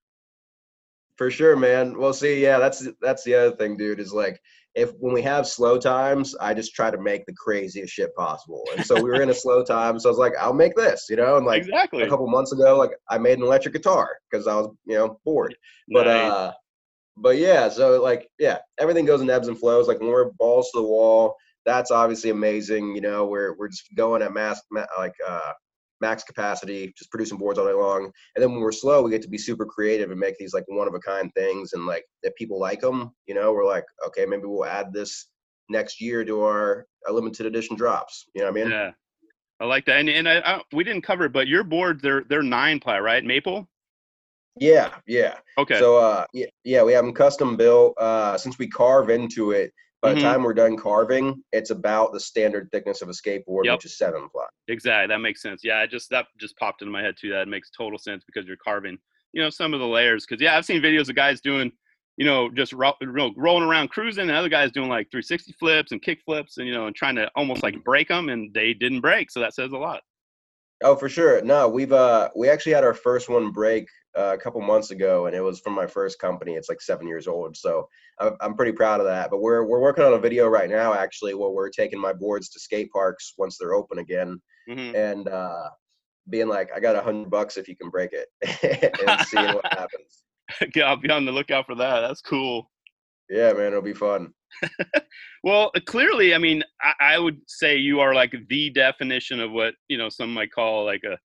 For 1.17 1.29
sure, 1.29 1.57
man. 1.57 1.97
Well, 1.97 2.13
see, 2.13 2.41
yeah, 2.41 2.59
that's 2.59 2.87
that's 3.01 3.23
the 3.23 3.35
other 3.35 3.55
thing, 3.57 3.75
dude. 3.75 3.99
Is 3.99 4.13
like 4.13 4.39
if 4.79 4.91
when 4.99 5.13
we 5.13 5.21
have 5.21 5.45
slow 5.45 5.77
times, 5.77 6.35
I 6.39 6.53
just 6.53 6.73
try 6.73 6.89
to 6.89 6.97
make 6.97 7.25
the 7.25 7.33
craziest 7.33 7.93
shit 7.93 8.15
possible. 8.15 8.63
And 8.75 8.85
so 8.85 8.95
we 8.95 9.09
were 9.09 9.21
in 9.21 9.29
a 9.29 9.33
slow 9.33 9.61
time, 9.63 9.99
so 9.99 10.07
I 10.07 10.11
was 10.11 10.17
like, 10.17 10.33
I'll 10.39 10.53
make 10.53 10.75
this, 10.75 11.07
you 11.09 11.17
know. 11.17 11.35
And 11.35 11.45
like 11.45 11.63
exactly. 11.63 12.03
a 12.03 12.09
couple 12.09 12.27
months 12.27 12.53
ago, 12.53 12.77
like 12.77 12.91
I 13.09 13.17
made 13.17 13.37
an 13.37 13.43
electric 13.43 13.73
guitar 13.73 14.17
because 14.31 14.47
I 14.47 14.55
was, 14.55 14.69
you 14.85 14.95
know, 14.95 15.19
bored. 15.25 15.55
But 15.89 16.07
Nice. 16.07 16.31
uh, 16.31 16.53
but 17.17 17.37
yeah, 17.37 17.67
so 17.67 18.01
like 18.01 18.29
yeah, 18.39 18.59
everything 18.79 19.05
goes 19.05 19.19
in 19.19 19.29
ebbs 19.29 19.49
and 19.49 19.59
flows. 19.59 19.89
Like 19.89 19.99
when 19.99 20.09
we're 20.09 20.31
balls 20.39 20.71
to 20.71 20.79
the 20.79 20.87
wall, 20.87 21.35
that's 21.65 21.91
obviously 21.91 22.29
amazing. 22.29 22.95
You 22.95 23.01
know, 23.01 23.25
we're 23.25 23.57
we're 23.57 23.67
just 23.67 23.93
going 23.95 24.21
at 24.21 24.33
mass 24.33 24.61
ma- 24.71 24.85
like 24.97 25.15
uh 25.27 25.51
max 26.01 26.23
capacity, 26.23 26.93
just 26.97 27.11
producing 27.11 27.37
boards 27.37 27.59
all 27.59 27.67
day 27.67 27.73
long. 27.73 28.11
And 28.35 28.43
then 28.43 28.51
when 28.51 28.61
we're 28.61 28.71
slow, 28.71 29.01
we 29.01 29.11
get 29.11 29.21
to 29.23 29.29
be 29.29 29.37
super 29.37 29.65
creative 29.65 30.11
and 30.11 30.19
make 30.19 30.37
these 30.37 30.53
like 30.53 30.65
one 30.67 30.87
of 30.87 30.93
a 30.93 30.99
kind 30.99 31.31
things. 31.35 31.73
And 31.73 31.85
like 31.85 32.05
if 32.23 32.33
people 32.35 32.59
like 32.59 32.81
them, 32.81 33.11
you 33.27 33.35
know, 33.35 33.53
we're 33.53 33.65
like, 33.65 33.85
okay, 34.07 34.25
maybe 34.25 34.43
we'll 34.45 34.65
add 34.65 34.93
this 34.93 35.27
next 35.69 36.01
year 36.01 36.25
to 36.25 36.41
our 36.41 36.87
uh, 37.07 37.11
limited 37.11 37.45
edition 37.45 37.75
drops. 37.75 38.27
You 38.33 38.41
know 38.41 38.51
what 38.51 38.59
I 38.59 38.63
mean? 38.63 38.71
yeah, 38.71 38.91
I 39.59 39.65
like 39.65 39.85
that. 39.85 39.99
And 39.99 40.09
and 40.09 40.27
I, 40.27 40.39
I, 40.39 40.61
we 40.73 40.83
didn't 40.83 41.03
cover 41.03 41.25
it, 41.25 41.33
but 41.33 41.47
your 41.47 41.63
boards 41.63 42.01
they're 42.01 42.23
they're 42.29 42.43
nine 42.43 42.79
ply, 42.79 42.99
right? 42.99 43.23
Maple. 43.23 43.67
Yeah, 44.59 44.93
yeah. 45.07 45.35
Okay. 45.57 45.79
So 45.79 45.97
uh 45.97 46.25
yeah, 46.33 46.47
yeah, 46.63 46.83
we 46.83 46.93
have 46.93 47.05
them 47.05 47.13
custom 47.13 47.55
built. 47.55 47.97
Uh 47.97 48.37
since 48.37 48.57
we 48.57 48.67
carve 48.67 49.09
into 49.09 49.51
it, 49.51 49.73
by 50.01 50.13
the 50.13 50.19
Mhm. 50.19 50.23
time 50.23 50.43
we're 50.43 50.53
done 50.53 50.77
carving, 50.77 51.43
it's 51.51 51.71
about 51.71 52.13
the 52.13 52.19
standard 52.19 52.69
thickness 52.71 53.01
of 53.01 53.09
a 53.09 53.11
skateboard, 53.11 53.65
Yep. 53.65 53.77
which 53.79 53.85
is 53.85 53.97
seven 53.97 54.29
ply. 54.29 54.45
Exactly. 54.67 55.13
That 55.13 55.19
makes 55.19 55.41
sense. 55.41 55.61
Yeah, 55.63 55.79
I 55.79 55.87
just 55.87 56.09
that 56.11 56.27
just 56.39 56.57
popped 56.57 56.81
into 56.81 56.91
my 56.91 57.01
head 57.01 57.15
too. 57.19 57.29
That 57.29 57.47
makes 57.47 57.69
total 57.71 57.99
sense 57.99 58.23
because 58.25 58.47
you're 58.47 58.57
carving, 58.57 58.97
you 59.33 59.41
know, 59.41 59.49
some 59.49 59.73
of 59.73 59.79
the 59.79 59.87
layers. 59.87 60.25
Because 60.25 60.41
yeah, 60.41 60.55
I've 60.57 60.65
seen 60.65 60.81
videos 60.81 61.09
of 61.09 61.15
guys 61.15 61.41
doing, 61.41 61.71
you 62.17 62.25
know, 62.25 62.49
just 62.49 62.71
ro- 62.73 62.95
rolling 63.01 63.63
around 63.67 63.89
cruising, 63.89 64.29
and 64.29 64.37
other 64.37 64.49
guys 64.49 64.71
doing 64.71 64.89
like 64.89 65.09
360 65.11 65.53
flips 65.59 65.91
and 65.91 66.01
kick 66.01 66.21
flips, 66.25 66.57
and 66.57 66.67
you 66.67 66.73
know, 66.73 66.87
and 66.87 66.95
trying 66.95 67.15
to 67.15 67.29
almost 67.35 67.63
like 67.63 67.83
break 67.83 68.07
them, 68.07 68.29
and 68.29 68.53
they 68.53 68.73
didn't 68.73 69.01
break. 69.01 69.31
So 69.31 69.39
that 69.41 69.53
says 69.53 69.71
a 69.73 69.77
lot. 69.77 70.01
Oh, 70.83 70.95
for 70.95 71.09
sure. 71.09 71.41
No, 71.41 71.67
we've 71.67 71.91
uh 71.91 72.29
we 72.35 72.49
actually 72.49 72.73
had 72.73 72.83
our 72.83 72.93
first 72.93 73.27
one 73.29 73.51
break 73.51 73.87
uh, 74.17 74.33
a 74.33 74.37
couple 74.37 74.61
months 74.61 74.91
ago, 74.91 75.25
and 75.25 75.35
it 75.35 75.41
was 75.41 75.59
from 75.59 75.73
my 75.73 75.85
first 75.85 76.19
company. 76.19 76.53
It's 76.53 76.69
like 76.69 76.81
seven 76.81 77.07
years 77.07 77.27
old, 77.27 77.57
so 77.57 77.87
I'm 78.19 78.35
I'm 78.39 78.55
pretty 78.55 78.71
proud 78.71 78.99
of 79.01 79.05
that. 79.07 79.29
But 79.29 79.41
we're 79.41 79.65
we're 79.65 79.81
working 79.81 80.05
on 80.05 80.13
a 80.13 80.19
video 80.19 80.47
right 80.47 80.69
now, 80.69 80.93
actually, 80.93 81.33
where 81.33 81.49
we're 81.49 81.69
taking 81.69 81.99
my 81.99 82.13
boards 82.13 82.49
to 82.49 82.59
skate 82.59 82.91
parks 82.91 83.33
once 83.37 83.57
they're 83.57 83.73
open 83.73 83.99
again, 83.99 84.41
hmm 84.67 84.95
and 84.95 85.27
uh 85.27 85.69
being 86.29 86.47
like, 86.47 86.69
I 86.75 86.79
got 86.79 86.95
a 86.95 87.01
hundred 87.01 87.29
bucks 87.29 87.57
if 87.57 87.67
you 87.67 87.75
can 87.75 87.89
break 87.89 88.11
it, 88.13 88.27
and 89.07 89.19
seeing 89.27 89.51
what 89.53 89.65
happens. 89.71 90.23
Yeah, 90.75 90.85
I'll 90.85 90.95
be 90.95 91.09
on 91.09 91.25
the 91.25 91.31
lookout 91.31 91.65
for 91.65 91.75
that. 91.75 92.01
That's 92.01 92.21
cool. 92.21 92.71
Yeah, 93.29 93.51
man, 93.53 93.67
it'll 93.67 93.81
be 93.81 93.93
fun. 93.93 94.33
Well, 95.43 95.71
clearly, 95.85 96.35
I 96.35 96.37
mean, 96.37 96.63
I, 96.81 97.13
I 97.13 97.19
would 97.19 97.39
say 97.47 97.77
you 97.77 98.01
are 98.01 98.13
like 98.13 98.35
the 98.49 98.69
definition 98.71 99.39
of 99.39 99.51
what 99.51 99.73
you 99.87 99.97
know 99.97 100.09
some 100.09 100.33
might 100.33 100.51
call 100.51 100.85
like 100.85 101.03
a 101.03 101.17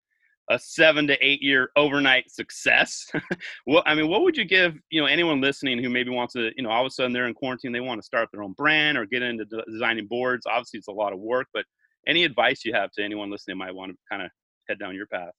a 0.51 0.59
seven 0.59 1.07
to 1.07 1.17
eight 1.25 1.43
year 1.43 1.71
overnight 1.77 2.31
success. 2.31 3.07
well, 3.67 3.83
I 3.87 3.95
mean, 3.95 4.09
what 4.09 4.23
would 4.23 4.37
you 4.37 4.45
give 4.45 4.75
you 4.91 5.01
know 5.01 5.07
anyone 5.07 5.41
listening 5.41 5.83
who 5.83 5.91
maybe 5.91 6.11
wants 6.11 6.35
to 6.35 6.51
you 6.57 6.63
know 6.63 6.71
all 6.71 6.83
of 6.83 6.87
a 6.87 6.91
sudden 6.91 7.13
they're 7.13 7.27
in 7.27 7.35
quarantine, 7.35 7.73
they 7.73 7.81
want 7.81 8.01
to 8.01 8.07
start 8.07 8.29
their 8.33 8.43
own 8.43 8.53
brand 8.53 8.97
or 8.99 9.07
get 9.07 9.23
into 9.23 9.45
de- 9.47 9.65
designing 9.71 10.07
boards. 10.07 10.47
Obviously, 10.47 10.79
it's 10.79 10.89
a 10.89 10.93
lot 10.93 11.13
of 11.13 11.19
work, 11.19 11.49
but 11.53 11.65
any 12.07 12.25
advice 12.25 12.65
you 12.65 12.73
have 12.73 12.93
to 12.93 13.03
anyone 13.03 13.31
listening 13.31 13.59
might 13.59 13.75
want 13.75 13.91
to 13.91 13.99
kind 14.11 14.23
of 14.23 14.31
head 14.69 14.79
down 14.79 14.95
your 14.95 15.07
path. 15.07 15.33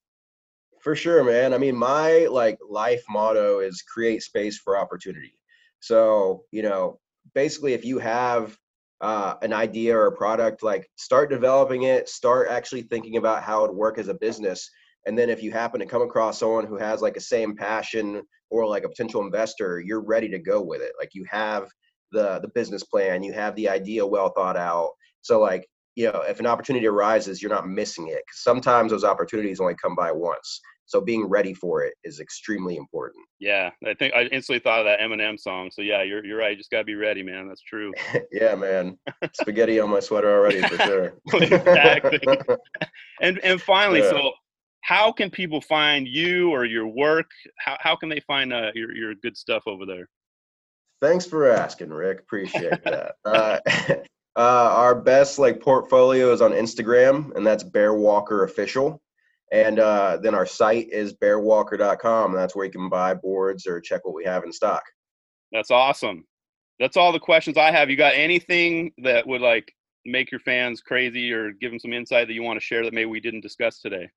For 0.81 0.95
sure, 0.95 1.23
man. 1.23 1.53
I 1.53 1.57
mean, 1.57 1.75
my 1.75 2.27
like 2.29 2.57
life 2.67 3.03
motto 3.09 3.59
is 3.59 3.81
create 3.81 4.21
space 4.21 4.57
for 4.57 4.77
opportunity. 4.77 5.33
So, 5.79 6.43
you 6.51 6.63
know, 6.63 6.99
basically 7.33 7.73
if 7.73 7.85
you 7.85 7.99
have 7.99 8.57
uh, 9.01 9.35
an 9.41 9.53
idea 9.53 9.95
or 9.95 10.07
a 10.07 10.15
product, 10.15 10.63
like 10.63 10.89
start 10.95 11.29
developing 11.29 11.83
it, 11.83 12.07
start 12.09 12.47
actually 12.49 12.83
thinking 12.83 13.17
about 13.17 13.43
how 13.43 13.63
it 13.63 13.71
would 13.71 13.77
work 13.77 13.97
as 13.97 14.07
a 14.07 14.13
business. 14.13 14.69
And 15.05 15.17
then 15.17 15.29
if 15.29 15.43
you 15.43 15.51
happen 15.51 15.79
to 15.79 15.85
come 15.85 16.01
across 16.01 16.39
someone 16.39 16.65
who 16.65 16.77
has 16.77 17.01
like 17.01 17.17
a 17.17 17.21
same 17.21 17.55
passion 17.55 18.23
or 18.49 18.65
like 18.65 18.83
a 18.83 18.89
potential 18.89 19.21
investor, 19.21 19.79
you're 19.79 20.01
ready 20.01 20.29
to 20.29 20.39
go 20.39 20.61
with 20.61 20.81
it. 20.81 20.93
Like 20.99 21.09
you 21.13 21.25
have 21.29 21.69
the 22.11 22.39
the 22.39 22.47
business 22.49 22.83
plan, 22.83 23.23
you 23.23 23.33
have 23.33 23.55
the 23.55 23.69
idea 23.69 24.05
well 24.05 24.29
thought 24.29 24.57
out. 24.57 24.91
So 25.21 25.39
like, 25.39 25.67
you 25.95 26.11
know, 26.11 26.23
if 26.27 26.39
an 26.39 26.47
opportunity 26.47 26.87
arises, 26.87 27.41
you're 27.41 27.51
not 27.51 27.67
missing 27.67 28.07
it. 28.07 28.23
sometimes 28.31 28.91
those 28.91 29.03
opportunities 29.03 29.59
only 29.59 29.75
come 29.75 29.95
by 29.95 30.11
once. 30.11 30.61
So 30.87 31.01
being 31.01 31.25
ready 31.25 31.53
for 31.53 31.83
it 31.83 31.95
is 32.03 32.19
extremely 32.19 32.77
important. 32.77 33.25
Yeah, 33.39 33.71
I 33.85 33.93
think 33.95 34.13
I 34.13 34.23
instantly 34.25 34.59
thought 34.59 34.79
of 34.79 34.85
that 34.85 34.99
Eminem 34.99 35.39
song. 35.39 35.69
So 35.71 35.81
yeah, 35.81 36.03
you're 36.03 36.23
you're 36.25 36.37
right. 36.37 36.51
You 36.51 36.57
just 36.57 36.69
gotta 36.69 36.83
be 36.83 36.95
ready, 36.95 37.23
man. 37.23 37.47
That's 37.47 37.61
true. 37.63 37.91
yeah, 38.31 38.55
man. 38.55 38.97
Spaghetti 39.33 39.79
on 39.79 39.89
my 39.89 39.99
sweater 39.99 40.29
already 40.31 40.61
for 40.61 40.77
sure. 40.77 41.13
Exactly. 41.33 42.19
And 43.21 43.39
and 43.43 43.61
finally, 43.61 44.01
Yeah. 44.01 44.09
so 44.09 44.31
how 44.81 45.11
can 45.11 45.29
people 45.31 45.61
find 45.61 46.07
you 46.07 46.51
or 46.51 46.65
your 46.65 46.87
work? 46.87 47.29
How 47.57 47.77
how 47.79 47.95
can 47.95 48.09
they 48.09 48.19
find 48.27 48.53
uh, 48.53 48.71
your 48.75 48.93
your 48.95 49.15
good 49.15 49.35
stuff 49.37 49.63
over 49.67 49.85
there? 49.85 50.07
Thanks 51.01 51.25
for 51.25 51.49
asking, 51.49 51.89
Rick. 51.89 52.19
Appreciate 52.19 52.83
that. 52.83 53.15
uh, 53.25 53.59
uh, 54.35 54.69
our 54.75 54.95
best 54.95 55.39
like 55.39 55.59
portfolio 55.61 56.31
is 56.33 56.41
on 56.41 56.51
Instagram, 56.51 57.35
and 57.35 57.45
that's 57.45 57.63
Bear 57.63 57.93
Walker 57.93 58.43
Official. 58.43 59.01
And 59.51 59.79
uh, 59.79 60.17
then 60.21 60.35
our 60.35 60.45
site 60.45 60.89
is 60.91 61.13
bearwalker.com. 61.13 62.31
And 62.31 62.39
that's 62.39 62.55
where 62.55 62.65
you 62.65 62.71
can 62.71 62.89
buy 62.89 63.13
boards 63.13 63.67
or 63.67 63.79
check 63.79 64.05
what 64.05 64.15
we 64.15 64.25
have 64.25 64.43
in 64.43 64.51
stock. 64.51 64.83
That's 65.51 65.71
awesome. 65.71 66.25
That's 66.79 66.97
all 66.97 67.11
the 67.11 67.19
questions 67.19 67.57
I 67.57 67.71
have. 67.71 67.89
You 67.89 67.95
got 67.95 68.15
anything 68.15 68.91
that 68.97 69.25
would 69.25 69.41
like 69.41 69.71
make 70.05 70.31
your 70.31 70.39
fans 70.39 70.81
crazy 70.81 71.31
or 71.31 71.51
give 71.51 71.71
them 71.71 71.79
some 71.79 71.93
insight 71.93 72.27
that 72.27 72.33
you 72.33 72.43
want 72.43 72.59
to 72.59 72.65
share 72.65 72.83
that 72.83 72.93
maybe 72.93 73.09
we 73.09 73.19
didn't 73.19 73.41
discuss 73.41 73.79
today? 73.79 74.09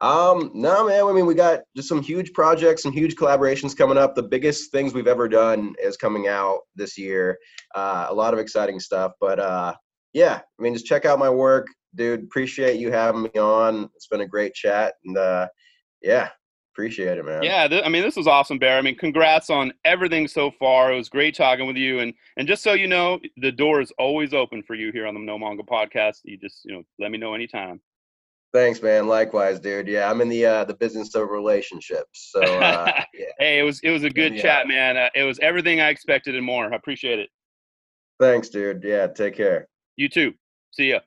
Um, 0.00 0.50
no, 0.52 0.88
man. 0.88 1.04
I 1.04 1.12
mean, 1.12 1.26
we 1.26 1.34
got 1.34 1.60
just 1.76 1.88
some 1.88 2.02
huge 2.02 2.32
projects, 2.32 2.82
some 2.82 2.92
huge 2.92 3.14
collaborations 3.14 3.76
coming 3.76 3.96
up. 3.96 4.16
The 4.16 4.22
biggest 4.24 4.72
things 4.72 4.92
we've 4.92 5.06
ever 5.06 5.28
done 5.28 5.74
is 5.80 5.96
coming 5.96 6.26
out 6.26 6.60
this 6.74 6.98
year. 6.98 7.38
Uh, 7.74 8.06
a 8.08 8.14
lot 8.14 8.34
of 8.34 8.40
exciting 8.40 8.80
stuff. 8.80 9.12
But 9.20 9.38
uh, 9.38 9.74
yeah, 10.12 10.40
I 10.58 10.62
mean, 10.62 10.74
just 10.74 10.86
check 10.86 11.04
out 11.04 11.20
my 11.20 11.30
work, 11.30 11.68
dude. 11.94 12.22
Appreciate 12.24 12.78
you 12.78 12.90
having 12.90 13.22
me 13.22 13.30
on. 13.38 13.90
It's 13.94 14.06
been 14.06 14.20
a 14.20 14.26
great 14.26 14.54
chat, 14.54 14.94
and 15.04 15.16
uh, 15.16 15.48
yeah, 16.02 16.30
appreciate 16.72 17.18
it, 17.18 17.24
man. 17.24 17.42
Yeah, 17.42 17.68
th- 17.68 17.84
I 17.84 17.88
mean, 17.88 18.02
this 18.02 18.16
was 18.16 18.26
awesome, 18.26 18.58
Bear. 18.58 18.78
I 18.78 18.82
mean, 18.82 18.96
congrats 18.96 19.50
on 19.50 19.72
everything 19.84 20.26
so 20.28 20.50
far. 20.50 20.92
It 20.92 20.96
was 20.96 21.08
great 21.08 21.34
talking 21.34 21.66
with 21.66 21.76
you, 21.76 22.00
and 22.00 22.12
and 22.36 22.48
just 22.48 22.62
so 22.62 22.72
you 22.72 22.88
know, 22.88 23.18
the 23.36 23.52
door 23.52 23.80
is 23.80 23.92
always 23.98 24.34
open 24.34 24.62
for 24.62 24.74
you 24.74 24.92
here 24.92 25.06
on 25.06 25.14
the 25.14 25.20
No 25.20 25.38
Mongo 25.38 25.66
podcast. 25.66 26.18
You 26.24 26.38
just 26.38 26.64
you 26.64 26.72
know 26.72 26.82
let 26.98 27.10
me 27.10 27.18
know 27.18 27.34
anytime. 27.34 27.80
Thanks, 28.52 28.82
man. 28.82 29.08
Likewise, 29.08 29.58
dude. 29.60 29.88
Yeah, 29.88 30.10
I'm 30.10 30.20
in 30.20 30.28
the 30.28 30.44
uh, 30.44 30.64
the 30.64 30.74
business 30.74 31.14
of 31.14 31.30
relationships. 31.30 32.30
So 32.32 32.42
uh, 32.42 32.92
yeah. 33.14 33.26
hey, 33.38 33.58
it 33.58 33.62
was 33.62 33.80
it 33.80 33.90
was 33.90 34.04
a 34.04 34.10
good 34.10 34.34
yeah. 34.34 34.42
chat, 34.42 34.68
man. 34.68 34.96
Uh, 34.96 35.08
it 35.14 35.24
was 35.24 35.38
everything 35.40 35.80
I 35.80 35.88
expected 35.88 36.36
and 36.36 36.44
more. 36.44 36.72
I 36.72 36.76
appreciate 36.76 37.18
it. 37.18 37.30
Thanks, 38.20 38.50
dude. 38.50 38.82
Yeah, 38.84 39.06
take 39.06 39.36
care. 39.36 39.68
You 39.96 40.08
too. 40.08 40.32
See 40.70 40.90
ya. 40.90 41.00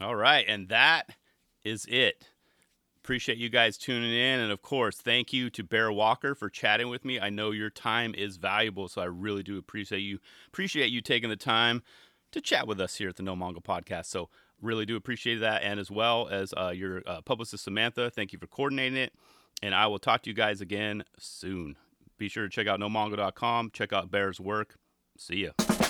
All 0.00 0.14
right, 0.14 0.44
and 0.46 0.68
that 0.68 1.10
is 1.64 1.86
it. 1.86 2.28
Appreciate 2.98 3.38
you 3.38 3.48
guys 3.48 3.78
tuning 3.78 4.12
in, 4.12 4.40
and 4.40 4.52
of 4.52 4.60
course, 4.62 4.96
thank 4.96 5.32
you 5.32 5.50
to 5.50 5.64
Bear 5.64 5.90
Walker 5.90 6.34
for 6.34 6.50
chatting 6.50 6.88
with 6.88 7.04
me. 7.04 7.18
I 7.18 7.30
know 7.30 7.52
your 7.52 7.70
time 7.70 8.14
is 8.14 8.36
valuable, 8.36 8.88
so 8.88 9.00
I 9.00 9.06
really 9.06 9.42
do 9.42 9.56
appreciate 9.58 10.00
you 10.00 10.18
appreciate 10.48 10.90
you 10.90 11.00
taking 11.00 11.30
the 11.30 11.36
time 11.36 11.82
to 12.32 12.40
chat 12.40 12.66
with 12.66 12.80
us 12.80 12.96
here 12.96 13.08
at 13.08 13.16
the 13.16 13.22
No 13.22 13.34
Mongo 13.34 13.62
Podcast. 13.62 14.06
So 14.06 14.28
Really 14.60 14.86
do 14.86 14.96
appreciate 14.96 15.36
that. 15.36 15.62
And 15.62 15.78
as 15.78 15.90
well 15.90 16.28
as 16.28 16.52
uh, 16.56 16.70
your 16.70 17.02
uh, 17.06 17.20
publicist, 17.22 17.64
Samantha, 17.64 18.10
thank 18.10 18.32
you 18.32 18.38
for 18.38 18.48
coordinating 18.48 18.98
it. 18.98 19.12
And 19.62 19.74
I 19.74 19.86
will 19.86 19.98
talk 19.98 20.22
to 20.22 20.30
you 20.30 20.34
guys 20.34 20.60
again 20.60 21.04
soon. 21.18 21.76
Be 22.16 22.28
sure 22.28 22.44
to 22.44 22.50
check 22.50 22.66
out 22.66 22.80
nomongo.com, 22.80 23.70
check 23.72 23.92
out 23.92 24.10
Bear's 24.10 24.40
work. 24.40 24.76
See 25.16 25.46
ya. 25.46 25.87